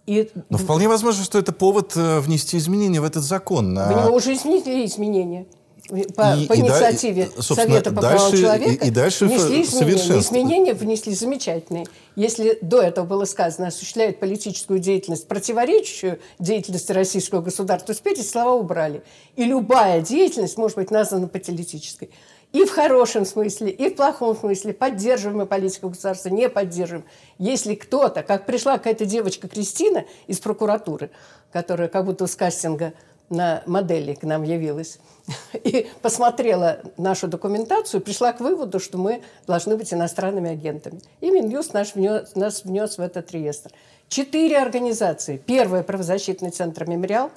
И 0.07 0.31
Но 0.49 0.57
вполне 0.59 0.89
возможно, 0.89 1.23
что 1.23 1.39
это 1.39 1.53
повод 1.53 1.93
э, 1.95 2.21
внести 2.21 2.57
изменения 2.57 3.01
в 3.01 3.05
этот 3.05 3.23
закон. 3.23 3.75
в 3.75 3.79
А- 3.79 3.93
него 4.05 4.17
уже 4.17 4.33
изменили 4.33 4.87
изменения. 4.87 5.47
По, 5.89 6.37
И- 6.37 6.47
по 6.47 6.53
и 6.53 6.61
инициативе 6.61 7.31
и, 7.35 7.41
Совета 7.43 7.91
по 7.91 8.03
правам 8.03 8.19
дальше- 8.31 8.43
человека 8.43 8.85
и- 8.85 8.89
и 8.89 8.91
дальше 8.91 9.25
внесли 9.25 9.63
изменения. 9.63 10.19
Изменения 10.21 10.75
внесли 10.75 11.15
замечательные. 11.15 11.87
Если 12.15 12.59
до 12.61 12.83
этого 12.83 13.07
было 13.07 13.25
сказано, 13.25 13.69
осуществляет 13.69 14.21
политическую 14.21 14.81
деятельность, 14.81 15.27
противоречащую 15.27 16.19
деятельности 16.39 16.93
российского 16.93 17.41
государства, 17.41 17.95
теперь 17.95 18.13
эти 18.15 18.23
слова 18.23 18.53
убрали. 18.53 19.03
И 19.37 19.45
любая 19.45 20.03
деятельность 20.03 20.59
может 20.59 20.77
быть 20.77 20.91
названа 20.91 21.27
политической. 21.27 22.11
И 22.53 22.65
в 22.65 22.71
хорошем 22.71 23.25
смысле, 23.27 23.71
и 23.71 23.91
в 23.91 23.95
плохом 23.97 24.35
смысле. 24.37 24.73
Поддерживаем 24.73 25.39
мы 25.39 25.47
политику 25.47 25.91
государства, 25.91 26.31
не 26.31 26.49
поддерживаем. 26.49 27.05
Если 27.39 27.75
кто-то, 27.75 28.23
как 28.23 28.47
пришла 28.47 28.79
какая-то 28.79 29.05
девочка 29.05 29.49
Кристина 29.49 30.05
из 30.27 30.39
прокуратуры, 30.41 31.11
которая 31.53 31.89
как 31.89 32.05
будто 32.07 32.27
с 32.27 32.35
кастинга 32.35 32.95
на 33.31 33.63
модели 33.67 34.15
к 34.15 34.23
нам 34.23 34.43
явилась, 34.43 34.99
и 35.53 35.89
посмотрела 36.03 36.81
нашу 36.97 37.29
документацию, 37.29 38.01
пришла 38.01 38.33
к 38.33 38.41
выводу, 38.41 38.81
что 38.81 38.99
мы 38.99 39.23
должны 39.47 39.77
быть 39.77 39.93
иностранными 39.93 40.51
агентами. 40.51 41.01
И 41.21 41.31
Минюст 41.31 41.75
наш 41.75 41.95
внес, 41.95 42.35
нас 42.35 42.65
внес 42.65 42.99
в 42.99 43.01
этот 43.01 43.31
реестр. 43.33 43.71
Четыре 44.09 44.59
организации. 44.59 45.37
Первая– 45.37 45.83
правозащитный 45.85 46.51
центр 46.51 46.89
«Мемориал», 46.89 47.31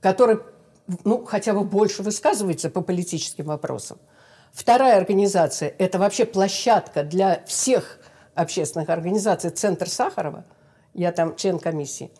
который 0.00 0.38
ну, 1.04 1.24
хотя 1.24 1.52
бы 1.52 1.64
больше 1.64 2.02
высказывается 2.02 2.70
по 2.70 2.80
политическим 2.80 3.46
вопросам. 3.46 3.98
Вторая 4.52 4.96
организация– 4.96 5.74
это 5.78 5.98
вообще 5.98 6.24
площадка 6.24 7.02
для 7.02 7.42
всех 7.46 7.98
общественных 8.34 8.88
организаций 8.88 9.50
«Центр 9.50 9.88
Сахарова». 9.88 10.44
Я 10.94 11.12
там 11.12 11.36
член 11.36 11.58
комиссии. 11.58 12.10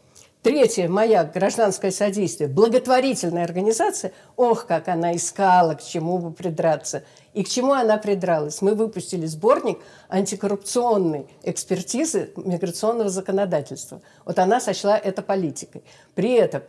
Третья– 0.47 0.87
моя 0.89 1.25
гражданское 1.25 1.91
содействие, 1.91 2.49
благотворительная 2.49 3.43
организация. 3.43 4.13
Ох, 4.37 4.67
как 4.67 4.87
она 4.87 5.17
искала, 5.17 5.75
к 5.75 5.83
чему 5.83 6.19
бы 6.19 6.31
придраться. 6.31 7.03
И 7.35 7.43
к 7.43 7.49
чему 7.49 7.73
она 7.73 7.97
придралась. 7.97 8.63
Мы 8.63 8.77
выпустили 8.77 9.27
сборник 9.27 9.81
антикоррупционной 10.09 11.27
экспертизы 11.43 12.31
миграционного 12.37 13.09
законодательства. 13.11 14.01
Вот 14.25 14.39
она 14.39 14.61
сочла 14.61 14.97
это 14.97 15.21
политикой. 15.21 15.83
При 16.15 16.35
этом 16.35 16.63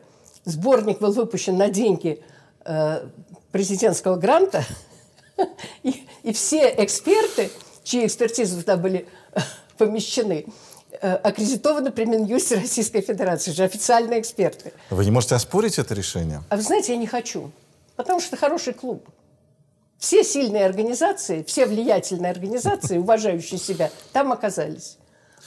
сборник 0.43 0.97
был 0.97 1.11
выпущен 1.11 1.55
на 1.55 1.69
деньги 1.69 2.23
э, 2.65 3.05
президентского 3.51 4.15
гранта, 4.15 4.63
и, 5.83 6.03
и 6.23 6.33
все 6.33 6.73
эксперты, 6.83 7.51
чьи 7.83 8.07
экспертизы 8.07 8.59
туда 8.59 8.75
были 8.75 9.07
э, 9.33 9.39
помещены, 9.77 10.47
аккредитованы 11.01 11.91
при 11.91 12.05
Минюсте 12.05 12.55
Российской 12.55 13.01
Федерации, 13.01 13.51
же 13.51 13.63
официальные 13.63 14.19
эксперты. 14.19 14.73
Вы 14.89 15.05
не 15.05 15.11
можете 15.11 15.35
оспорить 15.35 15.79
это 15.79 15.93
решение? 15.93 16.43
А 16.49 16.55
вы 16.55 16.61
знаете, 16.61 16.93
я 16.93 16.97
не 16.97 17.07
хочу, 17.07 17.51
потому 17.95 18.19
что 18.19 18.35
это 18.35 18.37
хороший 18.37 18.73
клуб. 18.73 19.07
Все 19.97 20.23
сильные 20.23 20.65
организации, 20.65 21.43
все 21.43 21.65
влиятельные 21.65 22.31
организации, 22.31 22.97
уважающие 22.97 23.59
себя, 23.59 23.89
там 24.13 24.31
оказались. 24.31 24.96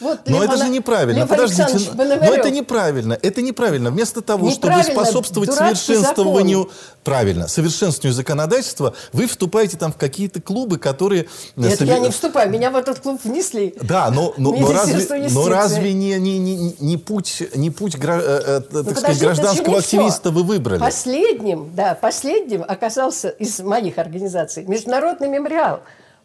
Вот 0.01 0.21
Но 0.27 0.43
это 0.43 0.57
же 0.57 0.65
Ана- 0.65 0.71
неправильно. 0.73 1.21
Лев 1.21 1.29
Подождите, 1.29 1.91
но- 1.95 2.05
это 2.05 2.51
неправильно. 2.51 3.19
Это 3.21 3.43
неправильно. 3.43 3.91
Вместо 3.91 4.23
того, 4.23 4.51
чтобы 4.51 4.69
Неправильно, 4.73 5.03
способствовать 5.05 5.51
дурацкий 5.51 5.95
совершенствованию, 5.95 6.59
закон. 6.61 6.75
правильно, 7.05 7.49
совершенствованию 7.49 8.15
законодательства, 8.15 8.95
вы 9.13 9.27
вступаете 9.27 9.77
там 9.77 9.93
в 9.93 9.97
какие-то 9.97 10.41
клубы, 10.41 10.79
которые... 10.79 11.25
э, 11.25 11.27
Нет, 11.57 11.81
соби- 11.81 11.87
я 11.89 11.99
не 11.99 12.11
вступаю, 12.11 12.51
меня 12.51 12.71
в 12.71 12.77
этот 12.77 13.01
клуб 13.01 13.21
внесли. 13.25 13.75
Да, 13.83 14.11
но, 14.11 14.33
но, 14.37 14.53
но 14.53 14.73
разве, 14.73 15.29
но 15.31 15.49
разве 15.49 15.93
не, 15.93 16.15
не, 16.19 16.39
не, 16.39 16.77
не 16.79 16.97
путь, 16.97 17.43
не 17.55 17.71
путь 17.71 17.97
гра- 17.97 18.21
э, 18.23 18.41
э, 18.47 18.61
так 18.61 18.73
Ну, 18.73 18.83
сказать, 18.93 19.05
это 19.05 19.13
же 19.15 19.21
гражданского 19.21 19.79
активиста 19.79 20.31
вы 20.31 20.43
выбрали? 20.45 20.81
Последним, 20.81 21.71
да, 21.75 21.95
последним 21.95 22.65
оказался 22.67 23.29
из 23.29 23.61
моих 23.61 23.99
организаций 23.99 24.65
Международный 24.65 25.29
мемориал. 25.29 25.81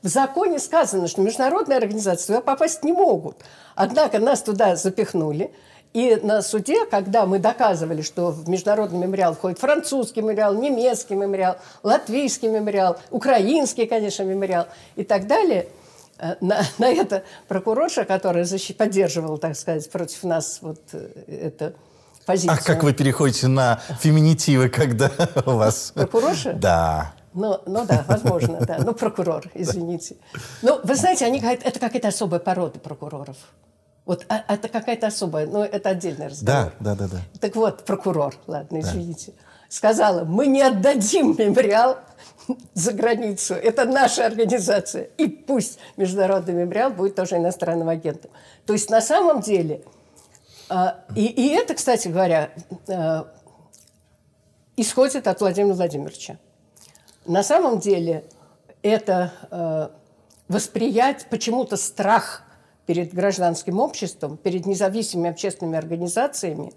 В 0.05 0.07
законе 0.07 0.59
сказано, 0.59 1.07
что 1.07 1.19
международные 1.21 1.77
организации 1.77 2.27
туда 2.27 2.41
попасть 2.41 2.83
не 2.83 2.91
могут. 2.91 3.37
Однако 3.73 4.19
нас 4.19 4.43
туда 4.43 4.75
запихнули. 4.75 5.49
И 5.93 6.19
на 6.21 6.43
суде, 6.43 6.85
когда 6.85 7.25
мы 7.25 7.39
доказывали, 7.39 8.03
что 8.03 8.29
в 8.29 8.47
международный 8.47 8.99
мемориал 8.99 9.33
входит 9.33 9.57
французский 9.57 10.21
мемориал, 10.21 10.53
немецкий 10.53 11.15
мемориал, 11.15 11.57
латвийский 11.81 12.49
мемориал, 12.49 12.99
украинский, 13.09 13.87
конечно, 13.87 14.21
мемориал 14.21 14.67
и 14.95 15.03
так 15.03 15.25
далее, 15.25 15.69
э, 16.19 16.35
на, 16.39 16.61
на 16.77 16.85
это 16.85 17.23
прокурорша, 17.47 18.05
которая 18.05 18.43
защит, 18.45 18.77
поддерживала, 18.77 19.39
так 19.39 19.55
сказать, 19.55 19.89
против 19.89 20.21
нас 20.21 20.59
вот 20.61 20.81
э, 20.93 21.09
это 21.27 21.73
позицию. 22.27 22.59
А 22.61 22.63
как 22.63 22.83
вы 22.83 22.93
переходите 22.93 23.47
на 23.47 23.81
феминитивы, 24.01 24.69
когда 24.69 25.09
у 25.47 25.55
вас... 25.55 25.93
Прокурорша? 25.95 26.53
Да. 26.53 27.15
Ну, 27.35 27.59
ну 27.65 27.85
да, 27.85 28.05
возможно, 28.07 28.59
да. 28.61 28.77
Ну, 28.79 28.93
прокурор, 28.93 29.43
извините. 29.53 30.15
Ну, 30.61 30.79
вы 30.83 30.95
знаете, 30.95 31.25
они, 31.25 31.39
это 31.39 31.79
какая-то 31.79 32.07
особая 32.07 32.39
порода 32.39 32.79
прокуроров. 32.79 33.35
Вот 34.05 34.25
а, 34.29 34.43
это 34.47 34.69
какая-то 34.69 35.07
особая, 35.07 35.45
ну, 35.45 35.61
это 35.61 35.89
отдельный 35.89 36.27
разговор. 36.27 36.71
Да, 36.79 36.95
да, 36.95 37.07
да, 37.07 37.07
да. 37.13 37.19
Так 37.41 37.55
вот, 37.55 37.83
прокурор, 37.83 38.35
ладно, 38.47 38.79
извините, 38.79 39.33
да. 39.35 39.43
сказала, 39.67 40.23
мы 40.23 40.47
не 40.47 40.61
отдадим 40.61 41.35
мемориал 41.37 41.97
за 42.73 42.93
границу. 42.93 43.55
Это 43.55 43.85
наша 43.85 44.25
организация. 44.25 45.09
И 45.17 45.27
пусть 45.27 45.79
международный 45.97 46.53
мемориал 46.53 46.91
будет 46.91 47.15
тоже 47.15 47.37
иностранным 47.37 47.89
агентом. 47.89 48.31
То 48.65 48.73
есть 48.73 48.89
на 48.89 49.01
самом 49.01 49.41
деле, 49.41 49.83
а, 50.69 51.03
и, 51.15 51.25
и 51.25 51.49
это, 51.49 51.73
кстати 51.73 52.07
говоря, 52.07 52.51
а, 52.87 53.27
исходит 54.77 55.27
от 55.27 55.41
Владимира 55.41 55.73
Владимировича. 55.75 56.37
На 57.25 57.43
самом 57.43 57.79
деле 57.79 58.25
это 58.81 59.33
э, 59.51 59.89
восприять 60.47 61.27
почему-то 61.29 61.77
страх 61.77 62.43
перед 62.85 63.13
гражданским 63.13 63.79
обществом, 63.79 64.37
перед 64.37 64.65
независимыми 64.65 65.31
общественными 65.31 65.77
организациями 65.77 66.73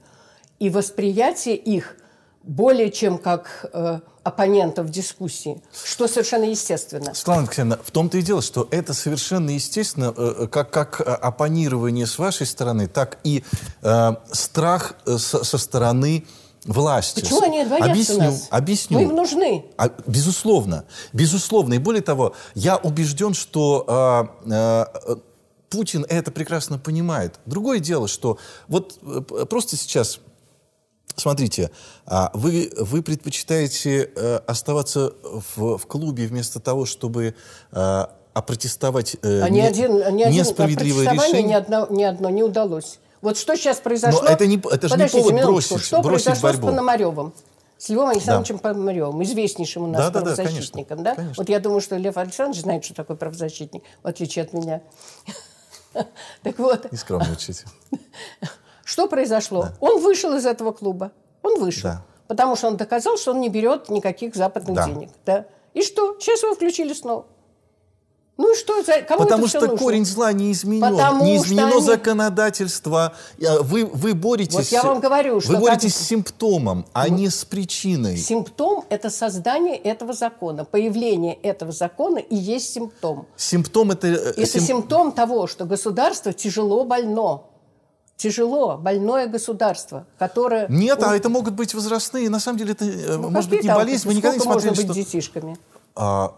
и 0.59 0.71
восприятие 0.71 1.57
их 1.57 1.97
более 2.43 2.91
чем 2.91 3.19
как 3.19 3.67
э, 3.73 4.01
оппонентов 4.23 4.89
дискуссии, 4.89 5.61
что 5.85 6.09
совершенно 6.09 6.45
естественно. 6.45 7.13
Светлана 7.15 7.43
Алексеевна, 7.43 7.79
в 7.83 7.91
том-то 7.91 8.17
и 8.17 8.23
дело, 8.23 8.41
что 8.41 8.69
это 8.71 8.95
совершенно 8.95 9.51
естественно, 9.51 10.15
э, 10.17 10.35
э 10.39 10.47
как, 10.47 10.71
как 10.71 11.01
э, 11.01 11.05
оппонирование 11.05 12.07
с 12.07 12.19
вашей 12.19 12.47
стороны, 12.47 12.87
так 12.87 13.19
и 13.25 13.45
э, 13.83 14.15
страх 14.33 14.95
э, 15.05 15.19
со, 15.19 15.45
со 15.45 15.59
стороны 15.59 16.25
власти. 16.69 17.21
Почему 17.21 17.43
они 17.43 17.65
боятся 17.65 17.91
объясню, 17.91 18.19
нас? 18.19 18.47
Объясню. 18.51 18.99
Мы 18.99 19.05
им 19.05 19.17
нужны. 19.17 19.65
А, 19.77 19.91
безусловно. 20.07 20.85
Безусловно. 21.13 21.75
И 21.75 21.79
более 21.79 22.03
того, 22.03 22.35
я 22.55 22.77
убежден, 22.77 23.35
что 23.35 24.31
э, 24.47 24.51
э, 24.53 25.17
Путин 25.71 26.07
это 26.09 26.31
прекрасно 26.31 26.79
понимает. 26.79 27.41
Другое 27.47 27.81
дело, 27.81 28.07
что 28.07 28.39
вот 28.69 28.99
э, 29.03 29.45
просто 29.47 29.77
сейчас 29.77 30.21
Смотрите, 31.17 31.73
а 32.07 32.31
вы, 32.33 32.71
вы 32.79 33.03
предпочитаете 33.03 34.09
э, 34.15 34.37
оставаться 34.47 35.15
в, 35.57 35.77
в 35.77 35.87
клубе 35.87 36.29
вместо 36.29 36.61
того, 36.61 36.87
чтобы 36.87 37.35
э, 37.73 38.05
опротестовать 38.35 39.17
э, 39.23 39.41
а 39.43 39.49
ни 39.49 39.55
не, 39.55 39.67
один, 39.67 40.01
один, 40.01 40.31
несправедливое 40.31 41.11
решение? 41.11 41.43
Ни 41.43 41.53
одно, 41.55 41.89
ни 41.91 42.05
одно 42.05 42.31
не 42.31 42.45
удалось. 42.45 43.01
Вот 43.21 43.37
что 43.37 43.57
сейчас 43.57 43.79
произошло... 43.79 44.23
Но 44.23 44.29
это, 44.29 44.47
не, 44.47 44.57
это 44.57 44.89
же 44.89 44.97
не 44.97 45.09
повод 45.09 45.35
бросить, 45.43 45.83
что 45.83 46.01
бросить 46.01 46.27
произошло 46.27 46.49
борьбу. 46.51 46.67
с 46.67 46.71
Пономаревым? 46.71 47.35
С 47.77 47.89
Львом 47.89 48.09
Александровичем 48.09 48.57
да. 48.57 48.63
Пономаревым, 48.63 49.23
известнейшим 49.23 49.85
у 49.85 49.87
нас 49.87 50.11
да, 50.11 50.21
правозащитником. 50.21 50.99
Да, 50.99 51.05
да, 51.05 51.11
да? 51.11 51.17
Конечно. 51.17 51.43
Вот 51.43 51.49
я 51.49 51.61
думаю, 51.61 51.81
что 51.81 51.97
Лев 51.97 52.17
Александрович 52.17 52.63
знает, 52.63 52.85
что 52.85 52.95
такое 52.95 53.17
правозащитник, 53.17 53.83
в 54.03 54.07
отличие 54.07 54.45
от 54.45 54.53
меня. 54.53 54.83
Так 56.43 56.59
вот. 56.59 56.93
Не 56.93 56.99
скромничайте. 56.99 57.65
Что 58.85 59.09
произошло? 59.09 59.63
Да. 59.63 59.75
Он 59.81 60.01
вышел 60.01 60.35
из 60.37 60.47
этого 60.47 60.73
клуба. 60.73 61.13
Он 61.43 61.59
вышел. 61.59 61.91
Да. 61.91 62.05
Потому 62.29 62.57
что 62.57 62.69
он 62.69 62.77
доказал, 62.77 63.17
что 63.17 63.33
он 63.33 63.41
не 63.41 63.49
берет 63.49 63.89
никаких 63.89 64.37
западных 64.37 64.77
да. 64.77 64.87
денег. 64.87 65.11
Да? 65.25 65.47
И 65.75 65.83
что? 65.83 66.17
Сейчас 66.21 66.43
его 66.43 66.55
включили 66.55 66.93
снова. 66.93 67.27
Ну 68.39 68.53
и 68.53 68.57
что? 68.57 68.85
Кому 69.09 69.25
Потому 69.25 69.49
что 69.49 69.63
нужно? 69.63 69.77
корень 69.77 70.07
зла 70.07 70.33
не 70.33 70.53
изменен. 70.53 70.93
Потому 70.93 71.25
не 71.25 71.39
изменено 71.39 71.73
они... 71.73 71.83
законодательство. 71.83 73.13
Вы, 73.37 73.85
вы 73.85 74.15
боретесь... 74.15 74.55
Вот 74.55 74.67
я 74.67 74.85
вам 74.85 75.01
говорю, 75.01 75.41
что... 75.41 75.53
Вы 75.53 75.59
боретесь 75.59 75.95
как... 75.95 76.03
с 76.03 76.07
симптомом, 76.07 76.87
а 76.93 77.09
ну, 77.09 77.17
не 77.17 77.31
с 77.31 77.45
причиной. 77.45 78.17
Симптом– 78.17 78.85
это 78.91 79.11
создание 79.11 79.77
этого 79.77 80.13
закона. 80.13 80.65
Появление 80.65 81.35
этого 81.35 81.73
закона 81.73 82.19
и 82.19 82.37
есть 82.37 82.73
симптом. 82.73 83.27
Симптом– 83.37 83.91
это... 83.93 84.07
Э, 84.07 84.13
это 84.37 84.47
сим... 84.47 84.61
симптом 84.61 85.11
того, 85.11 85.49
что 85.49 85.65
государство 85.65 86.33
тяжело 86.33 86.85
больно. 86.85 87.43
Тяжело, 88.17 88.77
больное 88.77 89.27
государство, 89.27 90.07
которое... 90.17 90.67
Нет, 90.69 91.03
а 91.03 91.17
это 91.17 91.29
могут 91.29 91.55
быть 91.55 91.75
возрастные. 91.75 92.31
На 92.31 92.39
самом 92.39 92.59
деле 92.59 92.73
это 92.73 92.85
э, 92.85 93.17
ну, 93.17 93.31
может 93.31 93.51
быть 93.51 93.65
не 93.65 93.69
болезнь. 93.69 94.07
Вы 94.07 94.15
никогда 94.15 94.37
не 94.37 94.43
смотрели, 94.43 94.71
можно 94.71 94.83
быть 94.83 94.93
что... 94.93 94.95
детишками? 94.95 95.57
А, 95.97 96.35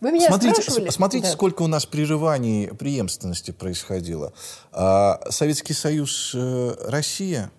вы 0.00 0.12
меня 0.12 0.28
смотрите, 0.28 0.62
спрашивали? 0.62 0.90
Смотрите, 0.90 1.26
да. 1.26 1.32
сколько 1.32 1.62
у 1.62 1.66
нас 1.66 1.84
прерываний 1.84 2.68
преемственности 2.68 3.50
происходило. 3.50 4.32
А, 4.72 5.20
Советский 5.30 5.74
Союз, 5.74 6.32
э, 6.34 6.76
Россия. 6.86 7.50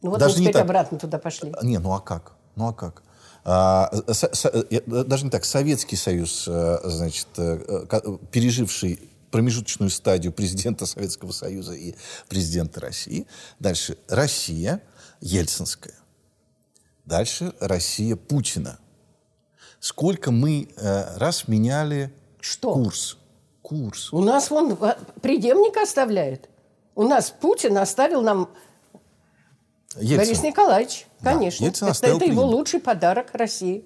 Ну 0.00 0.10
вот 0.10 0.20
даже 0.20 0.38
мы 0.38 0.50
теперь 0.50 0.62
обратно 0.62 0.98
туда 0.98 1.18
пошли. 1.18 1.52
Не, 1.62 1.78
ну 1.78 1.92
а 1.92 2.00
как? 2.00 2.32
Ну 2.54 2.68
а 2.68 2.72
как? 2.72 3.02
А, 3.44 3.90
со, 4.12 4.34
со, 4.34 4.64
даже 4.86 5.24
не 5.24 5.30
так. 5.30 5.44
Советский 5.44 5.96
Союз, 5.96 6.44
э, 6.46 6.78
значит, 6.84 7.28
э, 7.36 8.18
переживший 8.30 9.10
промежуточную 9.32 9.90
стадию 9.90 10.32
президента 10.32 10.86
Советского 10.86 11.32
Союза 11.32 11.72
и 11.72 11.96
президента 12.28 12.80
России. 12.80 13.26
Дальше 13.58 13.98
Россия 14.08 14.80
Ельцинская. 15.20 15.94
Дальше 17.04 17.52
Россия 17.58 18.14
Путина 18.14 18.78
сколько 19.84 20.30
мы 20.30 20.66
э, 20.78 21.18
раз 21.18 21.46
меняли 21.46 22.10
Что? 22.40 22.72
курс. 22.72 23.18
Курс. 23.60 24.14
У 24.14 24.20
нас 24.20 24.50
вон 24.50 24.78
преемник 25.20 25.76
оставляет. 25.76 26.48
У 26.94 27.02
нас 27.02 27.30
Путин 27.30 27.76
оставил 27.76 28.22
нам 28.22 28.48
Ельцин. 29.96 30.16
Борис 30.16 30.42
Николаевич, 30.42 31.06
конечно. 31.22 31.60
Да, 31.60 31.66
Ельцин 31.66 31.88
это, 31.88 32.06
это 32.06 32.24
его 32.24 32.46
лучший 32.46 32.80
подарок 32.80 33.28
России. 33.34 33.84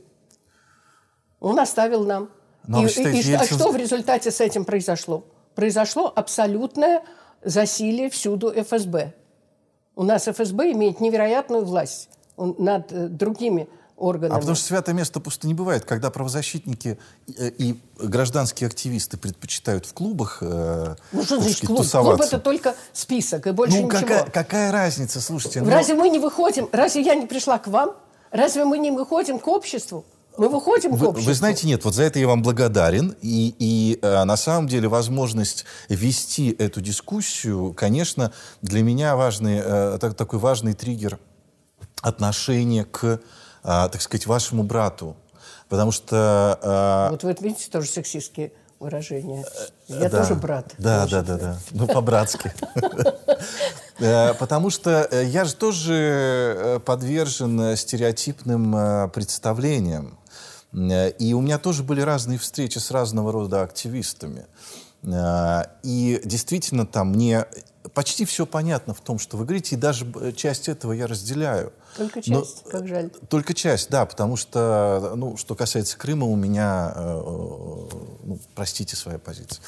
Он 1.40 1.58
оставил 1.58 2.04
нам. 2.04 2.30
Но, 2.68 2.78
ну, 2.78 2.84
а 2.84 2.86
и, 2.86 2.92
считаете, 2.92 3.18
и, 3.18 3.22
и 3.22 3.32
Ельцин... 3.32 3.58
что 3.58 3.72
в 3.72 3.76
результате 3.76 4.30
с 4.30 4.40
этим 4.40 4.64
произошло? 4.64 5.24
Произошло 5.56 6.12
абсолютное 6.14 7.02
засилие 7.42 8.08
всюду 8.08 8.52
ФСБ. 8.52 9.14
У 9.96 10.04
нас 10.04 10.28
ФСБ 10.28 10.70
имеет 10.72 11.00
невероятную 11.00 11.64
власть 11.64 12.08
над 12.36 12.92
э, 12.92 13.08
другими 13.08 13.68
органами. 13.98 14.36
А 14.36 14.40
потому 14.40 14.56
что 14.56 14.66
святое 14.66 14.94
место 14.94 15.20
пусто 15.20 15.46
не 15.46 15.54
бывает. 15.54 15.84
Когда 15.84 16.10
правозащитники 16.10 16.98
и, 17.26 17.32
и 17.58 17.80
гражданские 17.98 18.68
активисты 18.68 19.16
предпочитают 19.16 19.86
в 19.86 19.92
клубах 19.92 20.38
э, 20.40 20.96
Ну 21.12 21.24
что 21.24 21.40
значит 21.40 21.66
клуб? 21.66 21.86
Клуб 21.88 22.20
это 22.20 22.38
только 22.38 22.74
список 22.92 23.46
и 23.46 23.50
больше 23.50 23.76
ну, 23.76 23.86
ничего. 23.86 24.00
Какая, 24.00 24.24
какая 24.30 24.72
разница, 24.72 25.20
слушайте. 25.20 25.60
Ну... 25.60 25.70
Разве 25.70 25.94
мы 25.94 26.08
не 26.08 26.18
выходим, 26.18 26.68
разве 26.72 27.02
я 27.02 27.14
не 27.14 27.26
пришла 27.26 27.58
к 27.58 27.68
вам? 27.68 27.94
Разве 28.30 28.64
мы 28.64 28.78
не 28.78 28.90
выходим 28.90 29.38
к 29.38 29.48
обществу? 29.48 30.04
Мы 30.36 30.48
выходим 30.48 30.92
вы, 30.92 31.06
к 31.06 31.08
обществу. 31.08 31.30
Вы 31.30 31.34
знаете, 31.34 31.66
нет, 31.66 31.84
вот 31.84 31.94
за 31.94 32.04
это 32.04 32.20
я 32.20 32.28
вам 32.28 32.42
благодарен. 32.42 33.16
И, 33.22 33.54
и 33.58 33.98
э, 34.00 34.24
на 34.24 34.36
самом 34.36 34.68
деле 34.68 34.88
возможность 34.88 35.64
вести 35.88 36.52
эту 36.52 36.80
дискуссию, 36.80 37.74
конечно, 37.76 38.32
для 38.62 38.82
меня 38.82 39.16
важный, 39.16 39.60
э, 39.62 39.98
так, 40.00 40.14
такой 40.14 40.38
важный 40.38 40.74
триггер 40.74 41.18
отношения 42.02 42.84
к 42.84 43.20
а, 43.62 43.88
так 43.88 44.00
сказать, 44.00 44.26
вашему 44.26 44.62
брату. 44.62 45.16
Потому 45.68 45.92
что... 45.92 46.58
А... 46.62 47.10
Вот 47.10 47.22
вы 47.22 47.36
видите 47.40 47.70
тоже 47.70 47.88
сексистские 47.88 48.52
выражения. 48.80 49.44
Я 49.88 50.08
да, 50.08 50.22
тоже 50.22 50.34
брат. 50.34 50.74
Да, 50.78 51.06
да, 51.06 51.22
да, 51.22 51.38
да. 51.38 51.58
Ну, 51.70 51.86
по-братски. 51.86 52.52
Э, 54.00 54.32
потому 54.34 54.70
что 54.70 55.08
э, 55.10 55.24
я 55.24 55.44
же 55.44 55.56
тоже 55.56 55.92
э, 55.92 56.78
подвержен 56.78 57.76
стереотипным 57.76 59.10
представлениям. 59.10 60.20
И 60.72 61.34
у 61.34 61.40
меня 61.40 61.58
тоже 61.58 61.82
были 61.82 62.02
разные 62.02 62.38
встречи 62.38 62.78
с 62.78 62.92
разного 62.92 63.32
рода 63.32 63.62
активистами. 63.62 64.46
И 65.82 66.20
действительно 66.24 66.86
там 66.86 67.08
мне 67.08 67.46
почти 67.98 68.24
все 68.24 68.46
понятно 68.46 68.94
в 68.94 69.00
том, 69.00 69.18
что 69.18 69.36
вы 69.36 69.44
говорите, 69.44 69.74
и 69.74 69.78
даже 69.78 70.06
часть 70.36 70.68
этого 70.68 70.92
я 70.92 71.08
разделяю. 71.08 71.72
Только 71.96 72.22
часть, 72.22 72.64
Но, 72.64 72.70
как 72.70 72.86
жаль. 72.86 73.10
Только 73.28 73.54
часть, 73.54 73.90
да, 73.90 74.06
потому 74.06 74.36
что, 74.36 75.14
ну, 75.16 75.36
что 75.36 75.56
касается 75.56 75.98
Крыма, 75.98 76.24
у 76.24 76.36
меня, 76.36 76.92
э, 76.94 77.12
ну, 78.22 78.38
простите, 78.54 78.94
своя 78.94 79.18
позиция. 79.18 79.60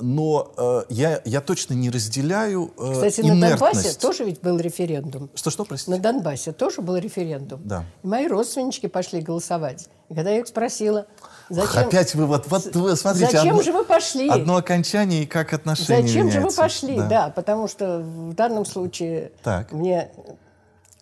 Но 0.00 0.52
э, 0.56 0.82
я, 0.88 1.20
я 1.24 1.40
точно 1.40 1.74
не 1.74 1.90
разделяю 1.90 2.72
э, 2.78 2.92
Кстати, 2.92 3.20
на 3.22 3.50
Донбассе 3.50 3.98
тоже 3.98 4.24
ведь 4.24 4.40
был 4.40 4.58
референдум. 4.58 5.30
Что-что, 5.34 5.64
простите? 5.64 5.90
На 5.92 5.98
Донбассе 5.98 6.52
тоже 6.52 6.80
был 6.80 6.96
референдум. 6.96 7.60
Да. 7.64 7.84
И 8.02 8.06
мои 8.06 8.26
родственнички 8.26 8.86
пошли 8.88 9.20
голосовать. 9.20 9.88
И 10.08 10.14
когда 10.14 10.30
я 10.30 10.38
их 10.38 10.46
спросила, 10.46 11.06
зачем... 11.48 11.88
Опять 11.88 12.14
вы, 12.14 12.26
вот, 12.26 12.46
вот 12.48 12.74
вы, 12.76 12.96
смотрите, 12.96 13.32
зачем 13.32 13.50
одно, 13.50 13.62
же 13.62 13.72
вы 13.72 13.84
пошли? 13.84 14.28
Одно 14.28 14.56
окончание 14.56 15.22
и 15.22 15.26
как 15.26 15.52
отношения 15.52 16.02
Зачем 16.02 16.26
меняются. 16.26 16.40
же 16.40 16.46
вы 16.46 16.54
пошли? 16.54 16.96
Да. 16.96 17.06
да, 17.06 17.28
потому 17.30 17.68
что 17.68 18.00
в 18.00 18.34
данном 18.34 18.64
случае 18.64 19.32
так. 19.42 19.72
мне 19.72 20.10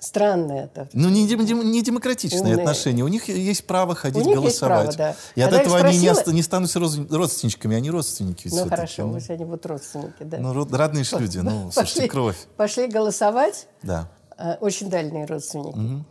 Странно 0.03 0.53
это. 0.53 0.89
Ну, 0.95 1.09
не, 1.11 1.29
дем, 1.29 1.45
не 1.45 1.81
демократичные 1.81 2.41
Умные. 2.41 2.57
отношения. 2.57 3.05
У 3.05 3.09
них 3.09 3.29
есть 3.29 3.65
право 3.69 3.95
ходить 3.95 4.27
У 4.27 4.35
голосовать. 4.35 4.97
Право, 4.97 5.15
да. 5.15 5.17
И 5.37 5.41
Когда 5.41 5.59
от 5.59 5.63
этого 5.63 5.79
спросила... 5.79 6.13
они 6.13 6.31
не, 6.33 6.37
не 6.39 6.43
станут 6.43 6.75
родственничками, 6.75 7.77
они 7.77 7.89
родственники. 7.89 8.49
Ну, 8.51 8.69
хорошо, 8.69 9.07
ну. 9.07 9.21
они 9.29 9.45
будут 9.45 9.65
родственники, 9.65 10.25
да. 10.25 10.39
Ну, 10.39 10.53
родные 10.53 11.05
ж 11.05 11.13
люди, 11.13 11.39
ну, 11.39 11.67
пошли, 11.67 11.73
слушайте, 11.73 12.09
кровь. 12.09 12.37
Пошли 12.57 12.89
голосовать. 12.89 13.69
Да. 13.85 14.11
Э, 14.37 14.57
очень 14.61 14.91
дальние 14.91 15.25
родственники. 15.25 15.79
Угу. 15.79 16.05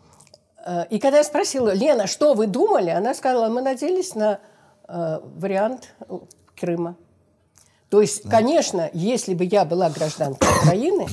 Э, 0.67 0.85
и 0.89 0.97
когда 0.97 1.17
я 1.17 1.23
спросила, 1.25 1.73
Лена, 1.73 2.07
что 2.07 2.33
вы 2.33 2.47
думали? 2.47 2.91
Она 2.91 3.13
сказала, 3.13 3.49
мы 3.49 3.61
надеялись 3.61 4.15
на 4.15 4.39
э, 4.87 5.19
вариант 5.35 5.93
Крыма. 6.55 6.95
То 7.89 7.99
есть, 7.99 8.23
да. 8.23 8.29
конечно, 8.29 8.89
если 8.93 9.33
бы 9.33 9.43
я 9.43 9.65
была 9.65 9.89
гражданкой 9.89 10.47
Украины, 10.61 11.07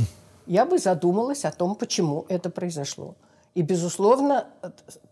я 0.49 0.65
бы 0.65 0.79
задумалась 0.79 1.45
о 1.45 1.51
том, 1.53 1.75
почему 1.75 2.27
это 2.29 2.51
произошло. 2.51 3.15
И, 3.55 3.63
безусловно, 3.63 4.47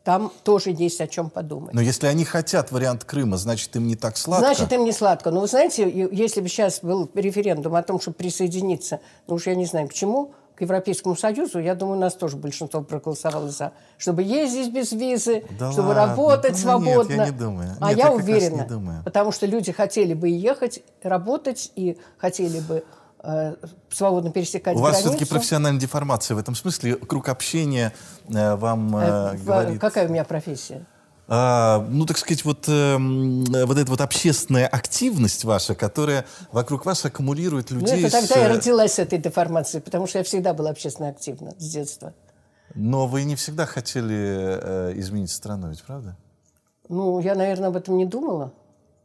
там 0.05 0.33
тоже 0.45 0.71
есть 0.71 1.01
о 1.01 1.09
чем 1.09 1.31
подумать. 1.31 1.75
Но 1.75 1.81
если 1.81 2.07
они 2.07 2.25
хотят 2.25 2.71
вариант 2.71 3.05
Крыма, 3.05 3.37
значит, 3.37 3.75
им 3.77 3.87
не 3.87 3.97
так 3.97 4.17
сладко? 4.17 4.47
Значит, 4.47 4.73
им 4.73 4.85
не 4.85 4.93
сладко. 4.93 5.31
Но 5.31 5.41
вы 5.41 5.49
знаете, 5.49 5.91
если 6.13 6.41
бы 6.41 6.49
сейчас 6.49 6.81
был 6.81 7.11
референдум 7.15 7.75
о 7.75 7.83
том, 7.83 8.01
чтобы 8.01 8.17
присоединиться, 8.17 9.01
ну 9.27 9.35
уж 9.35 9.47
я 9.47 9.55
не 9.55 9.67
знаю 9.67 9.89
к 9.89 9.95
чему, 9.95 10.33
к 10.57 10.63
Европейскому 10.63 11.17
Союзу, 11.17 11.59
я 11.59 11.75
думаю, 11.75 11.99
у 11.99 12.01
нас 12.01 12.15
тоже 12.15 12.37
большинство 12.37 12.81
проголосовало 12.81 13.51
за. 13.51 13.73
Чтобы 13.99 14.23
ездить 14.23 14.73
без 14.73 14.93
визы, 14.93 15.45
да 15.59 15.71
чтобы 15.71 15.89
ладно. 15.89 16.07
работать 16.07 16.53
ну, 16.53 16.59
свободно. 16.59 17.13
Нет, 17.13 17.19
я 17.19 17.27
не 17.27 17.39
думаю. 17.39 17.77
А 17.81 17.89
нет, 17.89 17.99
я, 17.99 18.05
я 18.07 18.13
уверена, 18.13 18.67
думаю. 18.67 19.03
потому 19.05 19.33
что 19.33 19.45
люди 19.47 19.71
хотели 19.73 20.15
бы 20.15 20.29
ехать, 20.29 20.83
работать 21.03 21.73
и 21.75 21.99
хотели 22.17 22.61
бы 22.61 22.85
свободно 23.91 24.31
пересекать 24.31 24.77
У 24.77 24.81
вас 24.81 24.93
границу. 24.93 25.11
все-таки 25.11 25.31
профессиональная 25.31 25.81
деформация 25.81 26.35
в 26.35 26.39
этом 26.39 26.55
смысле. 26.55 26.97
Круг 26.97 27.29
общения 27.29 27.93
э, 28.29 28.55
вам 28.57 28.97
э, 28.97 29.01
э, 29.01 29.37
говорит... 29.39 29.81
Какая 29.81 30.07
у 30.07 30.11
меня 30.11 30.25
профессия? 30.25 30.87
А, 31.29 31.85
ну, 31.89 32.07
так 32.07 32.19
сказать, 32.19 32.45
вот, 32.45 32.69
э, 32.69 32.97
вот 32.97 33.77
эта 33.77 33.91
вот 33.91 34.01
общественная 34.01 34.69
активность 34.69 35.45
ваша, 35.45 35.75
которая 35.75 36.25
вокруг 36.53 36.87
вас 36.87 37.05
аккумулирует 37.05 37.71
людей... 37.73 38.03
Ну, 38.03 38.07
это 38.07 38.21
тогда 38.21 38.35
с... 38.35 38.39
я 38.39 38.49
родилась 38.49 38.93
с 38.93 38.99
этой 39.01 39.19
деформацией, 39.19 39.83
потому 39.83 40.07
что 40.07 40.19
я 40.19 40.25
всегда 40.25 40.55
была 40.55 40.71
общественно 40.71 41.09
активна 41.09 41.53
с 41.59 41.69
детства. 41.69 42.15
Но 42.75 43.07
вы 43.07 43.25
не 43.25 43.35
всегда 43.35 43.67
хотели 43.67 44.17
э, 44.17 44.93
изменить 44.97 45.31
страну, 45.31 45.71
ведь 45.71 45.83
правда? 45.83 46.17
Ну, 46.89 47.19
я, 47.19 47.35
наверное, 47.35 47.69
об 47.69 47.77
этом 47.77 47.97
не 47.97 48.07
думала. 48.07 48.53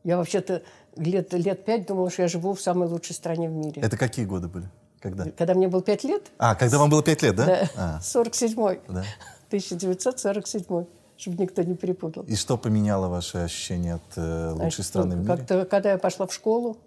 Я 0.03 0.18
вообще-то 0.18 0.62
лет, 0.95 1.33
лет 1.33 1.65
пять 1.65 1.87
думала, 1.87 2.09
что 2.09 2.23
я 2.23 2.27
живу 2.27 2.53
в 2.53 2.61
самой 2.61 2.87
лучшей 2.87 3.13
стране 3.13 3.49
в 3.49 3.53
мире. 3.53 3.81
Это 3.81 3.97
какие 3.97 4.25
годы 4.25 4.47
были? 4.47 4.69
Когда? 4.99 5.25
Когда 5.31 5.53
мне 5.53 5.67
было 5.67 5.81
пять 5.81 6.03
лет. 6.03 6.31
А, 6.37 6.55
когда 6.55 6.77
вам 6.77 6.89
было 6.89 7.01
пять 7.01 7.23
лет, 7.23 7.35
да? 7.35 7.45
Да, 7.45 7.69
а. 7.75 7.99
47-й. 8.01 8.81
Да. 8.87 9.03
1947 9.47 10.85
чтобы 11.17 11.37
никто 11.37 11.61
не 11.61 11.75
перепутал. 11.75 12.23
И 12.23 12.35
что 12.35 12.57
поменяло 12.57 13.07
ваше 13.07 13.37
ощущение 13.37 13.95
от 13.95 14.01
э, 14.15 14.53
лучшей 14.53 14.83
страны 14.83 15.15
в 15.15 15.19
мире? 15.19 15.27
Как-то, 15.27 15.65
когда 15.65 15.91
я 15.91 15.99
пошла 15.99 16.25
в 16.25 16.33
школу 16.33 16.77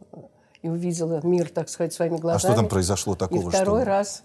и 0.61 0.69
увидела 0.69 1.21
мир, 1.23 1.49
так 1.51 1.69
сказать, 1.69 1.93
своими 1.93 2.17
глазами. 2.17 2.39
А 2.39 2.41
что 2.41 2.61
там 2.61 2.69
произошло 2.69 3.15
такого? 3.15 3.49
И 3.49 3.49
второй 3.49 3.83
что... 3.83 3.89
раз... 3.89 4.25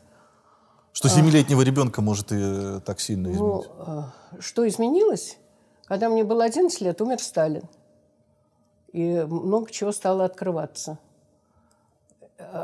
Что 0.93 1.09
семилетнего 1.09 1.61
ребенка 1.61 2.01
может 2.01 2.31
и 2.31 2.37
э, 2.39 2.79
так 2.83 2.99
сильно 2.99 3.27
изменить? 3.27 3.67
Ну, 3.77 4.05
что 4.39 4.67
изменилось? 4.67 5.37
Когда 5.85 6.09
мне 6.09 6.23
было 6.23 6.43
11 6.43 6.81
лет, 6.81 6.99
умер 7.01 7.19
Сталин 7.19 7.61
и 8.91 9.25
много 9.29 9.71
чего 9.71 9.91
стало 9.91 10.25
открываться. 10.25 10.97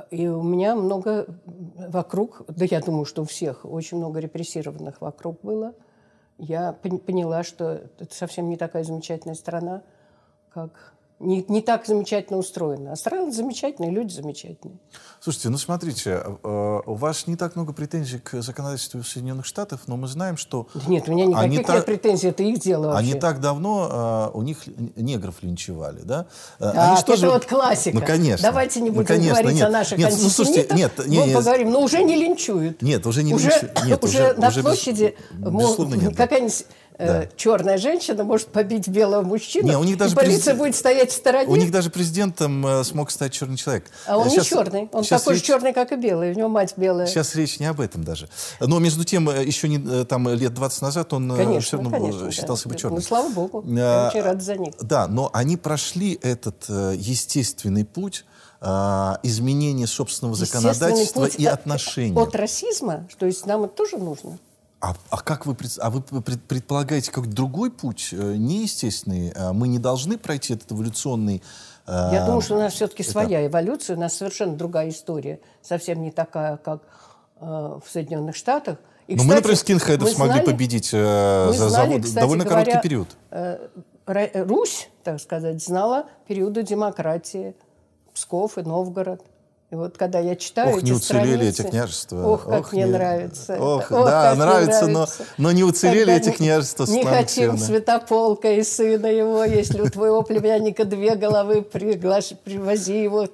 И 0.10 0.28
у 0.28 0.42
меня 0.42 0.76
много 0.76 1.28
вокруг, 1.46 2.44
да 2.48 2.66
я 2.66 2.80
думаю, 2.80 3.06
что 3.06 3.24
у 3.24 3.26
всех, 3.26 3.66
очень 3.66 3.98
много 3.98 4.20
репрессированных 4.20 5.02
вокруг 5.02 5.42
было. 5.42 5.74
Я 6.38 6.74
поняла, 6.74 7.44
что 7.44 7.82
это 8.00 8.14
совсем 8.14 8.50
не 8.50 8.58
такая 8.58 8.84
замечательная 8.84 9.36
страна, 9.36 9.84
как 10.50 10.95
не, 11.20 11.46
не 11.48 11.62
так 11.62 11.86
замечательно 11.86 12.38
устроена. 12.38 12.92
А 12.92 12.96
страна 12.96 13.32
замечательная, 13.32 13.90
люди 13.90 14.14
замечательные. 14.14 14.78
Слушайте, 15.22 15.50
ну 15.50 15.58
смотрите, 15.58 16.22
э, 16.44 16.82
у 16.86 16.94
вас 16.94 17.26
не 17.26 17.38
так 17.38 17.56
много 17.56 17.72
претензий 17.72 18.20
к 18.20 18.42
законодательству 18.42 19.02
Соединенных 19.02 19.46
Штатов, 19.46 19.82
но 19.88 19.96
мы 19.96 20.08
знаем, 20.08 20.36
что... 20.36 20.68
Нет, 20.88 21.08
у 21.08 21.14
меня 21.14 21.26
никаких 21.26 21.44
они 21.46 21.58
нет 21.58 21.66
так, 21.66 21.86
претензий, 21.86 22.28
это 22.28 22.44
их 22.44 22.60
дело 22.60 22.88
вообще. 22.88 23.12
Они 23.12 23.20
так 23.20 23.40
давно 23.40 23.90
uh, 23.90 24.38
у 24.38 24.42
них 24.42 24.64
негров 24.98 25.42
линчевали, 25.42 26.02
да? 26.02 26.28
Так, 26.60 26.76
они 26.76 26.94
это 26.96 27.06
тоже... 27.06 27.30
вот 27.30 27.46
классика. 27.46 27.98
Ну, 27.98 28.06
конечно. 28.06 28.50
Давайте 28.50 28.82
не 28.82 28.90
ну, 28.90 28.98
будем 28.98 29.08
конечно, 29.08 29.42
говорить 29.42 29.58
нет. 29.58 29.68
о 29.68 29.72
наших 29.72 29.98
нет, 29.98 30.14
ну, 30.22 30.30
слушайте, 30.30 30.68
нет, 30.76 31.08
нет, 31.08 31.28
мы 31.28 31.34
поговорим, 31.34 31.72
но 31.72 31.82
уже 31.82 32.04
не 32.04 32.16
линчуют. 32.16 32.82
Нет, 32.82 33.08
уже 33.08 33.24
не 33.24 33.34
уже, 33.34 33.50
линчуют. 33.50 33.86
Нет, 33.86 34.04
уже, 34.04 34.18
уже 34.18 34.34
на 34.40 34.48
уже 34.50 34.62
площади 34.62 35.16
без, 35.32 35.78
нет, 35.80 36.16
какая-нибудь 36.16 36.66
да. 36.98 37.28
черная 37.36 37.78
женщина 37.78 38.24
может 38.24 38.48
побить 38.48 38.88
белого 38.88 39.22
мужчину, 39.22 39.68
Не, 39.68 39.78
у 39.78 39.84
них 39.84 39.98
даже 39.98 40.14
и 40.14 40.16
полиция 40.16 40.36
президент... 40.36 40.60
будет 40.60 40.76
стоять 40.76 41.12
в 41.12 41.14
стороне. 41.14 41.48
У 41.48 41.56
них 41.56 41.72
даже 41.72 41.90
президентом 41.90 42.66
э, 42.66 42.84
смог 42.84 43.12
стать 43.12 43.34
черный 43.34 43.58
человек. 43.58 43.86
А 44.08 44.18
он 44.18 44.30
сейчас, 44.30 44.46
не 44.46 44.50
черный, 44.50 44.90
он 44.92 45.04
такой 45.04 45.34
речь... 45.34 45.42
же 45.42 45.48
черный, 45.48 45.74
как 45.74 45.92
и 45.92 45.96
белый, 45.96 46.32
у 46.32 46.36
него 46.36 46.50
мать 46.50 46.74
белая. 46.78 47.08
Сейчас 47.08 47.36
речь 47.36 47.60
не 47.60 47.66
об 47.66 47.82
этом 47.82 48.04
даже. 48.04 48.30
Но 48.60 48.80
между 48.80 49.04
тем, 49.04 49.30
э, 49.30 49.44
еще 49.44 49.68
не, 49.68 49.78
э, 49.78 50.06
там, 50.06 50.30
лет 50.30 50.54
20 50.54 50.82
назад 50.82 51.14
он 51.14 51.30
конечно, 51.36 51.62
все 51.62 51.78
равно 51.78 51.92
конечно, 51.92 52.32
считался 52.32 52.70
да. 52.70 52.74
бы 52.74 52.80
черным. 52.80 53.00
Ну, 53.00 53.02
слава 53.02 53.30
богу, 53.30 53.64
я 53.68 54.10
очень 54.10 54.22
рада 54.22 54.42
за 54.42 54.56
них. 54.56 54.74
Да, 54.80 55.08
но 55.08 55.30
они 55.34 55.58
прошли 55.58 56.18
этот 56.22 56.68
естественный 56.70 57.86
путь 57.86 58.26
изменения 58.62 59.86
собственного 59.86 60.36
законодательства 60.36 61.26
и 61.26 61.46
отношений. 61.46 62.20
От 62.20 62.36
расизма, 62.36 63.08
то 63.20 63.26
есть 63.26 63.46
нам 63.46 63.66
это 63.66 63.74
тоже 63.76 63.98
нужно. 63.98 64.40
А, 64.86 64.94
а 65.10 65.18
как 65.18 65.48
вы, 65.48 65.58
а 65.80 65.90
вы 65.90 66.02
предполагаете 66.22 67.12
какой-то 67.12 67.36
другой 67.36 67.72
путь, 67.72 68.10
э, 68.12 68.36
неестественный? 68.38 69.32
А 69.36 69.52
мы 69.52 69.68
не 69.68 69.80
должны 69.80 70.18
пройти 70.20 70.54
этот 70.54 70.72
эволюционный 70.72 71.42
э, 71.88 72.10
Я 72.14 72.26
думаю, 72.26 72.42
что 72.42 72.56
у 72.56 72.60
нас 72.60 72.74
все-таки 72.74 73.02
своя 73.02 73.48
эволюция, 73.48 73.96
у 73.96 74.00
нас 74.00 74.14
совершенно 74.14 74.56
другая 74.56 74.90
история, 74.90 75.40
совсем 75.64 76.04
не 76.04 76.12
такая, 76.12 76.58
как 76.58 76.84
э, 77.42 77.46
в 77.46 77.84
Соединенных 77.90 78.36
Штатах. 78.36 78.78
И, 79.08 79.14
Но 79.14 79.18
кстати, 79.18 79.28
мы, 79.28 79.36
например, 79.36 79.58
скинхедов 79.58 80.10
смогли 80.10 80.34
знали, 80.34 80.46
победить 80.46 80.90
э, 80.94 81.52
за, 81.52 81.70
знали, 81.70 81.94
за 81.96 82.02
кстати, 82.02 82.20
довольно 82.22 82.44
говоря, 82.44 82.66
короткий 82.66 82.88
период. 82.88 83.08
Э, 83.32 83.68
Русь, 84.06 84.90
так 85.04 85.20
сказать, 85.20 85.64
знала 85.64 86.06
периоды 86.28 86.62
демократии. 86.62 87.56
Псков 88.14 88.58
и 88.58 88.62
Новгород. 88.62 89.22
И 89.76 89.78
вот 89.78 89.98
когда 89.98 90.20
я 90.20 90.38
читаю 90.38 90.70
Ох, 90.70 90.78
эти 90.78 90.86
не 90.86 90.92
уцелели 90.94 91.36
страницы, 91.36 91.62
эти 91.64 91.70
княжества. 91.70 92.26
Ох, 92.26 92.46
как 92.46 92.60
ох, 92.62 92.72
мне 92.72 92.86
не... 92.86 92.92
нравится. 92.92 93.58
Ох, 93.60 93.92
ох, 93.92 94.06
да, 94.06 94.34
нравится, 94.34 94.88
нравится, 94.88 94.88
но, 94.88 95.08
но 95.38 95.52
не 95.52 95.66
уцелели 95.66 96.00
Когда 96.06 96.16
эти 96.16 96.30
не, 96.30 96.36
княжества. 96.36 96.86
Не 96.86 97.04
хотим 97.04 97.58
Святополка 97.58 98.54
и 98.54 98.64
сына 98.64 99.08
его, 99.08 99.44
если 99.44 99.82
у 99.82 99.90
твоего 99.90 100.22
племянника 100.22 100.86
две 100.86 101.16
головы, 101.16 101.62
приглаш... 101.62 102.30
привози 102.46 103.04
его 103.04 103.28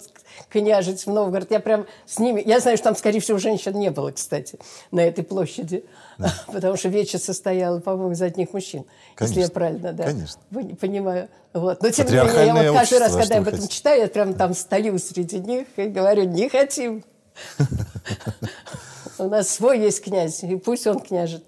княжить 0.49 1.05
в 1.05 1.11
Новгород. 1.11 1.51
Я 1.51 1.59
прям 1.59 1.85
с 2.07 2.17
ними... 2.17 2.41
Я 2.43 2.59
знаю, 2.59 2.77
что 2.77 2.85
там, 2.85 2.95
скорее 2.95 3.19
всего, 3.19 3.37
женщин 3.37 3.77
не 3.77 3.91
было, 3.91 4.11
кстати, 4.11 4.57
на 4.89 5.01
этой 5.01 5.23
площади. 5.23 5.85
Да. 6.21 6.33
Потому 6.53 6.77
что 6.77 6.89
вече 6.89 7.17
состояла, 7.17 7.79
по-моему, 7.79 8.11
из 8.11 8.21
одних 8.21 8.53
мужчин. 8.53 8.85
Конечно. 9.15 9.39
Если 9.39 9.41
я 9.41 9.53
правильно 9.53 9.93
да, 9.93 10.05
Конечно. 10.05 10.41
понимаю. 10.79 11.29
Вот. 11.53 11.81
Но 11.81 11.89
тем 11.89 12.07
не 12.07 12.13
менее, 12.13 12.45
я 12.45 12.53
вот 12.53 12.73
каждый 12.79 12.99
раз, 12.99 13.15
когда 13.15 13.35
я 13.35 13.41
об 13.41 13.47
этом 13.47 13.59
хотите? 13.59 13.75
читаю, 13.75 14.01
я 14.01 14.07
прям 14.07 14.33
там 14.33 14.53
стою 14.53 14.97
среди 14.99 15.39
них 15.39 15.67
и 15.77 15.87
говорю, 15.87 16.23
не 16.23 16.49
хотим. 16.49 17.03
У 19.17 19.29
нас 19.29 19.49
свой 19.49 19.79
есть 19.79 20.03
князь, 20.03 20.43
и 20.43 20.55
пусть 20.55 20.87
он 20.87 20.99
княжит. 20.99 21.43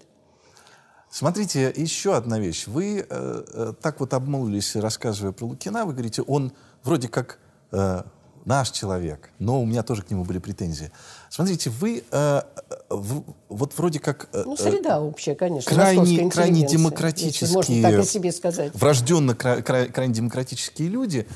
Смотрите, 1.10 1.72
еще 1.74 2.16
одна 2.16 2.38
вещь. 2.40 2.66
Вы 2.66 2.98
э, 2.98 3.04
э, 3.08 3.72
так 3.80 4.00
вот 4.00 4.14
обмолвились, 4.14 4.74
рассказывая 4.74 5.32
про 5.32 5.46
Лукина, 5.46 5.84
вы 5.84 5.92
говорите, 5.92 6.22
он 6.22 6.52
вроде 6.82 7.08
как 7.08 7.38
э, 7.70 8.02
наш 8.44 8.70
человек, 8.70 9.30
но 9.38 9.60
у 9.60 9.66
меня 9.66 9.82
тоже 9.82 10.02
к 10.02 10.10
нему 10.10 10.24
были 10.24 10.38
претензии. 10.38 10.90
Смотрите, 11.30 11.70
вы 11.70 12.04
э, 12.10 12.42
в, 12.90 13.24
вот 13.48 13.76
вроде 13.76 13.98
как... 13.98 14.28
Э, 14.32 14.42
ну, 14.44 14.56
среда 14.56 15.00
общая, 15.00 15.34
конечно. 15.34 15.72
Крайне, 15.72 16.30
крайне 16.30 16.66
демократические... 16.66 17.50
Можно 17.50 17.82
так 17.82 18.00
о 18.00 18.04
себе 18.04 18.32
сказать. 18.32 18.74
Врожденно 18.74 19.34
кра, 19.34 19.62
кра, 19.62 19.86
крайне 19.86 20.14
демократические 20.14 20.88
люди, 20.88 21.26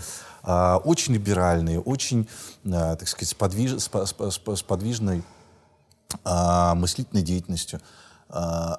э, 0.45 0.75
очень 0.85 1.15
либеральные, 1.15 1.81
очень, 1.81 2.29
э, 2.65 2.71
так 2.71 3.09
сказать, 3.09 3.31
с, 3.31 3.35
подвиж, 3.35 3.73
с, 3.73 3.89
с, 3.89 4.41
с 4.57 4.63
подвижной 4.63 5.23
э, 6.25 6.75
мыслительной 6.75 7.23
деятельностью. 7.23 7.81
Э, 8.29 8.77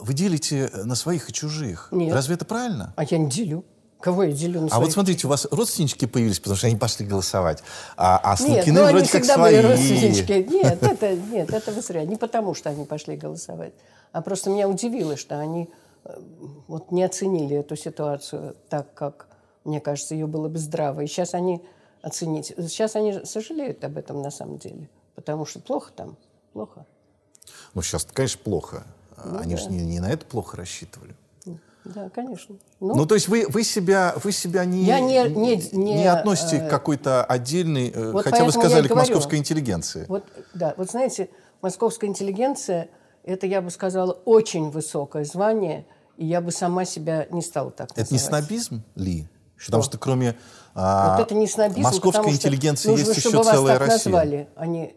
вы 0.00 0.14
делите 0.14 0.70
на 0.84 0.94
своих 0.94 1.28
и 1.28 1.32
чужих. 1.32 1.88
Нет. 1.90 2.14
Разве 2.14 2.36
это 2.36 2.44
правильно? 2.44 2.94
А 2.96 3.02
я 3.02 3.18
не 3.18 3.28
делю. 3.28 3.64
Кого 4.04 4.24
я 4.24 4.32
делю 4.32 4.60
на 4.60 4.66
А 4.66 4.68
своих? 4.68 4.84
вот 4.84 4.92
смотрите, 4.92 5.26
у 5.26 5.30
вас 5.30 5.48
родственнички 5.50 6.04
появились, 6.04 6.38
потому 6.38 6.56
что 6.56 6.66
они 6.66 6.76
пошли 6.76 7.06
голосовать. 7.06 7.62
А, 7.96 8.20
а 8.22 8.36
с 8.36 8.42
Нет, 8.42 8.66
ну 8.66 8.84
они 8.84 8.92
вроде 8.96 9.10
как 9.10 9.22
всегда 9.22 9.34
свои. 9.36 9.56
были 9.56 9.66
родственнички. 9.66 10.44
Нет, 10.44 10.82
это, 10.82 11.16
нет, 11.16 11.50
это 11.50 11.72
вы 11.72 11.80
зря. 11.80 12.04
Не 12.04 12.16
потому, 12.16 12.52
что 12.52 12.68
они 12.68 12.84
пошли 12.84 13.16
голосовать. 13.16 13.72
А 14.12 14.20
просто 14.20 14.50
меня 14.50 14.68
удивило, 14.68 15.16
что 15.16 15.40
они 15.40 15.70
э, 16.04 16.20
вот 16.68 16.92
не 16.92 17.02
оценили 17.02 17.56
эту 17.56 17.76
ситуацию 17.76 18.56
так, 18.68 18.92
как, 18.92 19.26
мне 19.64 19.80
кажется, 19.80 20.12
ее 20.12 20.26
было 20.26 20.48
бы 20.50 20.58
здраво. 20.58 21.00
И 21.00 21.06
сейчас 21.06 21.32
они 21.32 21.62
оценить. 22.02 22.48
Сейчас 22.58 22.96
они 22.96 23.24
сожалеют 23.24 23.82
об 23.84 23.96
этом 23.96 24.20
на 24.20 24.30
самом 24.30 24.58
деле. 24.58 24.90
Потому 25.14 25.46
что 25.46 25.60
плохо 25.60 25.92
там. 25.96 26.18
Плохо. 26.52 26.84
Ну, 27.72 27.80
сейчас, 27.80 28.04
конечно, 28.12 28.38
плохо. 28.44 28.84
Ну 29.24 29.38
они 29.38 29.56
же 29.56 29.70
не, 29.70 29.82
не 29.82 30.00
на 30.00 30.10
это 30.10 30.26
плохо 30.26 30.58
рассчитывали. 30.58 31.14
Да, 31.84 32.08
конечно. 32.08 32.56
Ну, 32.80 33.06
то 33.06 33.14
есть 33.14 33.28
вы, 33.28 33.46
вы, 33.48 33.62
себя, 33.62 34.14
вы 34.22 34.32
себя 34.32 34.64
не, 34.64 34.84
Я 34.84 35.00
не- 35.00 35.28
не- 35.28 35.68
не, 35.72 36.06
относите 36.06 36.56
э, 36.56 36.66
к 36.66 36.70
какой-то 36.70 37.24
отдельной, 37.24 37.90
э, 37.90 38.12
вот 38.12 38.24
хотя 38.24 38.44
вы 38.44 38.52
сказали, 38.52 38.86
к 38.86 38.90
говорю. 38.90 39.06
московской 39.08 39.38
интеллигенции. 39.38 40.06
Вот, 40.08 40.24
да, 40.54 40.74
вот 40.78 40.90
знаете, 40.90 41.28
московская 41.60 42.06
интеллигенция– 42.06 42.88
это, 43.24 43.46
я 43.46 43.60
бы 43.60 43.70
сказала, 43.70 44.12
очень 44.12 44.70
высокое 44.70 45.24
звание, 45.24 45.86
и 46.16 46.24
я 46.24 46.40
бы 46.40 46.52
сама 46.52 46.84
себя 46.86 47.26
не 47.30 47.42
стала 47.42 47.70
так 47.70 47.90
Это 47.96 48.12
не 48.12 48.18
снобизм 48.18 48.82
ли? 48.94 49.28
Потому 49.64 49.82
что 49.82 49.98
кроме 49.98 50.36
а, 50.74 51.16
Вот 51.16 51.26
это 51.26 51.34
не 51.34 51.46
снобизм, 51.46 51.82
московской 51.82 52.24
что 52.24 52.32
интеллигенции 52.32 52.90
нужно, 52.90 53.08
есть 53.08 53.20
чтобы 53.20 53.36
еще 53.36 53.44
вас 53.44 53.54
целая 53.54 53.78
так 53.78 53.88
Россия. 53.88 54.12
назвали. 54.12 54.48
Они... 54.56 54.94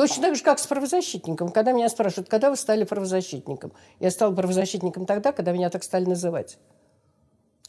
Точно 0.00 0.22
так 0.22 0.34
же, 0.34 0.42
как 0.42 0.58
с 0.58 0.66
правозащитником. 0.66 1.50
Когда 1.50 1.72
меня 1.72 1.90
спрашивают, 1.90 2.30
когда 2.30 2.48
вы 2.48 2.56
стали 2.56 2.84
правозащитником? 2.84 3.74
Я 3.98 4.10
стала 4.10 4.34
правозащитником 4.34 5.04
тогда, 5.04 5.30
когда 5.30 5.52
меня 5.52 5.68
так 5.68 5.84
стали 5.84 6.06
называть. 6.06 6.56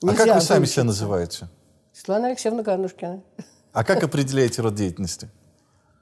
А 0.02 0.08
как 0.08 0.20
Нельзя 0.20 0.36
вы 0.36 0.42
сами 0.42 0.66
себя 0.66 0.86
называете? 0.86 1.50
Светлана 1.92 2.28
Алексеевна 2.28 2.64
Ганушкина. 2.64 3.22
А 3.74 3.84
как 3.84 4.02
определяете 4.04 4.62
род 4.62 4.76
деятельности? 4.76 5.30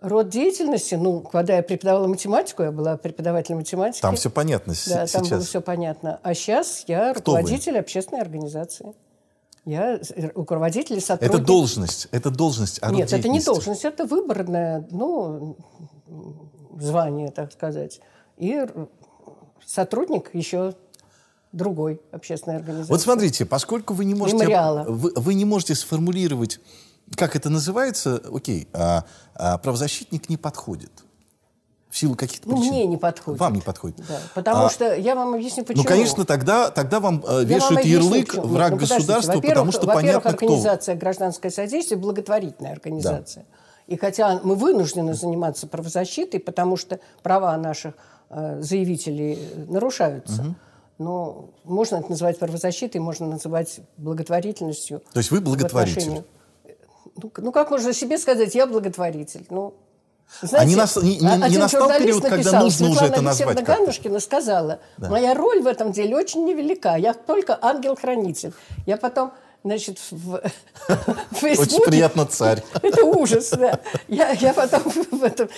Род 0.01 0.29
деятельности, 0.29 0.93
ну, 0.93 1.21
когда 1.21 1.55
я 1.55 1.63
преподавала 1.63 2.05
математику, 2.05 2.61
я 2.61 2.71
была 2.71 2.95
преподавателем 2.97 3.57
математики. 3.57 4.01
Там 4.03 4.15
все 4.15 4.29
понятно 4.29 4.75
Да, 4.85 5.07
там 5.07 5.25
сейчас. 5.25 5.29
было 5.29 5.41
все 5.41 5.61
понятно. 5.61 6.19
А 6.21 6.35
сейчас 6.35 6.83
я 6.85 7.15
Кто 7.15 7.31
вы? 7.31 7.37
руководитель 7.39 7.79
общественной 7.79 8.21
организации. 8.21 8.93
Я 9.65 9.99
руководитель 10.35 11.01
сотрудник. 11.01 11.35
Это 11.35 11.45
должность, 11.45 12.07
это 12.11 12.29
должность, 12.29 12.79
а 12.81 12.91
Нет, 12.91 13.11
это 13.11 13.27
не 13.27 13.41
должность, 13.41 13.83
это 13.83 14.05
выборное, 14.05 14.87
ну, 14.89 15.57
звание, 16.79 17.31
так 17.31 17.51
сказать. 17.51 18.01
И 18.37 18.65
сотрудник 19.65 20.33
еще 20.33 20.75
другой 21.51 22.01
общественной 22.11 22.57
организации. 22.57 22.91
Вот 22.91 23.01
смотрите, 23.01 23.45
поскольку 23.45 23.93
вы 23.93 24.05
не 24.05 24.15
можете, 24.15 24.43
Мемориала. 24.43 24.83
вы, 24.87 25.11
вы 25.15 25.33
не 25.33 25.45
можете 25.45 25.75
сформулировать, 25.75 26.59
как 27.15 27.35
это 27.35 27.49
называется, 27.49 28.21
окей, 28.31 28.67
а, 28.73 29.05
а 29.33 29.57
правозащитник 29.57 30.29
не 30.29 30.37
подходит. 30.37 30.91
В 31.89 31.97
силу 31.97 32.13
каких-то 32.13 32.47
ну, 32.47 32.55
причин. 32.57 32.71
мне 32.71 32.85
не 32.85 32.97
подходит. 32.97 33.39
Вам 33.39 33.55
не 33.55 33.61
подходит. 33.61 33.97
Да, 34.07 34.19
потому 34.35 34.65
А, 34.65 34.69
что 34.69 34.93
я 34.93 35.15
вам 35.15 35.33
объясню, 35.33 35.65
почему. 35.65 35.81
Ну, 35.81 35.89
конечно, 35.89 36.23
тогда, 36.23 36.69
тогда 36.69 36.99
вам 36.99 37.23
э, 37.27 37.37
вам 37.37 37.45
вешают 37.45 37.79
объясню, 37.79 38.03
ярлык 38.03 38.27
почему. 38.27 38.43
враг 38.45 38.71
Ну, 38.73 38.77
государства, 38.77 39.33
Во-первых- 39.33 39.49
потому 39.49 39.71
что 39.71 39.87
во-первых, 39.87 40.03
понятно, 40.03 40.33
кто. 40.33 40.45
организация 40.45 40.95
«Гражданское 40.95 41.49
содействие»– 41.49 41.99
благотворительная 41.99 42.73
организация. 42.73 43.45
И 43.89 43.97
хотя 43.97 44.39
мы 44.43 44.55
вынуждены 44.55 45.13
заниматься 45.13 45.65
правозащитой, 45.67 46.39
потому 46.39 46.77
что 46.77 46.99
права 47.23 47.57
наших 47.57 47.93
э, 48.29 48.61
заявителей 48.61 49.39
нарушаются, 49.67 50.55
но 50.99 51.49
можно 51.63 51.95
это 51.97 52.09
называть 52.11 52.37
правозащитой, 52.37 53.01
можно 53.01 53.25
называть 53.25 53.79
благотворительностью. 53.97 55.01
То 55.13 55.19
есть 55.19 55.31
вы 55.31 55.41
благотворитель? 55.41 56.01
отношении- 56.01 56.23
Ну, 57.21 57.31
ну, 57.37 57.51
как 57.51 57.71
можно 57.71 57.91
себе 57.93 58.17
сказать, 58.17 58.53
я 58.55 58.67
благотворитель? 58.67 59.45
Ну, 59.49 59.73
А 60.51 60.63
не 60.63 60.75
нас- 60.75 60.95
не- 60.97 61.17
не- 61.17 61.25
не 61.25 61.27
один 61.43 61.59
настал 61.61 61.81
журналист 61.81 62.03
период, 62.05 62.21
когда 62.21 62.35
написал, 62.37 62.63
нужно 62.63 62.85
уже 62.89 62.99
Светлана 62.99 63.29
это 63.29 63.39
назвать? 63.41 63.65
Ганушкина 63.65 64.19
сказала, 64.19 64.79
моя 64.97 65.33
роль 65.33 65.61
в 65.63 65.67
этом 65.67 65.91
деле 65.91 66.15
очень 66.15 66.45
невелика, 66.45 66.95
я 66.97 67.13
только 67.15 67.57
ангел-хранитель. 67.59 68.53
Я 68.85 68.97
потом, 68.97 69.31
значит, 69.63 69.99
в, 69.99 70.11
в. 70.11 70.41
Очень 71.43 71.83
приятно, 71.85 72.25
царь. 72.25 72.63
Это 72.81 73.03
ужас, 73.05 73.49
да. 73.51 73.79
Я, 74.07 74.31
я 74.31 74.53
потом 74.53 74.81
в 75.11 75.23
этом... 75.23 75.49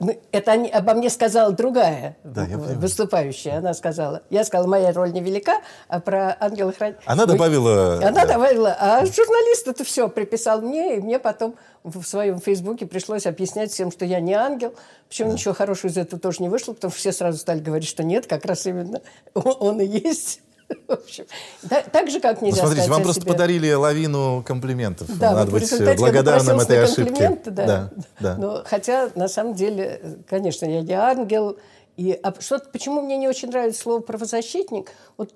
ну, 0.00 0.20
Это 0.32 0.52
они- 0.52 0.70
обо 0.70 0.94
мне 0.94 1.10
сказала 1.10 1.52
другая 1.52 2.16
Да, 2.24 2.42
я 2.42 2.56
понимаю. 2.56 2.78
выступающая. 2.78 3.58
Она 3.58 3.74
сказала, 3.74 4.22
я 4.30 4.44
сказала, 4.44 4.66
моя 4.68 4.92
роль 4.92 5.12
невелика, 5.12 5.60
а 5.88 6.00
про 6.00 6.36
ангела-хранителя... 6.40 7.02
Она 7.06 7.26
добавила... 7.26 7.96
Она 7.96 8.10
да. 8.10 8.26
добавила, 8.26 8.76
а 8.78 9.04
журналист 9.06 9.68
это 9.68 9.84
все 9.84 10.08
приписал 10.08 10.60
мне, 10.60 10.96
и 10.96 11.00
мне 11.00 11.18
потом 11.18 11.56
в 11.84 12.02
своем 12.02 12.40
фейсбуке 12.40 12.86
пришлось 12.86 13.26
объяснять 13.26 13.70
всем, 13.70 13.92
что 13.92 14.04
я 14.04 14.20
не 14.20 14.34
ангел. 14.34 14.74
Причем 15.08 15.28
ничего 15.28 15.54
хорошего 15.54 15.90
из 15.90 15.96
этого 15.96 16.20
тоже 16.20 16.42
не 16.42 16.48
вышло, 16.48 16.72
потому 16.72 16.90
что 16.90 16.98
все 16.98 17.12
сразу 17.12 17.38
стали 17.38 17.60
говорить, 17.60 17.88
что 17.88 18.02
нет, 18.02 18.26
как 18.26 18.44
раз 18.44 18.66
именно 18.66 19.00
он 19.34 19.80
и 19.80 19.86
есть. 19.86 20.40
В 20.88 20.92
общем, 20.92 21.26
да- 21.62 21.82
так 21.82 22.10
же, 22.10 22.20
как 22.20 22.40
Ну, 22.40 22.48
нельзя 22.48 22.60
смотрите, 22.62 22.82
сказать 22.82 22.90
вам 22.90 23.02
просто 23.02 23.22
себе. 23.22 23.32
подарили 23.32 23.72
лавину 23.72 24.42
комплиментов. 24.44 25.08
Да, 25.18 25.32
Надо 25.32 25.50
вот 25.50 25.60
быть 25.60 25.70
я 25.70 25.94
благодарным 25.94 26.60
этой 26.60 26.82
ошибке. 26.82 27.40
да. 27.46 27.66
да, 27.66 27.90
да. 28.20 28.36
Но, 28.36 28.62
хотя, 28.64 29.10
на 29.14 29.28
самом 29.28 29.54
деле, 29.54 30.18
конечно, 30.28 30.66
я 30.66 30.82
не 30.82 30.92
ангел. 30.92 31.56
И, 31.96 32.18
а 32.22 32.34
что, 32.40 32.58
почему 32.58 33.00
мне 33.00 33.16
не 33.16 33.28
очень 33.28 33.48
нравится 33.48 33.80
слово 33.82 34.00
«правозащитник»? 34.00 34.90
Вот 35.16 35.32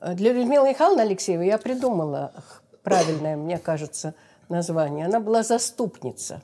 э, 0.00 0.14
для 0.14 0.32
Людмилы 0.32 0.68
Михайловны 0.70 1.00
Алексеевой 1.00 1.46
я 1.46 1.58
придумала 1.58 2.32
правильное, 2.82 3.36
мне 3.36 3.58
кажется, 3.58 4.14
название. 4.48 5.06
Она 5.06 5.18
была 5.18 5.42
заступница. 5.42 6.40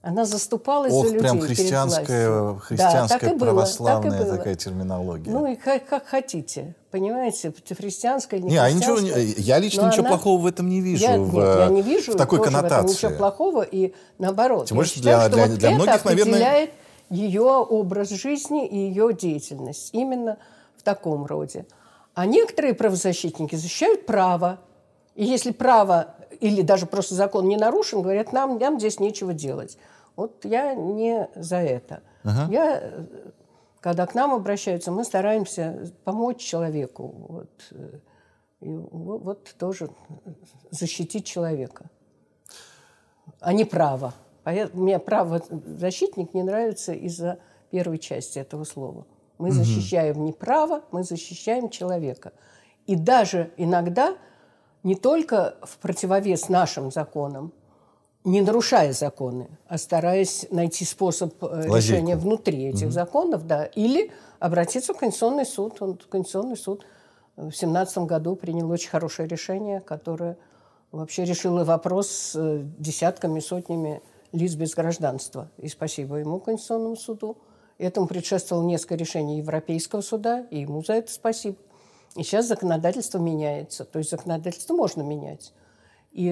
Она 0.00 0.24
заступалась 0.24 0.92
Ох, 0.92 1.06
за 1.06 1.12
людей 1.14 1.20
прям 1.20 1.40
христианская, 1.40 2.54
христианская 2.60 3.08
да, 3.08 3.08
так 3.18 3.22
и 3.24 3.34
было, 3.34 3.46
православная 3.48 4.10
так 4.12 4.20
и 4.20 4.24
было. 4.24 4.36
такая 4.36 4.54
терминология. 4.54 5.30
Ну 5.32 5.46
и 5.46 5.56
как, 5.56 5.86
как 5.88 6.06
хотите, 6.06 6.76
понимаете, 6.92 7.52
христианская, 7.76 8.38
не 8.38 8.50
не, 8.50 8.56
а 8.58 8.70
ничего, 8.70 8.94
христианская. 8.96 9.26
не- 9.26 9.42
я 9.42 9.58
лично 9.58 9.82
Но 9.82 9.88
ничего 9.88 10.02
она- 10.02 10.10
плохого 10.10 10.40
в 10.40 10.46
этом 10.46 10.68
не 10.68 10.80
вижу. 10.80 11.02
я, 11.02 11.18
в, 11.18 11.34
нет, 11.34 11.58
я 11.58 11.68
не 11.68 11.82
вижу 11.82 12.12
в 12.12 12.16
такой 12.16 12.38
тоже 12.38 12.50
в 12.50 12.54
коннотации. 12.54 12.94
ничего 12.94 13.10
плохого, 13.18 13.62
и 13.62 13.92
наоборот. 14.18 14.68
Тем 14.68 14.76
я 14.76 14.84
более, 14.84 15.02
для- 15.02 15.20
что 15.20 15.30
для- 15.30 15.46
вот 15.46 15.58
для 15.58 15.68
это 15.68 15.74
многих, 15.74 16.04
наверное- 16.04 16.68
ее 17.10 17.42
образ 17.42 18.10
жизни 18.10 18.66
и 18.68 18.76
ее 18.76 19.12
деятельность. 19.12 19.90
Именно 19.92 20.36
в 20.76 20.82
таком 20.84 21.26
роде. 21.26 21.66
А 22.14 22.24
некоторые 22.26 22.74
правозащитники 22.74 23.56
защищают 23.56 24.06
право. 24.06 24.60
И 25.18 25.24
если 25.24 25.50
право 25.50 26.14
или 26.38 26.62
даже 26.62 26.86
просто 26.86 27.16
закон 27.16 27.48
не 27.48 27.56
нарушен, 27.56 28.02
говорят, 28.02 28.32
нам, 28.32 28.56
нам 28.56 28.78
здесь 28.78 29.00
нечего 29.00 29.34
делать. 29.34 29.76
Вот 30.14 30.44
я 30.44 30.74
не 30.74 31.28
за 31.34 31.56
это. 31.56 32.02
Я, 32.48 32.78
э, 32.80 33.04
когда 33.80 34.06
к 34.06 34.14
нам 34.14 34.32
обращаются, 34.32 34.92
мы 34.92 35.02
стараемся 35.02 35.92
помочь 36.04 36.38
человеку. 36.38 37.14
Вот, 37.28 37.50
э, 37.72 37.98
и 38.60 38.68
во- 38.68 39.18
вот 39.18 39.56
тоже 39.58 39.90
защитить 40.70 41.26
человека, 41.26 41.86
а 43.40 43.52
не 43.52 43.64
право. 43.64 44.14
Поэтому 44.44 44.84
мне 44.84 45.00
право 45.00 45.42
защитник 45.66 46.32
не 46.32 46.44
нравится 46.44 46.92
из-за 46.92 47.40
первой 47.72 47.98
части 47.98 48.38
этого 48.38 48.62
слова. 48.62 49.04
Мы 49.38 49.50
защищаем 49.50 50.24
не 50.24 50.32
право, 50.32 50.84
мы 50.92 51.02
защищаем 51.02 51.70
человека. 51.70 52.32
И 52.86 52.94
даже 52.94 53.50
иногда 53.56 54.16
не 54.82 54.94
только 54.94 55.56
в 55.62 55.78
противовес 55.78 56.48
нашим 56.48 56.90
законам, 56.90 57.52
не 58.24 58.40
нарушая 58.40 58.92
законы, 58.92 59.48
а 59.66 59.78
стараясь 59.78 60.46
найти 60.50 60.84
способ 60.84 61.42
э, 61.42 61.46
Лазейку. 61.46 61.76
решения 61.76 62.16
внутри 62.16 62.64
этих 62.66 62.92
законов, 62.92 63.46
да, 63.46 63.64
или 63.64 64.10
обратиться 64.38 64.92
в 64.92 64.98
Конституционный 64.98 65.46
суд. 65.46 65.80
Он, 65.80 65.96
Конституционный 65.96 66.56
суд 66.56 66.84
в 67.36 67.42
2017 67.42 67.98
году 67.98 68.36
принял 68.36 68.70
очень 68.70 68.90
хорошее 68.90 69.28
решение, 69.28 69.80
которое 69.80 70.36
вообще 70.90 71.24
решило 71.24 71.64
вопрос 71.64 72.08
с 72.08 72.32
э, 72.36 72.64
десятками, 72.78 73.40
сотнями 73.40 74.02
лиц 74.32 74.54
без 74.54 74.74
гражданства. 74.74 75.50
И 75.58 75.68
спасибо 75.68 76.16
ему, 76.16 76.40
Конституционному 76.40 76.96
суду. 76.96 77.38
Этому 77.78 78.08
предшествовало 78.08 78.64
несколько 78.64 78.96
решений 78.96 79.38
Европейского 79.38 80.00
суда, 80.00 80.46
и 80.50 80.60
ему 80.60 80.82
за 80.82 80.94
это 80.94 81.12
спасибо. 81.12 81.56
И 82.16 82.22
сейчас 82.22 82.46
законодательство 82.46 83.18
меняется. 83.18 83.84
То 83.84 83.98
есть 83.98 84.10
законодательство 84.10 84.74
можно 84.74 85.02
менять. 85.02 85.52
И, 86.12 86.26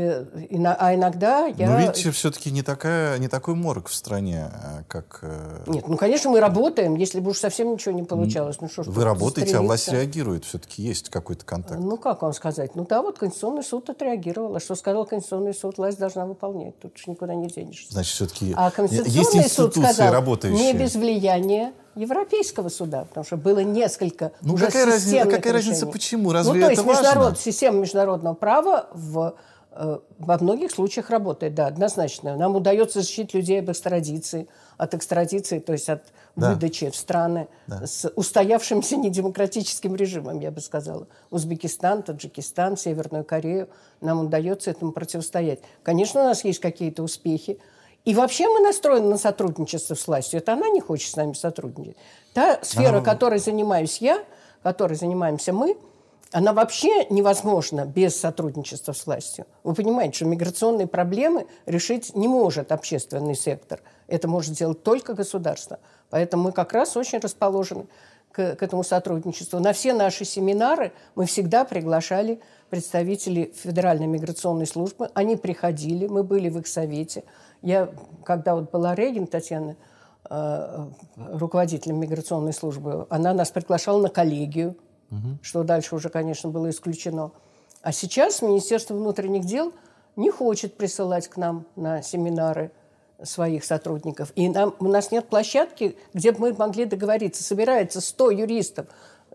и 0.51 0.65
а 0.65 0.95
иногда 0.95 1.47
я... 1.47 1.71
Но 1.71 1.79
видите, 1.79 2.11
все-таки 2.11 2.51
не, 2.51 2.63
такая, 2.63 3.19
не 3.19 3.29
такой 3.29 3.55
морг 3.55 3.89
в 3.89 3.95
стране, 3.95 4.51
э, 4.51 4.83
как... 4.89 5.21
э, 5.23 5.65
Нет, 5.67 5.87
ну, 5.87 5.97
конечно, 5.97 6.31
мы 6.31 6.41
работаем, 6.41 6.97
если 6.97 7.21
бы 7.21 7.31
уж 7.31 7.39
совсем 7.39 7.71
ничего 7.73 7.95
не 7.95 8.03
получалось. 8.03 8.57
Ну, 8.61 8.69
что 8.69 8.83
ж 8.83 8.87
Вы 8.89 9.05
работаете, 9.05 9.59
а 9.59 9.61
власть 9.61 9.85
застрелиться? 9.85 10.07
реагирует. 10.07 10.45
Все-таки 10.45 10.83
есть 10.83 11.11
какой-то 11.11 11.45
контакт. 11.45 11.79
Ну, 11.79 11.99
как 11.99 12.23
вам 12.23 12.33
сказать? 12.33 12.75
Ну 12.75 12.87
да, 12.89 13.03
вот 13.03 13.19
Конституционный 13.19 13.63
суд 13.63 13.89
отреагировал. 13.91 14.57
А 14.57 14.61
что 14.61 14.75
сказал 14.75 15.05
Конституционный 15.05 15.55
суд, 15.55 15.77
власть 15.77 15.99
должна 15.99 16.25
выполнять. 16.25 16.77
Тут 16.81 16.97
уж 16.97 17.07
никуда 17.07 17.35
не 17.35 17.49
денешься. 17.49 17.93
Значит, 17.93 18.15
все-таки 18.15 18.55
А 18.57 18.65
есть 18.65 18.77
Конституционный 18.77 19.23
суд 19.23 19.77
институции, 19.77 19.93
сказал, 19.93 20.13
работающие. 20.13 20.73
не 20.73 20.79
без 20.79 20.95
влияния 20.97 21.73
Европейского 21.97 22.69
суда, 22.69 23.05
потому 23.05 23.25
что 23.25 23.37
было 23.37 23.61
несколько 23.61 24.33
Ну, 24.43 24.55
уже 24.55 24.67
какая 24.67 24.87
разница- 24.87 25.29
какая 25.29 25.53
разница, 25.53 25.77
решений. 25.77 25.93
почему? 25.93 26.33
Разве 26.33 26.53
ну, 26.53 26.61
то 26.61 26.67
это 26.67 26.73
есть 26.73 26.85
важно? 26.85 27.03
международ- 27.09 27.39
система 27.41 27.79
международного 27.81 28.35
права 28.35 28.89
в, 28.93 29.35
э, 29.73 29.99
во 30.19 30.39
многих 30.39 30.71
случаях 30.71 31.11
работает, 31.11 31.55
да, 31.55 31.67
однозначно. 31.67 32.37
Нам 32.37 32.55
удается 32.55 33.01
защитить 33.01 33.35
людей 33.35 33.61
об 33.61 33.71
экстрадиции, 33.71 34.47
от 34.77 34.95
экстрадиции, 34.95 35.59
то 35.59 35.73
есть 35.73 35.89
от 35.89 36.03
Да. 36.37 36.51
выдачи 36.53 36.91
в 36.91 36.97
страны 36.97 37.49
с 37.67 38.11
устоявшимся 38.15 38.97
недемократическим 38.99 39.97
режимом, 39.97 40.41
я 40.41 40.51
бы 40.51 40.61
сказала. 40.61 41.07
Узбекистан, 41.31 42.03
Таджикистан, 42.03 42.77
Северную 42.77 43.25
Корею. 43.25 43.69
Нам 44.03 44.27
удается 44.27 44.71
этому 44.71 44.93
противостоять. 44.93 45.61
Конечно, 45.83 46.21
у 46.21 46.25
нас 46.25 46.45
есть 46.45 46.61
какие-то 46.61 47.03
успехи. 47.03 47.59
И 48.07 48.15
вообще 48.15 48.49
мы 48.49 48.61
настроены 48.61 49.09
на 49.09 49.19
сотрудничество 49.19 49.95
с 49.95 50.07
властью. 50.07 50.39
Это 50.39 50.53
она 50.53 50.69
не 50.71 50.81
хочет 50.81 51.11
с 51.11 51.17
нами 51.17 51.33
сотрудничать. 51.33 51.97
Та 52.33 52.61
сфера, 52.63 52.99
Она- 52.99 53.01
которой 53.01 53.41
занимаюсь 53.41 53.99
я, 53.99 54.23
которой 54.63 54.95
занимаемся 54.95 55.53
мы, 55.53 55.77
она 56.31 56.53
вообще 56.53 57.07
невозможна 57.07 57.85
без 57.85 58.19
сотрудничества 58.19 58.93
с 58.93 59.07
властью. 59.07 59.47
Вы 59.65 59.75
понимаете, 59.75 60.17
что 60.17 60.25
миграционные 60.27 60.87
проблемы 60.87 61.47
решить 61.67 62.15
не 62.15 62.29
может 62.29 62.71
общественный 62.71 63.35
сектор. 63.35 63.81
Это 64.07 64.29
может 64.29 64.55
сделать 64.55 64.85
только 64.85 65.15
государство. 65.15 65.81
Поэтому 66.11 66.45
мы 66.45 66.53
как 66.53 66.73
раз 66.73 66.97
очень 66.97 67.19
расположены 67.19 67.87
к, 68.31 68.55
к 68.55 68.63
этому 68.63 68.85
сотрудничеству. 68.85 69.59
На 69.59 69.73
все 69.73 69.93
наши 69.93 70.25
семинары 70.25 70.93
мы 71.17 71.27
всегда 71.27 71.65
приглашали 71.65 72.41
представителей 72.71 73.53
Федеральной 73.55 74.07
миграционной 74.07 74.67
службы. 74.67 75.11
Они 75.15 75.37
приходили, 75.37 76.07
мы 76.07 76.23
были 76.23 76.49
в 76.49 76.59
их 76.59 76.67
совете. 76.67 77.25
Я, 77.63 77.91
когда 78.25 78.55
вот 78.55 78.71
была 78.71 78.95
Регин 78.95 79.27
Татьяна, 79.27 79.77
э, 80.29 80.87
руководителем 81.17 81.99
миграционной 82.01 82.53
службы, 82.53 83.07
она 83.11 83.33
нас 83.35 83.51
приглашала 83.51 84.03
на 84.03 84.09
коллегию, 84.09 84.77
что 85.43 85.63
дальше 85.63 85.95
уже, 85.95 86.09
конечно, 86.09 86.51
было 86.51 86.71
исключено. 86.71 87.31
А 87.83 87.93
сейчас 87.93 88.43
Министерство 88.43 88.95
внутренних 88.95 89.45
дел 89.45 89.73
не 90.17 90.31
хочет 90.31 90.77
присылать 90.77 91.29
к 91.29 91.37
нам 91.37 91.67
на 91.77 92.03
семинары 92.03 92.73
своих 93.23 93.65
сотрудников. 93.65 94.33
И 94.35 94.49
нам, 94.49 94.75
у 94.79 94.89
нас 94.89 95.11
нет 95.11 95.29
площадки, 95.29 95.97
где 96.13 96.33
бы 96.33 96.41
мы 96.41 96.55
могли 96.55 96.85
договориться. 96.85 97.43
Собирается 97.43 98.01
100 98.01 98.31
юристов, 98.33 98.87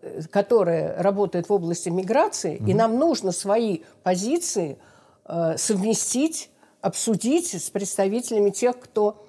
э, 0.02 0.22
которые 0.30 0.94
работают 0.98 1.50
в 1.50 1.54
области 1.54 1.90
миграции, 1.90 2.62
и 2.68 2.74
нам 2.74 2.98
нужно 2.98 3.32
свои 3.32 3.82
позиции 4.04 4.78
э, 5.26 5.56
совместить, 5.58 6.50
обсудить 6.82 7.54
с 7.54 7.70
представителями 7.70 8.50
тех, 8.50 8.80
кто 8.80 9.24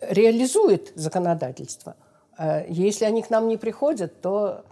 реализует 0.00 0.92
законодательство. 0.94 1.96
А 2.36 2.64
Если 2.68 3.04
они 3.04 3.22
к 3.22 3.30
нам 3.30 3.48
не 3.48 3.56
приходят, 3.56 4.20
то 4.20 4.64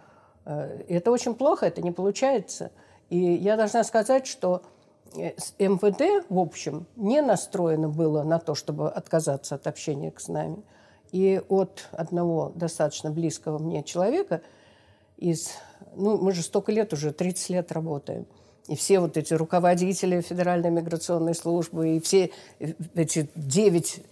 э, 0.45 0.83
это 0.89 1.11
очень 1.11 1.35
плохо, 1.35 1.67
это 1.67 1.83
не 1.83 1.93
получается. 1.93 2.71
И 3.11 3.19
я 3.19 3.57
должна 3.57 3.85
сказать, 3.85 4.27
что 4.27 4.63
э, 5.15 5.33
МВД, 5.59 6.27
в 6.29 6.39
общем, 6.39 6.87
не 6.97 7.21
настроено 7.21 7.89
было 7.89 8.23
на 8.23 8.39
то, 8.39 8.55
чтобы 8.55 8.91
отказаться 8.91 9.55
от 9.55 9.67
общения 9.67 10.13
с 10.17 10.29
нами. 10.29 10.63
И 11.13 11.41
от 11.49 11.89
одного 11.93 12.53
достаточно 12.55 13.11
близкого 13.11 13.59
мне 13.59 13.83
человека 13.83 14.43
из... 15.17 15.51
Ну, 15.95 16.19
мы 16.19 16.33
же 16.33 16.43
столько 16.43 16.73
лет 16.73 16.93
уже, 16.93 17.13
30 17.13 17.51
лет 17.51 17.73
работаем. 17.73 18.27
И 18.69 18.77
все 18.77 19.01
вот 19.01 19.17
эти 19.17 19.33
руководители 19.35 20.21
Федеральной 20.21 20.71
миграционной 20.71 21.35
службы, 21.35 21.97
и 21.97 22.01
все 22.01 22.31
э, 22.61 22.75
эти 22.95 23.31
девять 23.35 24.03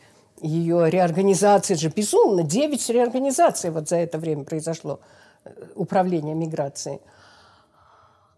ее 0.41 0.91
реорганизаций, 0.91 1.77
же 1.77 1.89
безумно, 1.89 2.43
девять 2.43 2.89
реорганизаций 2.89 3.71
вот 3.71 3.89
за 3.89 3.97
это 3.97 4.19
время 4.19 4.45
произошло, 4.45 5.01
э, 5.45 5.51
управление 5.75 6.35
миграцией. 6.35 7.01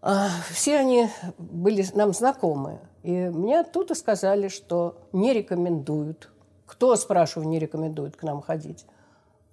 А, 0.00 0.28
Все 0.50 0.76
они 0.78 1.08
были 1.38 1.84
нам 1.94 2.12
знакомы. 2.12 2.80
И 3.02 3.12
мне 3.12 3.60
оттуда 3.60 3.94
сказали, 3.94 4.48
что 4.48 4.98
не 5.12 5.32
рекомендуют. 5.32 6.30
Кто, 6.66 6.94
спрашиваю, 6.96 7.48
не 7.48 7.58
рекомендует 7.58 8.16
к 8.16 8.22
нам 8.22 8.42
ходить? 8.42 8.84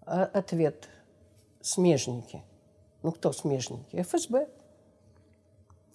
А 0.05 0.23
ответ– 0.25 0.89
смежники. 1.61 2.43
Ну, 3.03 3.11
кто 3.11 3.31
смежники? 3.31 4.01
ФСБ. 4.01 4.47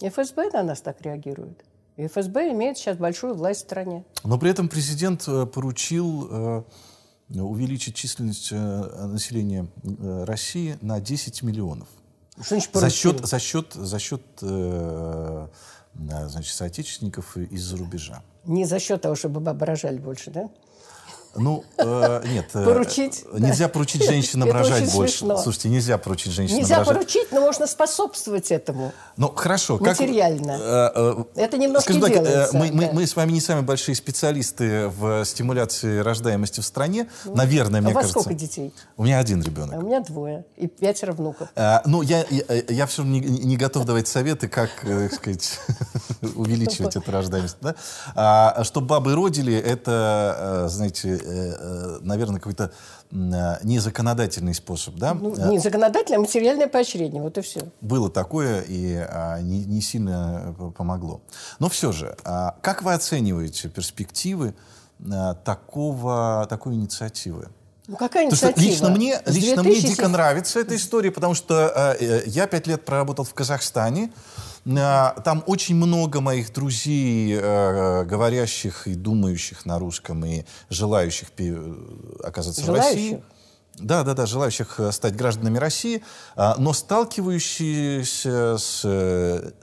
ФСБ 0.08 0.50
на 0.52 0.62
нас 0.62 0.80
так 0.80 1.00
реагирует. 1.02 1.64
И 1.96 2.06
ФСБ 2.06 2.52
имеет 2.52 2.78
сейчас 2.78 2.96
большую 2.96 3.34
власть 3.34 3.60
в 3.60 3.62
стране. 3.64 4.04
Но 4.24 4.38
при 4.38 4.50
этом 4.50 4.68
президент 4.68 5.28
э, 5.28 5.46
поручил 5.46 6.28
э, 6.30 6.62
увеличить 7.38 7.94
численность 7.94 8.50
э, 8.52 8.56
населения 9.06 9.66
России 10.24 10.78
на 10.80 11.00
10 11.00 11.42
миллионов. 11.42 11.88
Что 12.40 12.54
значит 12.54 12.74
За 12.74 12.90
счет, 12.90 13.26
за 13.26 13.38
счет, 13.38 13.72
за 13.74 13.98
счет 13.98 14.22
э, 14.40 15.48
значит, 15.94 16.54
соотечественников 16.54 17.36
из-за 17.36 17.76
рубежа. 17.76 18.22
Не 18.44 18.64
за 18.64 18.78
счет 18.78 19.02
того, 19.02 19.14
чтобы 19.14 19.40
бабы 19.40 19.66
рожали 19.66 19.98
больше, 19.98 20.30
да? 20.30 20.48
Ну, 21.36 21.64
э, 21.78 22.22
нет. 22.26 22.46
э, 22.54 22.64
Поручить, 22.64 23.24
Нельзя 23.32 23.66
да. 23.66 23.68
поручить 23.68 24.04
женщинам 24.04 24.48
Это 24.48 24.58
рожать 24.58 24.92
больше. 24.92 25.18
смешно. 25.18 25.36
Слушайте, 25.38 25.68
нельзя 25.68 25.96
поручить 25.96 26.32
женщинам 26.32 26.58
Нельзя 26.60 26.78
рожать. 26.78 26.94
поручить, 26.94 27.30
но 27.30 27.40
можно 27.40 27.66
способствовать 27.68 28.50
этому. 28.50 28.92
Ну, 29.16 29.28
хорошо. 29.28 29.78
как- 29.78 29.98
Материально. 30.00 30.58
э, 30.60 30.90
э, 30.94 31.24
Это 31.36 31.56
немножко 31.56 31.92
скажем 31.92 32.00
так, 32.02 32.10
э, 32.10 32.14
делается, 32.26 32.56
мы, 32.56 32.72
мы- 32.72 32.86
да. 32.86 32.92
мы 32.92 33.06
с 33.06 33.14
вами 33.14 33.30
не 33.32 33.40
самые 33.40 33.62
большие 33.64 33.94
специалисты 33.94 34.88
в 34.88 35.24
стимуляции 35.24 35.98
рождаемости 35.98 36.60
в 36.60 36.64
стране. 36.64 37.08
Наверное, 37.24 37.78
а 37.78 37.82
мне 37.82 37.92
у 37.92 37.94
вас 37.94 38.06
кажется. 38.06 38.20
сколько 38.22 38.34
детей? 38.38 38.74
У 38.96 39.04
меня 39.04 39.18
один 39.20 39.40
А 39.40 39.44
ребенок. 39.44 39.78
у 39.78 39.82
меня 39.86 40.00
двое. 40.00 40.44
И 40.56 40.66
пятеро 40.66 41.12
внуков. 41.12 41.48
А, 41.54 41.82
ну, 41.86 42.02
я, 42.02 42.24
я, 42.30 42.42
я 42.68 42.86
все 42.86 43.02
равно 43.02 43.18
не, 43.18 43.20
не 43.20 43.56
готов 43.56 43.84
давать 43.84 44.08
советы, 44.08 44.48
как, 44.48 44.70
э, 44.82 45.08
так 45.08 45.14
сказать, 45.14 45.58
увеличивать 46.34 46.96
эту 46.96 47.10
рождаемость. 47.10 47.56
Да? 47.60 47.74
А, 48.14 48.64
что 48.64 48.80
бабы 48.80 49.14
родили, 49.14 49.54
это, 49.54 50.64
э, 50.66 50.68
знаете, 50.68 51.10
э, 51.10 51.18
э, 51.19 51.19
наверное, 52.02 52.38
какой-то 52.38 52.72
э, 53.10 53.14
незаконодательный 53.62 54.54
способ. 54.54 54.94
Да? 54.96 55.14
Ну, 55.14 55.34
Э, 55.36 55.50
не 55.50 55.58
законодательное, 55.58 56.18
а 56.18 56.20
материальное 56.20 56.66
поощрение. 56.66 57.22
Вот 57.22 57.38
и 57.38 57.40
все. 57.40 57.60
Было 57.80 58.10
такое 58.10 58.62
и 58.62 58.94
а, 58.96 59.40
не, 59.40 59.64
не 59.64 59.80
сильно 59.80 60.54
э, 60.58 60.70
помогло. 60.76 61.20
Но 61.58 61.68
все 61.68 61.92
же, 61.92 62.16
а, 62.24 62.56
как 62.60 62.82
вы 62.82 62.94
оцениваете 62.94 63.68
перспективы 63.68 64.54
а, 65.10 65.34
такого, 65.34 66.46
такой 66.48 66.74
инициативы? 66.74 67.48
Ну, 67.86 67.96
какая 67.96 68.30
Потому 68.30 68.36
что 68.36 68.46
инициатива? 68.48 68.70
лично 68.70 68.88
мне, 68.90 69.20
лично 69.26 69.62
мне 69.62 69.72
2007 69.72 69.90
дико 69.90 70.08
нравится 70.08 70.60
эта 70.60 70.76
история, 70.76 71.10
потому 71.10 71.34
что 71.34 71.96
э, 71.98 72.04
э, 72.04 72.22
я 72.26 72.46
пять 72.46 72.68
лет 72.68 72.84
проработал 72.84 73.24
в 73.24 73.34
Казахстане. 73.34 74.12
Э, 74.64 75.20
там 75.24 75.42
очень 75.46 75.76
много 75.76 76.20
моих 76.20 76.52
друзей, 76.52 77.38
э, 77.40 78.04
говорящих 78.04 78.86
и 78.86 78.94
думающих 78.94 79.66
на 79.66 79.78
русском, 79.78 80.24
и 80.24 80.44
желающих 80.68 81.28
э, 81.38 81.74
оказаться 82.22 82.62
в 82.62 82.74
России. 82.74 83.10
Желающих? 83.10 83.24
Да, 83.78 84.02
да, 84.04 84.14
да, 84.14 84.26
желающих 84.26 84.78
э, 84.78 84.92
стать 84.92 85.16
гражданами 85.16 85.56
России, 85.58 86.02
а, 86.36 86.56
но 86.58 86.72
сталкивающиеся 86.72 88.58
с 88.58 88.84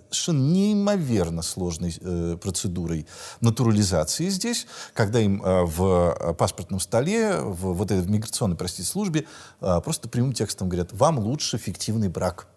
совершенно 0.10 0.52
неимоверно 0.52 1.42
сложной 1.42 1.96
э, 2.00 2.38
процедурой 2.42 3.06
натурализации 3.42 4.30
здесь, 4.30 4.68
когда 4.94 5.20
им 5.20 5.44
э, 5.44 5.64
в 5.64 6.36
паспортном 6.38 6.80
столе, 6.80 7.40
в 7.42 7.74
вот 7.74 7.92
этой 7.92 8.02
в 8.02 8.10
миграционной, 8.10 8.56
простите, 8.56 8.88
службе 8.88 9.26
э, 9.62 9.82
просто 9.84 10.10
прямым 10.10 10.34
текстом 10.34 10.70
говорят, 10.70 10.94
вам 10.94 11.20
лучше 11.20 11.58
фиктивный 11.58 12.10
брак. 12.10 12.48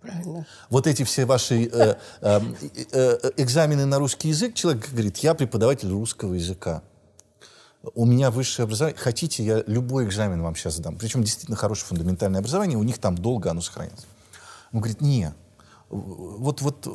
Правильно. 0.00 0.46
Вот 0.70 0.86
эти 0.86 1.02
все 1.02 1.26
ваши 1.26 1.64
э, 1.64 1.68
э, 1.70 1.96
э, 2.22 2.84
э, 2.92 3.30
экзамены 3.36 3.84
на 3.84 3.98
русский 3.98 4.28
язык, 4.28 4.54
человек 4.54 4.88
говорит, 4.90 5.18
я 5.18 5.34
преподаватель 5.34 5.90
русского 5.90 6.34
языка. 6.34 6.82
У 7.94 8.04
меня 8.06 8.30
высшее 8.30 8.64
образование. 8.64 8.98
Хотите, 8.98 9.44
я 9.44 9.62
любой 9.66 10.06
экзамен 10.06 10.42
вам 10.42 10.54
сейчас 10.56 10.78
дам. 10.78 10.96
Причем 10.96 11.22
действительно 11.22 11.56
хорошее 11.56 11.88
фундаментальное 11.88 12.40
образование. 12.40 12.78
У 12.78 12.82
них 12.82 12.98
там 12.98 13.16
долго 13.16 13.50
оно 13.50 13.60
сохраняется. 13.60 14.06
Он 14.72 14.80
говорит, 14.80 15.00
не, 15.00 15.32
вот, 15.90 16.60
вот 16.60 16.86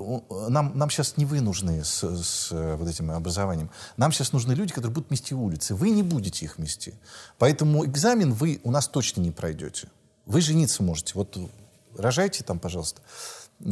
нам, 0.49 0.77
нам 0.77 0.89
сейчас 0.89 1.17
не 1.17 1.25
вы 1.25 1.41
нужны 1.41 1.83
с, 1.83 2.03
с 2.03 2.51
э, 2.51 2.75
вот 2.75 2.87
этим 2.87 3.09
образованием. 3.09 3.71
Нам 3.97 4.11
сейчас 4.11 4.33
нужны 4.33 4.53
люди, 4.53 4.71
которые 4.71 4.93
будут 4.93 5.09
мести 5.09 5.33
улицы. 5.33 5.73
Вы 5.73 5.89
не 5.89 6.03
будете 6.03 6.45
их 6.45 6.59
мести. 6.59 6.93
Поэтому 7.39 7.85
экзамен 7.85 8.33
вы 8.33 8.61
у 8.63 8.69
нас 8.69 8.87
точно 8.87 9.21
не 9.21 9.31
пройдете. 9.31 9.87
Вы 10.25 10.41
жениться 10.41 10.83
можете. 10.83 11.13
Вот 11.15 11.37
рожайте 11.97 12.43
там, 12.43 12.59
пожалуйста. 12.59 13.01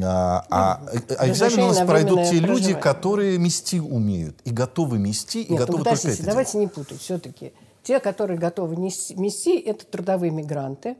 А, 0.03 0.45
а, 0.49 0.81
а 1.17 1.29
экзамен 1.29 1.63
у 1.63 1.67
нас 1.67 1.79
пройдут 1.79 2.23
те 2.23 2.35
люди, 2.35 2.45
проживание. 2.45 2.75
которые 2.75 3.37
мести 3.37 3.79
умеют. 3.79 4.39
И 4.45 4.51
готовы 4.51 4.97
мести, 4.99 5.39
и 5.39 5.41
Нет, 5.41 5.49
ну 5.49 5.57
готовы 5.57 5.77
только 5.79 5.89
подождите, 5.89 6.13
это 6.13 6.25
давайте 6.25 6.51
делать. 6.53 6.77
не 6.77 6.83
путать. 6.83 7.01
Все-таки 7.01 7.53
те, 7.83 7.99
которые 7.99 8.37
готовы 8.39 8.77
мести, 8.77 9.59
это 9.59 9.85
трудовые 9.85 10.31
мигранты. 10.31 10.95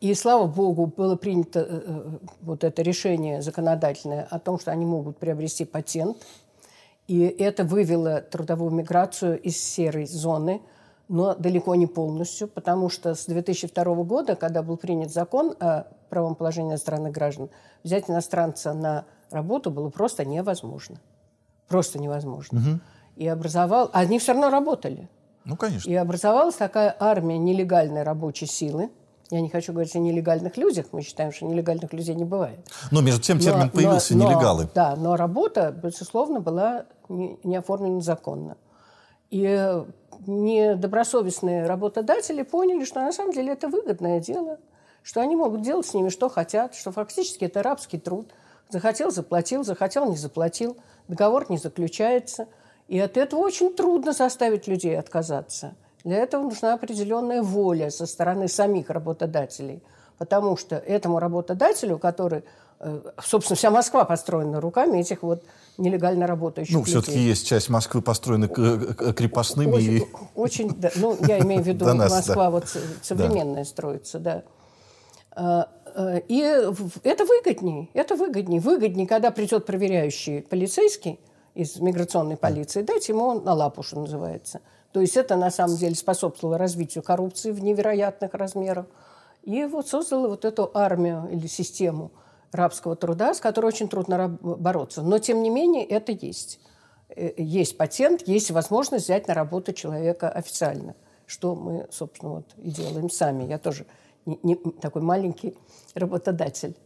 И, 0.00 0.14
слава 0.14 0.46
богу, 0.46 0.86
было 0.86 1.16
принято 1.16 1.60
э, 1.60 1.82
э, 1.84 2.18
вот 2.40 2.64
это 2.64 2.80
решение 2.82 3.42
законодательное 3.42 4.26
о 4.30 4.38
том, 4.38 4.58
что 4.58 4.70
они 4.70 4.86
могут 4.86 5.18
приобрести 5.18 5.66
патент. 5.66 6.16
И 7.06 7.20
это 7.22 7.64
вывело 7.64 8.22
трудовую 8.22 8.70
миграцию 8.70 9.40
из 9.40 9.62
серой 9.62 10.06
зоны 10.06 10.62
но 11.10 11.34
далеко 11.34 11.74
не 11.74 11.88
полностью, 11.88 12.46
потому 12.46 12.88
что 12.88 13.16
с 13.16 13.26
2002 13.26 13.84
года, 14.04 14.36
когда 14.36 14.62
был 14.62 14.76
принят 14.76 15.12
закон 15.12 15.56
о 15.58 15.88
правом 16.08 16.36
положении 16.36 16.70
иностранных 16.70 17.12
граждан, 17.12 17.50
взять 17.82 18.08
иностранца 18.08 18.72
на 18.72 19.04
работу 19.32 19.72
было 19.72 19.90
просто 19.90 20.24
невозможно. 20.24 21.00
Просто 21.66 21.98
невозможно. 21.98 22.60
Угу. 22.60 22.80
И 23.16 23.26
образовал... 23.26 23.90
Они 23.92 24.20
все 24.20 24.32
равно 24.32 24.50
работали. 24.50 25.08
Ну, 25.44 25.56
конечно. 25.56 25.90
И 25.90 25.94
образовалась 25.96 26.54
такая 26.54 26.94
армия 27.00 27.38
нелегальной 27.38 28.04
рабочей 28.04 28.46
силы. 28.46 28.88
Я 29.32 29.40
не 29.40 29.48
хочу 29.48 29.72
говорить 29.72 29.96
о 29.96 29.98
нелегальных 29.98 30.56
людях. 30.56 30.86
Мы 30.92 31.02
считаем, 31.02 31.32
что 31.32 31.44
нелегальных 31.44 31.92
людей 31.92 32.14
не 32.14 32.24
бывает. 32.24 32.60
Но 32.92 33.00
между 33.00 33.20
тем 33.20 33.40
термин 33.40 33.64
но, 33.64 33.70
появился 33.70 34.16
но, 34.16 34.28
нелегалы. 34.28 34.68
Да, 34.76 34.94
но 34.94 35.16
работа, 35.16 35.72
безусловно, 35.72 36.38
была 36.38 36.84
не, 37.08 37.36
не 37.42 37.56
оформлена 37.56 38.00
законно. 38.00 38.56
И 39.30 39.84
недобросовестные 40.26 41.66
работодатели 41.66 42.42
поняли, 42.42 42.84
что 42.84 43.00
на 43.00 43.12
самом 43.12 43.32
деле 43.32 43.52
это 43.52 43.68
выгодное 43.68 44.20
дело, 44.20 44.58
что 45.02 45.20
они 45.20 45.36
могут 45.36 45.62
делать 45.62 45.86
с 45.86 45.94
ними 45.94 46.08
что 46.08 46.28
хотят, 46.28 46.74
что 46.74 46.92
фактически 46.92 47.44
это 47.44 47.62
рабский 47.62 47.98
труд. 47.98 48.28
Захотел– 48.68 49.10
заплатил, 49.12 49.64
захотел– 49.64 50.08
не 50.10 50.16
заплатил, 50.16 50.76
договор 51.08 51.46
не 51.48 51.58
заключается. 51.58 52.46
И 52.88 52.98
от 52.98 53.16
этого 53.16 53.40
очень 53.40 53.74
трудно 53.74 54.12
заставить 54.12 54.66
людей 54.66 54.98
отказаться. 54.98 55.74
Для 56.04 56.18
этого 56.18 56.42
нужна 56.42 56.74
определенная 56.74 57.42
воля 57.42 57.90
со 57.90 58.06
стороны 58.06 58.48
самих 58.48 58.90
работодателей. 58.90 59.82
Потому 60.18 60.56
что 60.56 60.76
этому 60.76 61.18
работодателю, 61.18 61.98
который, 61.98 62.40
э, 62.40 62.42
собственно, 63.22 63.56
вся 63.56 63.70
Москва 63.70 64.04
построена 64.04 64.60
руками 64.60 64.98
этих 64.98 65.22
вот 65.22 65.44
нелегально 65.76 66.26
работающих 66.26 66.74
Ну, 66.74 66.82
все-таки 66.84 67.18
есть 67.18 67.46
часть 67.46 67.68
Москвы 67.68 68.00
построена 68.00 68.48
крепостными. 68.48 69.72
Очень, 69.72 69.96
и... 69.96 70.06
очень 70.34 70.70
да, 70.76 70.90
ну, 70.96 71.16
я 71.26 71.40
имею 71.40 71.62
в 71.62 71.66
виду, 71.66 71.84
Москва 71.94 72.50
вот 72.50 72.64
современная 73.02 73.64
строится, 73.64 74.18
да. 74.18 74.42
А, 75.32 75.68
а, 75.94 76.16
и 76.16 76.38
это 77.02 77.24
выгоднее, 77.24 77.88
это 77.92 78.16
выгоднее. 78.16 78.60
Выгоднее, 78.60 79.06
когда 79.06 79.30
придет 79.30 79.66
проверяющий 79.66 80.42
полицейский 80.42 81.20
из 81.54 81.76
миграционной 81.80 82.36
полиции, 82.36 82.82
дать 82.82 83.08
ему 83.08 83.40
на 83.40 83.52
лапу, 83.52 83.82
что 83.82 84.00
называется. 84.00 84.60
То 84.92 85.00
есть 85.00 85.16
это 85.16 85.36
на 85.36 85.50
самом 85.50 85.76
деле 85.76 85.94
способствовало 85.94 86.58
развитию 86.58 87.04
коррупции 87.04 87.52
в 87.52 87.62
невероятных 87.62 88.34
размерах. 88.34 88.86
И 89.42 89.64
вот 89.64 89.88
создало 89.88 90.28
вот 90.28 90.44
эту 90.44 90.70
армию 90.74 91.28
или 91.30 91.46
систему 91.46 92.10
рабского 92.52 92.96
труда, 92.96 93.34
с 93.34 93.40
которой 93.40 93.66
очень 93.66 93.88
трудно 93.88 94.38
бороться. 94.40 95.02
Но, 95.02 95.18
тем 95.18 95.42
не 95.42 95.50
менее, 95.50 95.84
это 95.84 96.12
есть. 96.12 96.60
Э, 97.08 97.32
есть 97.36 97.76
патент, 97.76 98.26
есть 98.26 98.50
возможность 98.50 99.04
взять 99.04 99.28
на 99.28 99.34
работу 99.34 99.72
человека 99.72 100.28
официально, 100.28 100.94
что 101.26 101.54
мы, 101.54 101.86
собственно, 101.90 102.32
вот 102.32 102.46
и 102.58 102.70
делаем 102.70 103.10
сами. 103.10 103.44
Я 103.44 103.58
тоже 103.58 103.86
не, 104.26 104.38
не, 104.42 104.56
такой 104.56 105.02
маленький 105.02 105.56
работодатель, 105.94 106.76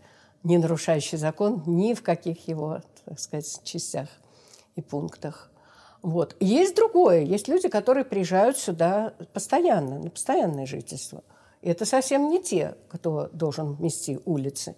не 0.42 0.58
нарушающий 0.58 1.18
закон 1.18 1.62
ни 1.66 1.94
в 1.94 2.02
каких 2.02 2.48
его, 2.48 2.80
так 3.04 3.18
сказать, 3.18 3.60
частях 3.64 4.08
и 4.76 4.82
пунктах. 4.82 5.50
Вот. 6.02 6.36
Есть 6.38 6.76
другое. 6.76 7.22
Есть 7.22 7.48
люди, 7.48 7.68
которые 7.68 8.04
приезжают 8.04 8.58
сюда 8.58 9.14
постоянно, 9.32 9.98
на 10.00 10.10
постоянное 10.10 10.66
жительство. 10.66 11.22
И 11.62 11.70
это 11.70 11.86
совсем 11.86 12.28
не 12.28 12.42
те, 12.42 12.76
кто 12.90 13.30
должен 13.32 13.78
мести 13.80 14.20
улицы. 14.26 14.76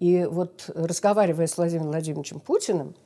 И 0.00 0.24
вот 0.24 0.68
разговаривая 0.74 1.46
с 1.46 1.56
Владимиром 1.56 1.88
Владимировичем 1.88 2.40
Путиным 2.40 2.96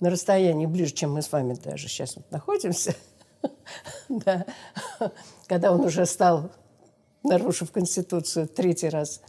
на 0.00 0.08
расстоянии 0.08 0.66
ближе, 0.66 0.94
чем 0.94 1.12
мы 1.12 1.20
с 1.20 1.30
вами 1.30 1.54
даже 1.54 1.88
сейчас 1.88 2.16
вот 2.16 2.30
находимся, 2.30 2.94
да, 4.08 4.46
когда 5.48 5.72
он 5.72 5.80
уже 5.80 6.06
стал, 6.06 6.52
нарушив 7.24 7.72
Конституцию, 7.72 8.48
третий 8.48 8.88
раз 8.88 9.20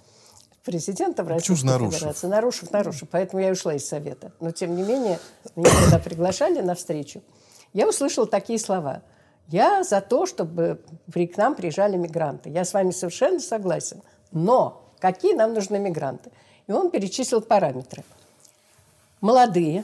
президентом 0.63 1.27
Российской 1.27 1.65
нарушив? 1.65 1.95
Федерации. 1.95 2.27
Нарушив, 2.27 2.71
нарушив. 2.71 3.09
Поэтому 3.09 3.41
я 3.41 3.51
ушла 3.51 3.73
из 3.73 3.87
Совета. 3.87 4.31
Но, 4.39 4.51
тем 4.51 4.75
не 4.75 4.83
менее, 4.83 5.19
меня 5.55 5.71
когда 5.81 5.97
приглашали 5.97 6.61
на 6.61 6.75
встречу, 6.75 7.23
я 7.73 7.87
услышала 7.87 8.27
такие 8.27 8.59
слова. 8.59 9.01
Я 9.47 9.83
за 9.83 9.99
то, 9.99 10.27
чтобы 10.27 10.79
к 11.11 11.37
нам 11.37 11.55
приезжали 11.55 11.97
мигранты. 11.97 12.51
Я 12.51 12.65
с 12.65 12.73
вами 12.73 12.91
совершенно 12.91 13.39
согласен. 13.39 14.03
Но 14.31 14.88
какие 14.99 15.33
нам 15.33 15.53
нужны 15.53 15.79
мигранты? 15.79 16.31
И 16.67 16.71
он 16.71 16.91
перечислил 16.91 17.41
параметры. 17.41 18.03
Молодые, 19.21 19.83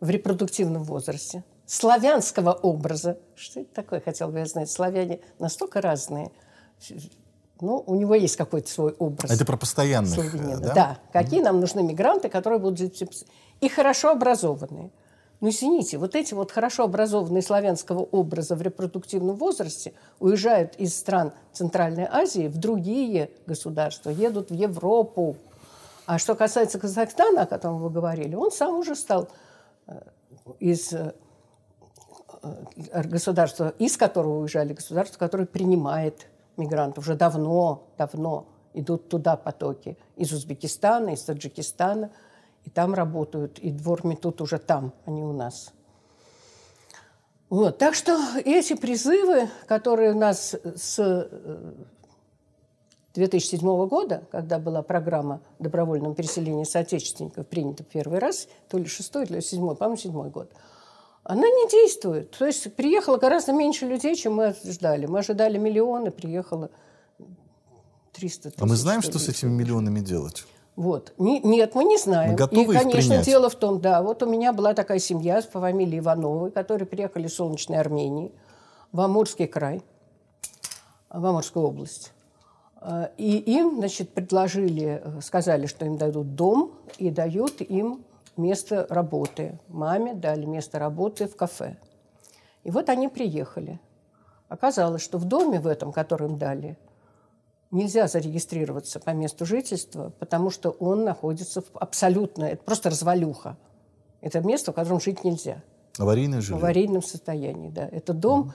в 0.00 0.10
репродуктивном 0.10 0.82
возрасте, 0.82 1.44
славянского 1.66 2.52
образа. 2.52 3.18
Что 3.36 3.60
это 3.60 3.74
такое, 3.74 4.00
хотел 4.00 4.28
бы 4.28 4.40
я 4.40 4.46
знать. 4.46 4.70
Славяне 4.70 5.20
настолько 5.38 5.80
разные. 5.80 6.30
Ну, 7.60 7.82
у 7.86 7.94
него 7.94 8.14
есть 8.14 8.36
какой-то 8.36 8.68
свой 8.68 8.92
образ. 8.98 9.30
Это 9.30 9.44
про 9.44 9.56
постоянных, 9.56 10.14
славянина. 10.14 10.58
да? 10.58 10.74
Да. 10.74 10.98
Какие 11.12 11.40
mm-hmm. 11.40 11.44
нам 11.44 11.60
нужны 11.60 11.82
мигранты, 11.82 12.28
которые 12.28 12.58
будут... 12.58 13.00
И 13.60 13.68
хорошо 13.68 14.10
образованные. 14.10 14.90
Ну, 15.42 15.48
извините, 15.48 15.98
вот 15.98 16.14
эти 16.14 16.34
вот 16.34 16.52
хорошо 16.52 16.84
образованные 16.84 17.42
славянского 17.42 17.98
образа 17.98 18.54
в 18.54 18.62
репродуктивном 18.62 19.34
возрасте 19.34 19.92
уезжают 20.20 20.76
из 20.76 20.96
стран 20.96 21.32
Центральной 21.52 22.06
Азии 22.08 22.46
в 22.46 22.58
другие 22.58 23.28
государства, 23.44 24.10
едут 24.10 24.50
в 24.50 24.54
Европу, 24.54 25.36
а 26.06 26.18
что 26.18 26.36
касается 26.36 26.78
Казахстана, 26.78 27.42
о 27.42 27.46
котором 27.46 27.78
вы 27.78 27.90
говорили, 27.90 28.36
он 28.36 28.52
сам 28.52 28.76
уже 28.76 28.94
стал 28.94 29.30
э, 29.88 30.00
из 30.60 30.92
э, 30.92 31.12
э, 32.44 33.02
государства, 33.02 33.74
из 33.80 33.96
которого 33.96 34.42
уезжали 34.42 34.74
государства, 34.74 35.18
которое 35.18 35.46
принимает 35.46 36.28
мигрантов. 36.56 37.02
Уже 37.02 37.16
давно, 37.16 37.88
давно 37.98 38.46
идут 38.74 39.08
туда 39.08 39.36
потоки. 39.36 39.98
Из 40.14 40.32
Узбекистана, 40.32 41.14
из 41.14 41.22
Таджикистана, 41.22 42.12
и 42.64 42.70
там 42.70 42.94
работают, 42.94 43.58
и 43.58 43.70
двор 43.70 44.06
метут 44.06 44.40
уже 44.40 44.58
там, 44.58 44.92
а 45.04 45.10
не 45.10 45.22
у 45.22 45.32
нас. 45.32 45.72
Вот. 47.48 47.78
Так 47.78 47.94
что 47.94 48.18
эти 48.44 48.74
призывы, 48.74 49.48
которые 49.66 50.12
у 50.12 50.18
нас 50.18 50.54
с 50.74 51.28
2007 53.14 53.60
года, 53.88 54.24
когда 54.30 54.58
была 54.58 54.82
программа 54.82 55.42
добровольного 55.58 56.14
переселения 56.14 56.64
соотечественников 56.64 57.46
принята 57.46 57.84
первый 57.84 58.20
раз, 58.20 58.48
то 58.68 58.78
ли 58.78 58.86
шестой, 58.86 59.26
то 59.26 59.34
ли 59.34 59.42
седьмой, 59.42 59.76
по-моему, 59.76 60.00
седьмой 60.00 60.30
год, 60.30 60.50
она 61.24 61.42
не 61.42 61.68
действует. 61.68 62.30
То 62.30 62.46
есть 62.46 62.74
приехало 62.74 63.18
гораздо 63.18 63.52
меньше 63.52 63.86
людей, 63.86 64.16
чем 64.16 64.36
мы 64.36 64.46
ожидали. 64.46 65.06
Мы 65.06 65.18
ожидали 65.18 65.58
миллионы, 65.58 66.10
приехало 66.10 66.70
300 68.12 68.50
тысяч. 68.50 68.62
А 68.62 68.66
мы 68.66 68.76
знаем, 68.76 69.02
что 69.02 69.18
с 69.18 69.28
этими 69.28 69.50
миллионами 69.50 70.00
делать? 70.00 70.46
Вот. 70.76 71.12
Не, 71.18 71.40
нет, 71.40 71.74
мы 71.74 71.84
не 71.84 71.98
знаем. 71.98 72.32
Мы 72.32 72.36
готовы 72.36 72.74
И, 72.74 72.78
конечно, 72.78 73.10
принять? 73.10 73.26
дело 73.26 73.50
в 73.50 73.54
том, 73.54 73.80
да, 73.80 74.02
вот 74.02 74.22
у 74.22 74.26
меня 74.26 74.52
была 74.52 74.72
такая 74.72 74.98
семья 74.98 75.42
по 75.42 75.60
фамилии 75.60 75.98
Ивановой, 75.98 76.50
которые 76.50 76.86
приехали 76.86 77.26
из 77.26 77.34
солнечной 77.34 77.78
Армении 77.78 78.32
в 78.90 79.00
Амурский 79.00 79.46
край, 79.46 79.82
в 81.10 81.24
Амурскую 81.24 81.66
область. 81.66 82.12
Э, 82.80 83.08
и 83.18 83.36
им, 83.36 83.76
значит, 83.78 84.10
предложили, 84.10 85.02
э, 85.04 85.20
сказали, 85.20 85.66
что 85.66 85.84
им 85.84 85.98
дадут 85.98 86.34
дом 86.34 86.72
и 86.96 87.10
дают 87.10 87.60
им 87.60 88.04
место 88.38 88.86
работы. 88.88 89.58
Маме 89.68 90.14
дали 90.14 90.46
место 90.46 90.78
работы 90.78 91.26
в 91.26 91.36
кафе. 91.36 91.76
И 92.64 92.70
вот 92.70 92.88
они 92.88 93.08
приехали. 93.08 93.78
Оказалось, 94.48 95.02
что 95.02 95.18
в 95.18 95.24
доме 95.24 95.60
в 95.60 95.66
этом, 95.66 95.92
который 95.92 96.28
им 96.28 96.38
дали, 96.38 96.78
нельзя 97.72 98.06
зарегистрироваться 98.06 99.00
по 99.00 99.10
месту 99.10 99.44
жительства, 99.44 100.12
потому 100.18 100.50
что 100.50 100.70
он 100.70 101.04
находится 101.04 101.62
в 101.62 101.66
абсолютно... 101.74 102.44
Это 102.44 102.62
просто 102.62 102.90
развалюха. 102.90 103.56
Это 104.20 104.40
место, 104.40 104.70
в 104.70 104.74
котором 104.76 105.00
жить 105.00 105.24
нельзя. 105.24 105.62
Аварийное 105.98 106.40
жилье? 106.40 106.60
В 106.60 106.62
аварийном 106.62 107.02
состоянии, 107.02 107.70
да. 107.70 107.88
Это 107.90 108.12
дом, 108.12 108.40
угу. 108.40 108.52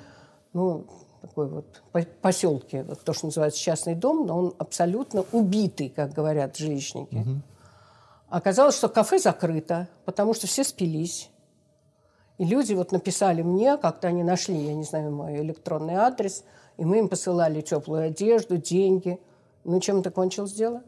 ну, 0.53 0.86
такой 1.22 1.49
вот 1.49 1.82
поселке, 2.22 2.84
вот 2.84 3.03
то, 3.03 3.13
что 3.13 3.26
называется 3.26 3.59
частный 3.59 3.95
дом, 3.95 4.28
но 4.28 4.38
он 4.38 4.53
абсолютно 4.57 5.26
убитый, 5.32 5.89
как 5.89 6.13
говорят 6.13 6.55
жилищники. 6.55 7.15
Угу. 7.15 7.41
Оказалось, 8.30 8.78
что 8.78 8.88
кафе 8.88 9.20
закрыто, 9.20 9.88
потому 10.05 10.34
что 10.34 10.47
все 10.47 10.63
спились. 10.63 11.30
И 12.38 12.45
люди 12.45 12.74
вот 12.74 12.91
написали 12.91 13.41
мне, 13.41 13.78
как-то 13.78 14.09
они 14.09 14.24
нашли, 14.24 14.55
я 14.55 14.76
не 14.76 14.84
знаю, 14.84 15.11
мой 15.11 15.38
электронный 15.38 15.95
адрес, 15.95 16.43
и 16.78 16.86
мы 16.86 16.99
им 16.99 17.09
посылали 17.09 17.61
теплую 17.61 18.03
одежду, 18.03 18.57
деньги. 18.57 19.19
Ну, 19.63 19.80
чем 19.80 19.99
это 19.99 20.11
кончилось 20.11 20.53
дело? 20.53 20.84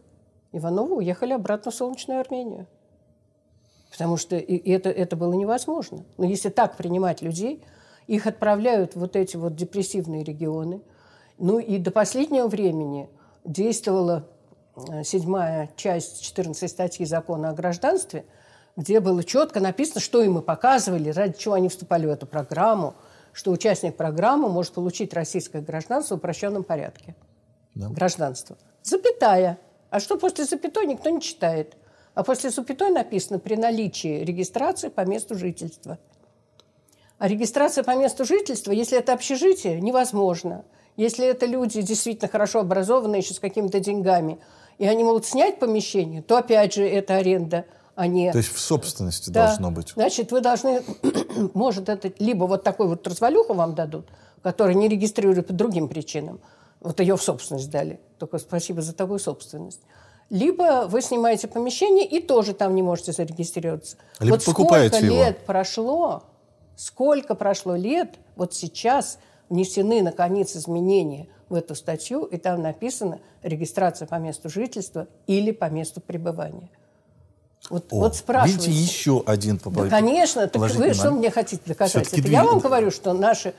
Ивановы 0.52 0.98
уехали 0.98 1.34
обратно 1.34 1.72
в 1.72 1.76
солнечную 1.76 2.22
Армению. 2.22 2.68
Потому 3.92 4.18
что 4.18 4.38
и 4.38 4.72
это, 4.72 4.90
это 4.90 5.16
было 5.16 5.34
невозможно. 5.34 6.06
Но 6.18 6.26
если 6.26 6.50
так 6.50 6.78
принимать 6.78 7.22
людей, 7.22 7.64
их 8.08 8.28
отправляют 8.28 8.94
в 8.94 9.00
вот 9.00 9.16
эти 9.16 9.36
вот 9.36 9.56
депрессивные 9.56 10.24
регионы. 10.24 10.82
Ну 11.38 11.60
и 11.60 11.78
до 11.78 11.92
последнего 11.92 12.48
времени 12.48 13.10
действовала 13.44 14.28
э, 14.76 15.04
седьмая 15.04 15.70
часть 15.76 16.22
14 16.22 16.70
статьи 16.70 17.06
закона 17.06 17.50
о 17.50 17.54
гражданстве, 17.54 18.26
где 18.76 19.00
было 19.00 19.24
четко 19.24 19.60
написано, 19.60 20.02
что 20.02 20.22
им 20.22 20.34
мы 20.34 20.42
показывали, 20.42 21.10
ради 21.10 21.38
чего 21.38 21.56
они 21.56 21.70
вступали 21.70 22.06
в 22.06 22.10
эту 22.10 22.26
программу, 22.26 22.96
что 23.34 23.52
участник 23.52 23.96
программы 23.96 24.50
может 24.50 24.74
получить 24.74 25.14
российское 25.14 25.62
гражданство 25.62 26.16
в 26.16 26.18
упрощенном 26.18 26.64
порядке. 26.64 27.16
Да. 27.76 27.90
Гражданство. 27.90 28.58
Запятая. 28.84 29.60
А 29.90 30.00
что 30.00 30.18
после 30.18 30.46
запятой, 30.46 30.86
никто 30.86 31.10
не 31.10 31.22
читает. 31.22 31.78
А 32.14 32.24
после 32.24 32.50
запятой 32.50 32.90
написано 32.90 33.40
при 33.40 33.56
наличии 33.56 34.24
регистрации 34.24 34.90
по 34.90 35.06
месту 35.06 35.36
жительства. 35.36 35.98
А 37.18 37.28
регистрация 37.28 37.84
по 37.84 37.96
месту 37.96 38.26
жительства, 38.26 38.72
если 38.72 38.98
это 38.98 39.14
общежитие, 39.14 39.80
невозможно. 39.82 40.66
Если 40.96 41.26
это 41.26 41.46
люди 41.46 41.82
действительно 41.82 42.30
хорошо 42.30 42.60
образованные, 42.60 43.20
еще 43.20 43.34
с 43.34 43.40
какими-то 43.40 43.80
деньгами, 43.80 44.40
и 44.78 44.88
они 44.88 45.04
могут 45.04 45.26
снять 45.26 45.60
помещение, 45.60 46.22
то 46.22 46.38
опять 46.38 46.74
же 46.74 46.86
это 46.88 47.16
аренда, 47.16 47.66
а 48.00 48.08
не... 48.08 48.32
То 48.32 48.38
есть 48.38 48.54
в 48.54 48.60
собственности 48.60 49.30
да. 49.30 49.48
должно 49.48 49.72
быть. 49.72 49.92
Значит, 49.94 50.32
вы 50.32 50.40
должны... 50.40 50.82
Может, 51.54 51.90
это 51.90 52.14
либо 52.18 52.46
вот 52.46 52.64
такой 52.64 52.88
вот 52.88 53.06
развалюху 53.06 53.54
вам 53.54 53.76
дадут, 53.76 54.08
который 54.42 54.74
не 54.74 54.88
регистрируют 54.88 55.48
по 55.48 55.52
другим 55.52 55.90
причинам. 55.90 56.40
Вот 56.80 57.02
ее 57.02 57.18
в 57.18 57.22
собственность 57.22 57.70
дали. 57.70 58.00
Только 58.18 58.38
спасибо 58.38 58.82
за 58.82 58.94
такую 58.94 59.20
собственность. 59.20 59.82
Либо 60.30 60.88
вы 60.88 61.02
снимаете 61.02 61.50
помещение 61.50 62.08
и 62.08 62.22
тоже 62.22 62.54
там 62.54 62.74
не 62.74 62.82
можете 62.82 63.12
зарегистрироваться. 63.12 63.98
Либо 64.22 64.36
вот 64.36 64.46
покупаете 64.46 64.96
сколько 64.96 65.06
его. 65.06 65.16
лет 65.18 65.46
прошло, 65.46 66.24
сколько 66.78 67.36
прошло 67.36 67.76
лет, 67.76 68.16
вот 68.38 68.54
сейчас 68.54 69.20
внесены, 69.50 70.02
наконец, 70.02 70.56
изменения 70.56 71.28
в 71.50 71.54
эту 71.54 71.76
статью, 71.76 72.24
и 72.24 72.38
там 72.38 72.62
написано 72.62 73.20
регистрация 73.44 74.08
по 74.08 74.16
месту 74.16 74.48
жительства 74.48 75.10
или 75.28 75.52
по 75.52 75.66
месту 75.66 76.00
пребывания. 76.00 76.70
Вот, 77.70 77.86
О, 77.92 77.98
вот 77.98 78.16
спрашивайте. 78.16 78.72
Видите, 78.72 78.84
еще 78.84 79.24
один 79.26 79.60
положительный. 79.60 79.90
Да, 79.90 79.98
конечно. 79.98 80.48
Так 80.48 80.62
вы 80.62 80.94
что 80.94 81.12
мне 81.12 81.30
хотите 81.30 81.62
доказать? 81.66 82.12
Это 82.14 82.28
я 82.28 82.44
вам 82.44 82.60
говорю, 82.60 82.90
что 82.92 83.14
наши... 83.14 83.54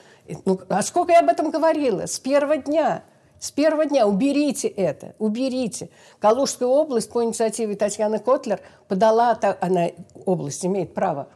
Ну, 0.45 0.61
а 0.69 0.83
сколько 0.83 1.13
я 1.13 1.21
об 1.21 1.29
этом 1.29 1.51
говорила? 1.51 2.07
С 2.07 2.19
первого 2.19 2.57
дня. 2.57 3.05
С 3.39 3.51
первого 3.51 3.87
дня 3.87 4.07
уберите 4.07 4.69
это, 4.69 5.15
уберите. 5.19 5.89
Калужская 6.19 6.69
область 6.69 7.11
по 7.11 7.25
инициативе 7.25 7.75
Татьяны 7.75 8.19
Котлер 8.19 8.61
подала, 8.87 9.39
она 9.61 9.89
область 10.27 10.65
имеет 10.67 10.93
право 10.93 11.29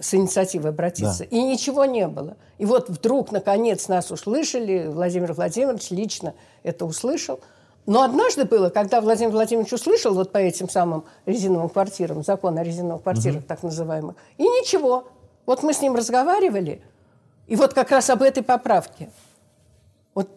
с 0.00 0.14
инициативой 0.14 0.70
обратиться. 0.70 1.20
Да. 1.20 1.24
И 1.24 1.42
ничего 1.42 1.84
не 1.84 2.08
было. 2.08 2.36
И 2.56 2.64
вот 2.64 2.88
вдруг, 2.88 3.30
наконец, 3.30 3.88
нас 3.88 4.10
услышали, 4.10 4.86
Владимир 4.86 5.34
Владимирович 5.34 5.90
лично 5.90 6.34
это 6.62 6.86
услышал. 6.86 7.40
Но 7.88 8.02
однажды 8.02 8.44
было, 8.44 8.68
когда 8.68 9.00
Владимир 9.00 9.32
Владимирович 9.32 9.72
услышал 9.72 10.12
вот 10.12 10.30
по 10.30 10.36
этим 10.36 10.68
самым 10.68 11.06
резиновым 11.24 11.70
квартирам, 11.70 12.22
закон 12.22 12.58
о 12.58 12.62
резиновых 12.62 13.02
квартирах, 13.02 13.38
угу. 13.38 13.46
так 13.46 13.62
называемых, 13.62 14.14
и 14.36 14.42
ничего. 14.42 15.08
Вот 15.46 15.62
мы 15.62 15.72
с 15.72 15.80
ним 15.80 15.96
разговаривали, 15.96 16.82
и 17.46 17.56
вот 17.56 17.72
как 17.72 17.90
раз 17.90 18.10
об 18.10 18.20
этой 18.20 18.42
поправке. 18.42 19.08
Вот 20.14 20.28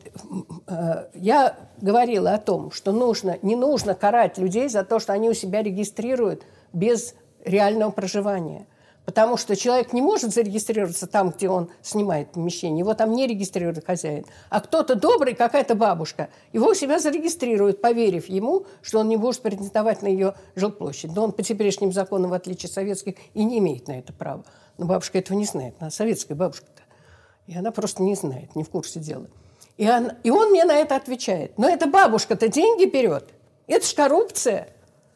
э, 0.67 1.07
я 1.13 1.57
говорила 1.81 2.33
о 2.33 2.37
том, 2.37 2.71
что 2.71 2.93
нужно, 2.93 3.37
не 3.41 3.57
нужно 3.57 3.95
карать 3.95 4.37
людей 4.37 4.69
за 4.69 4.85
то, 4.85 5.01
что 5.01 5.11
они 5.11 5.29
у 5.29 5.33
себя 5.33 5.61
регистрируют 5.61 6.43
без 6.71 7.15
реального 7.43 7.91
проживания. 7.91 8.65
Потому 9.05 9.35
что 9.35 9.55
человек 9.55 9.93
не 9.93 10.01
может 10.01 10.31
зарегистрироваться 10.33 11.07
там, 11.07 11.31
где 11.31 11.49
он 11.49 11.69
снимает 11.81 12.31
помещение. 12.31 12.79
Его 12.79 12.93
там 12.93 13.11
не 13.13 13.25
регистрирует 13.25 13.83
хозяин. 13.83 14.25
А 14.49 14.61
кто-то 14.61 14.95
добрый, 14.95 15.33
какая-то 15.33 15.73
бабушка, 15.73 16.29
его 16.53 16.67
у 16.67 16.73
себя 16.75 16.99
зарегистрирует, 16.99 17.81
поверив 17.81 18.29
ему, 18.29 18.67
что 18.81 18.99
он 18.99 19.09
не 19.09 19.17
может 19.17 19.41
претендовать 19.41 20.03
на 20.03 20.07
ее 20.07 20.35
жилплощадь. 20.55 21.15
Но 21.15 21.23
он 21.23 21.31
по 21.31 21.41
теперешним 21.41 21.91
законам, 21.91 22.29
в 22.29 22.33
отличие 22.33 22.67
от 22.67 22.73
советских, 22.73 23.15
и 23.33 23.43
не 23.43 23.57
имеет 23.57 23.87
на 23.87 23.97
это 23.97 24.13
права. 24.13 24.45
Но 24.77 24.85
бабушка 24.85 25.17
этого 25.17 25.35
не 25.35 25.45
знает. 25.45 25.75
Она 25.79 25.89
советская 25.89 26.37
бабушка-то. 26.37 26.83
И 27.47 27.57
она 27.57 27.71
просто 27.71 28.03
не 28.03 28.15
знает, 28.15 28.55
не 28.55 28.63
в 28.63 28.69
курсе 28.69 28.99
дела. 28.99 29.25
И 29.77 29.89
он, 29.89 30.11
и 30.23 30.29
он 30.29 30.51
мне 30.51 30.63
на 30.63 30.75
это 30.77 30.95
отвечает. 30.95 31.57
Но 31.57 31.67
эта 31.67 31.87
бабушка-то 31.87 32.47
деньги 32.49 32.85
берет. 32.85 33.25
Это 33.65 33.85
ж 33.85 33.93
коррупция. 33.93 34.67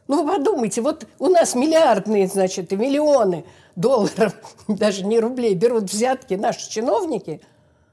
Ну, 0.07 0.23
вы 0.23 0.37
подумайте, 0.37 0.81
вот 0.81 1.07
у 1.19 1.27
нас 1.27 1.55
миллиардные, 1.55 2.27
значит, 2.27 2.71
и 2.73 2.75
миллионы 2.75 3.45
долларов, 3.75 4.33
даже 4.67 5.05
не 5.05 5.19
рублей, 5.19 5.55
берут 5.55 5.91
взятки 5.91 6.35
наши 6.35 6.69
чиновники, 6.69 7.41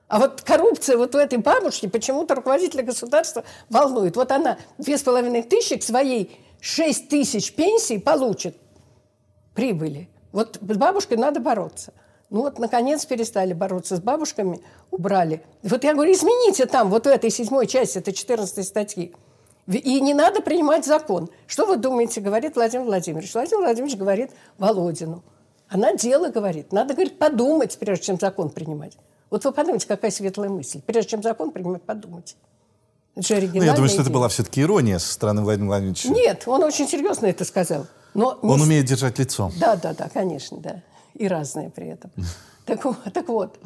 а 0.08 0.18
вот 0.18 0.42
коррупция 0.42 0.98
вот 0.98 1.14
у 1.14 1.18
этой 1.18 1.38
бабушки 1.38 1.86
почему-то 1.86 2.34
руководителя 2.34 2.82
государства 2.82 3.44
волнует. 3.70 4.14
Вот 4.14 4.30
она 4.30 4.58
две 4.76 4.98
с 4.98 5.02
половиной 5.02 5.42
тысячи 5.42 5.78
к 5.78 5.82
своей 5.82 6.38
шесть 6.60 7.08
тысяч 7.08 7.54
пенсий 7.54 7.98
получит 7.98 8.54
прибыли. 9.54 10.10
Вот 10.32 10.58
с 10.60 10.76
бабушкой 10.76 11.16
надо 11.16 11.40
бороться. 11.40 11.94
Ну 12.28 12.42
вот, 12.42 12.58
наконец, 12.58 13.04
перестали 13.04 13.52
бороться 13.52 13.96
с 13.96 14.00
бабушками, 14.00 14.60
убрали. 14.90 15.42
Вот 15.62 15.84
я 15.84 15.94
говорю, 15.94 16.12
измените 16.12 16.66
там, 16.66 16.88
вот 16.88 17.04
в 17.04 17.08
этой 17.08 17.30
седьмой 17.30 17.66
части, 17.66 17.98
это 17.98 18.12
14 18.12 18.66
статьи. 18.66 19.14
И 19.66 20.00
не 20.00 20.14
надо 20.14 20.40
принимать 20.40 20.86
закон. 20.86 21.28
Что 21.46 21.66
вы 21.66 21.76
думаете, 21.76 22.20
говорит 22.20 22.56
Владимир 22.56 22.84
Владимирович? 22.84 23.32
Владимир 23.34 23.64
Владимирович 23.64 23.96
говорит 23.96 24.30
Володину. 24.58 25.22
Она 25.72 25.94
дело 25.94 26.28
говорит. 26.28 26.70
Надо, 26.70 26.92
говорит, 26.92 27.18
подумать, 27.18 27.78
прежде 27.78 28.04
чем 28.04 28.18
закон 28.20 28.50
принимать. 28.50 28.98
Вот 29.30 29.44
вы 29.44 29.52
подумайте, 29.52 29.88
какая 29.88 30.10
светлая 30.10 30.50
мысль. 30.50 30.82
Прежде 30.84 31.12
чем 31.12 31.22
закон 31.22 31.50
принимать, 31.50 31.82
подумайте. 31.82 32.34
Это 33.14 33.26
же 33.26 33.50
ну, 33.54 33.62
я 33.62 33.72
думаю, 33.72 33.88
что 33.88 34.02
это 34.02 34.10
была 34.10 34.28
все-таки 34.28 34.60
ирония 34.60 34.98
со 34.98 35.12
стороны 35.12 35.42
Владимира 35.42 35.70
Владимировича. 35.70 36.10
Нет, 36.10 36.42
он 36.46 36.62
очень 36.62 36.86
серьезно 36.86 37.26
это 37.26 37.46
сказал. 37.46 37.86
Но 38.12 38.38
он 38.42 38.58
не... 38.58 38.64
умеет 38.64 38.84
держать 38.84 39.18
лицо. 39.18 39.50
Да, 39.58 39.76
да, 39.76 39.94
да, 39.94 40.10
конечно, 40.10 40.58
да. 40.58 40.82
И 41.14 41.26
разное 41.26 41.70
при 41.70 41.88
этом. 41.88 42.10
Так, 42.66 42.86
так 43.12 43.28
вот. 43.28 43.58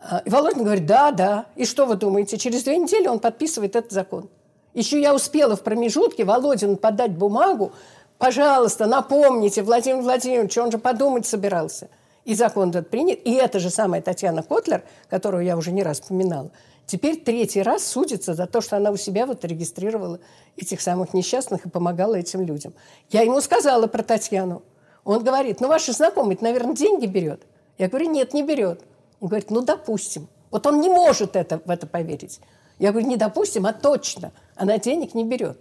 А, 0.00 0.22
и 0.24 0.30
Володин 0.30 0.64
говорит, 0.64 0.86
да, 0.86 1.12
да. 1.12 1.46
И 1.56 1.66
что 1.66 1.84
вы 1.84 1.96
думаете? 1.96 2.38
Через 2.38 2.64
две 2.64 2.78
недели 2.78 3.06
он 3.06 3.20
подписывает 3.20 3.76
этот 3.76 3.92
закон. 3.92 4.28
Еще 4.74 5.00
я 5.00 5.14
успела 5.14 5.56
в 5.56 5.62
промежутке 5.62 6.24
Володин 6.24 6.76
подать 6.76 7.12
бумагу, 7.12 7.72
пожалуйста, 8.18 8.86
напомните 8.86 9.62
Владимир 9.62 10.02
Владимирович, 10.02 10.56
он 10.58 10.70
же 10.70 10.78
подумать 10.78 11.26
собирался. 11.26 11.88
И 12.24 12.34
закон 12.34 12.70
этот 12.70 12.90
принят. 12.90 13.20
И 13.24 13.32
эта 13.32 13.58
же 13.58 13.70
самая 13.70 14.02
Татьяна 14.02 14.42
Котлер, 14.42 14.84
которую 15.08 15.44
я 15.44 15.56
уже 15.56 15.72
не 15.72 15.82
раз 15.82 16.00
вспоминала, 16.00 16.50
теперь 16.84 17.20
третий 17.20 17.62
раз 17.62 17.86
судится 17.86 18.34
за 18.34 18.46
то, 18.46 18.60
что 18.60 18.76
она 18.76 18.90
у 18.90 18.96
себя 18.96 19.24
вот 19.24 19.44
регистрировала 19.44 20.20
этих 20.56 20.82
самых 20.82 21.14
несчастных 21.14 21.64
и 21.64 21.70
помогала 21.70 22.16
этим 22.16 22.42
людям. 22.42 22.74
Я 23.08 23.22
ему 23.22 23.40
сказала 23.40 23.86
про 23.86 24.02
Татьяну. 24.02 24.62
Он 25.04 25.24
говорит, 25.24 25.60
ну, 25.60 25.68
ваши 25.68 25.92
знакомые, 25.92 26.36
наверное, 26.42 26.74
деньги 26.74 27.06
берет. 27.06 27.46
Я 27.78 27.88
говорю, 27.88 28.10
нет, 28.10 28.34
не 28.34 28.42
берет. 28.42 28.82
Он 29.20 29.28
говорит, 29.28 29.50
ну, 29.50 29.62
допустим. 29.62 30.28
Вот 30.50 30.66
он 30.66 30.80
не 30.80 30.90
может 30.90 31.34
это, 31.34 31.62
в 31.64 31.70
это 31.70 31.86
поверить. 31.86 32.40
Я 32.78 32.90
говорю, 32.90 33.06
не 33.06 33.16
допустим, 33.16 33.64
а 33.64 33.72
точно. 33.72 34.32
Она 34.54 34.76
денег 34.76 35.14
не 35.14 35.24
берет. 35.24 35.58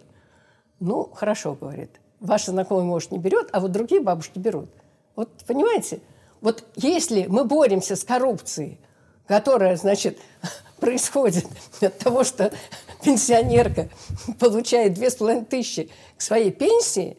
Ну, 0.81 1.09
хорошо, 1.13 1.55
говорит. 1.59 1.91
Ваша 2.19 2.51
знакомая, 2.51 2.85
может, 2.85 3.11
не 3.11 3.19
берет, 3.19 3.49
а 3.51 3.59
вот 3.59 3.71
другие 3.71 4.01
бабушки 4.01 4.39
берут. 4.39 4.69
Вот 5.15 5.29
понимаете? 5.45 6.01
Вот 6.41 6.63
если 6.75 7.25
мы 7.27 7.43
боремся 7.43 7.95
с 7.95 8.03
коррупцией, 8.03 8.79
которая, 9.27 9.75
значит, 9.75 10.17
происходит 10.79 11.45
от 11.81 11.97
того, 11.97 12.23
что 12.23 12.51
пенсионерка 13.03 13.89
получает 14.39 14.93
две 14.93 15.09
с 15.09 15.15
половиной 15.15 15.45
тысячи 15.45 15.89
к 16.17 16.21
своей 16.21 16.51
пенсии, 16.51 17.17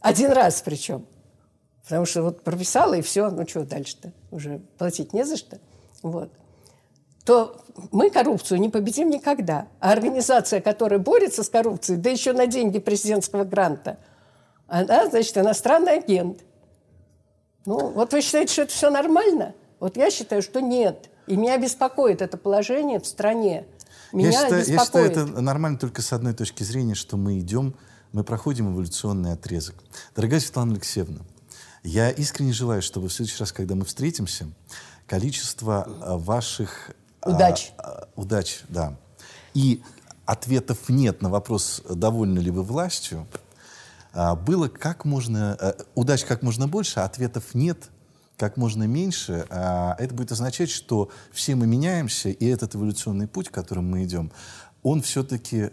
один 0.00 0.32
раз 0.32 0.62
причем, 0.62 1.06
потому 1.82 2.06
что 2.06 2.22
вот 2.22 2.42
прописала 2.42 2.94
и 2.94 3.02
все, 3.02 3.30
ну 3.30 3.46
что 3.46 3.64
дальше-то, 3.64 4.12
уже 4.30 4.60
платить 4.78 5.12
не 5.12 5.24
за 5.24 5.36
что. 5.36 5.58
Вот 6.02 6.32
то 7.24 7.60
мы 7.92 8.10
коррупцию 8.10 8.60
не 8.60 8.68
победим 8.68 9.10
никогда. 9.10 9.68
А 9.78 9.92
организация, 9.92 10.60
которая 10.60 10.98
борется 10.98 11.42
с 11.42 11.48
коррупцией, 11.48 11.98
да 11.98 12.10
еще 12.10 12.32
на 12.32 12.46
деньги 12.46 12.78
президентского 12.78 13.44
гранта, 13.44 13.98
она, 14.70 15.08
значит, 15.08 15.36
иностранный 15.36 15.98
агент. 15.98 16.40
Ну, 17.66 17.90
вот 17.90 18.12
вы 18.12 18.22
считаете, 18.22 18.52
что 18.52 18.62
это 18.62 18.72
все 18.72 18.90
нормально? 18.90 19.54
Вот 19.80 19.96
я 19.96 20.10
считаю, 20.10 20.42
что 20.42 20.60
нет. 20.60 21.10
И 21.26 21.36
меня 21.36 21.58
беспокоит 21.58 22.22
это 22.22 22.36
положение 22.36 23.00
в 23.00 23.06
стране. 23.06 23.66
Меня 24.12 24.30
я, 24.30 24.32
считаю, 24.32 24.64
я 24.66 24.84
считаю, 24.84 25.10
это 25.10 25.26
нормально 25.26 25.78
только 25.78 26.02
с 26.02 26.12
одной 26.12 26.34
точки 26.34 26.62
зрения, 26.62 26.94
что 26.94 27.16
мы 27.16 27.38
идем, 27.38 27.74
мы 28.12 28.24
проходим 28.24 28.72
эволюционный 28.72 29.32
отрезок. 29.32 29.76
Дорогая 30.16 30.40
Светлана 30.40 30.72
Алексеевна, 30.72 31.20
я 31.82 32.10
искренне 32.10 32.52
желаю, 32.52 32.82
чтобы 32.82 33.08
в 33.08 33.12
следующий 33.12 33.38
раз, 33.38 33.52
когда 33.52 33.74
мы 33.74 33.84
встретимся, 33.84 34.46
количество 35.06 35.86
э, 35.86 36.16
ваших 36.16 36.92
Удач. 37.24 37.72
А, 37.76 38.08
удач, 38.16 38.62
да. 38.68 38.96
И 39.52 39.82
ответов 40.24 40.88
нет 40.88 41.22
на 41.22 41.28
вопрос, 41.28 41.82
довольны 41.88 42.38
ли 42.38 42.50
вы 42.50 42.62
властью, 42.62 43.26
а, 43.32 43.49
было 44.36 44.68
как 44.68 45.04
можно, 45.04 45.54
а, 45.54 45.76
удач 45.94 46.24
как 46.24 46.42
можно 46.42 46.68
больше, 46.68 47.00
а 47.00 47.04
ответов 47.04 47.54
нет 47.54 47.90
как 48.36 48.56
можно 48.56 48.84
меньше, 48.84 49.46
а, 49.50 49.96
это 49.98 50.14
будет 50.14 50.32
означать, 50.32 50.70
что 50.70 51.10
все 51.32 51.54
мы 51.54 51.66
меняемся, 51.66 52.30
и 52.30 52.46
этот 52.46 52.74
эволюционный 52.74 53.28
путь, 53.28 53.50
которым 53.50 53.90
мы 53.90 54.04
идем, 54.04 54.32
он 54.82 55.02
все-таки 55.02 55.70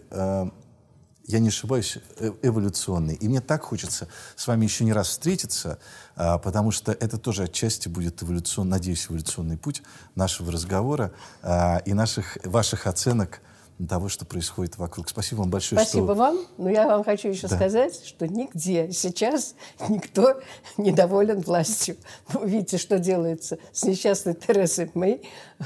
я 1.28 1.40
не 1.40 1.50
ошибаюсь, 1.50 1.98
э, 2.20 2.32
эволюционный. 2.42 3.16
И 3.16 3.28
мне 3.28 3.42
так 3.42 3.64
хочется 3.64 4.08
с 4.38 4.48
вами 4.48 4.64
еще 4.64 4.86
не 4.86 4.94
раз 4.94 5.10
встретиться, 5.10 5.78
а, 6.16 6.38
потому 6.38 6.72
что 6.72 6.94
это 6.94 7.18
тоже 7.18 7.44
отчасти 7.44 7.90
будет 7.90 8.24
эволюцион, 8.24 8.70
надеюсь, 8.70 9.08
эволюционный 9.08 9.58
путь 9.58 9.84
нашего 10.16 10.54
разговора 10.54 11.12
а, 11.44 11.82
и 11.86 11.94
наших, 11.94 12.38
ваших 12.46 12.88
оценок 12.88 13.42
того, 13.86 14.10
что 14.10 14.26
происходит 14.26 14.78
вокруг. 14.78 15.10
Спасибо 15.10 15.40
вам 15.40 15.50
большое. 15.52 15.82
Спасибо 15.82 16.08
что... 16.08 16.16
вам. 16.16 16.38
Но 16.58 16.70
я 16.70 16.88
вам 16.88 17.04
хочу 17.04 17.30
еще 17.30 17.48
да. 17.48 17.56
сказать, 17.56 18.04
что 18.06 18.28
нигде 18.28 18.92
сейчас 18.92 19.54
никто 19.88 20.42
недоволен 20.78 21.42
властью. 21.42 21.98
Вы 22.30 22.50
видите, 22.50 22.78
что 22.78 22.98
делается 22.98 23.60
с 23.72 23.84
несчастной 23.84 24.34
Терезой 24.34 24.90
Мэй, 24.96 25.22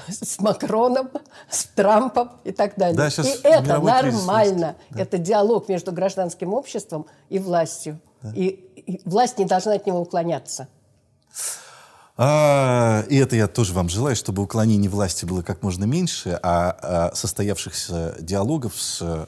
с 0.10 0.40
Макроном, 0.40 1.10
с 1.50 1.66
Трампом 1.66 2.32
и 2.44 2.52
так 2.52 2.76
далее. 2.76 2.98
Да, 2.98 3.08
и 3.08 3.38
это 3.44 3.80
нормально. 3.80 4.76
Да. 4.90 5.02
Это 5.02 5.18
диалог 5.18 5.70
между 5.70 5.92
гражданским 5.94 6.54
обществом 6.54 7.06
и 7.30 7.40
властью. 7.40 8.00
Да. 8.22 8.34
И, 8.36 8.48
и 8.48 9.02
власть 9.06 9.38
не 9.38 9.46
должна 9.46 9.74
от 9.74 9.86
него 9.86 10.02
уклоняться. 10.02 10.68
А, 12.18 13.04
и 13.10 13.16
это 13.16 13.36
я 13.36 13.48
тоже 13.48 13.74
вам 13.74 13.90
желаю, 13.90 14.16
чтобы 14.16 14.44
уклонений 14.44 14.90
власти 14.90 15.26
было 15.26 15.42
как 15.42 15.64
можно 15.64 15.86
меньше, 15.86 16.40
а, 16.44 16.78
а 17.12 17.16
состоявшихся 17.16 18.18
диалогов 18.20 18.80
с 18.80 19.02
а, 19.02 19.28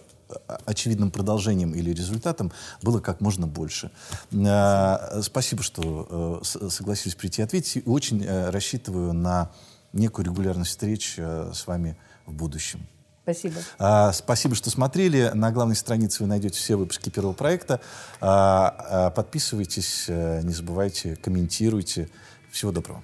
очевидным 0.66 1.12
продолжением 1.12 1.74
или 1.74 1.92
результатом 1.92 2.52
было 2.82 3.00
как 3.00 3.22
можно 3.22 3.48
больше. 3.48 3.92
А, 4.46 5.20
спасибо, 5.22 5.64
что 5.64 6.42
э, 6.44 6.70
согласились 6.70 7.16
прийти 7.16 7.42
ответить. 7.42 7.78
И 7.78 7.84
очень 7.86 8.24
э, 8.24 8.50
рассчитываю 8.50 9.14
на 9.14 9.52
некую 9.94 10.26
регулярность 10.26 10.72
встреч 10.72 11.16
э, 11.18 11.52
с 11.54 11.68
вами 11.68 11.98
в 12.26 12.34
будущем. 12.34 12.86
Спасибо. 13.24 13.56
А, 13.80 14.12
спасибо, 14.12 14.54
что 14.54 14.70
смотрели. 14.70 15.32
На 15.34 15.52
главной 15.52 15.78
странице 15.78 16.24
вы 16.24 16.28
найдете 16.28 16.58
все 16.60 16.76
выпуски 16.76 17.10
первого 17.10 17.32
проекта. 17.32 17.80
А, 18.20 18.76
а, 18.78 19.10
подписывайтесь, 19.12 20.10
не 20.10 20.54
забывайте, 20.54 21.16
комментируйте. 21.16 22.10
Всего 22.54 22.72
доброго. 22.72 23.02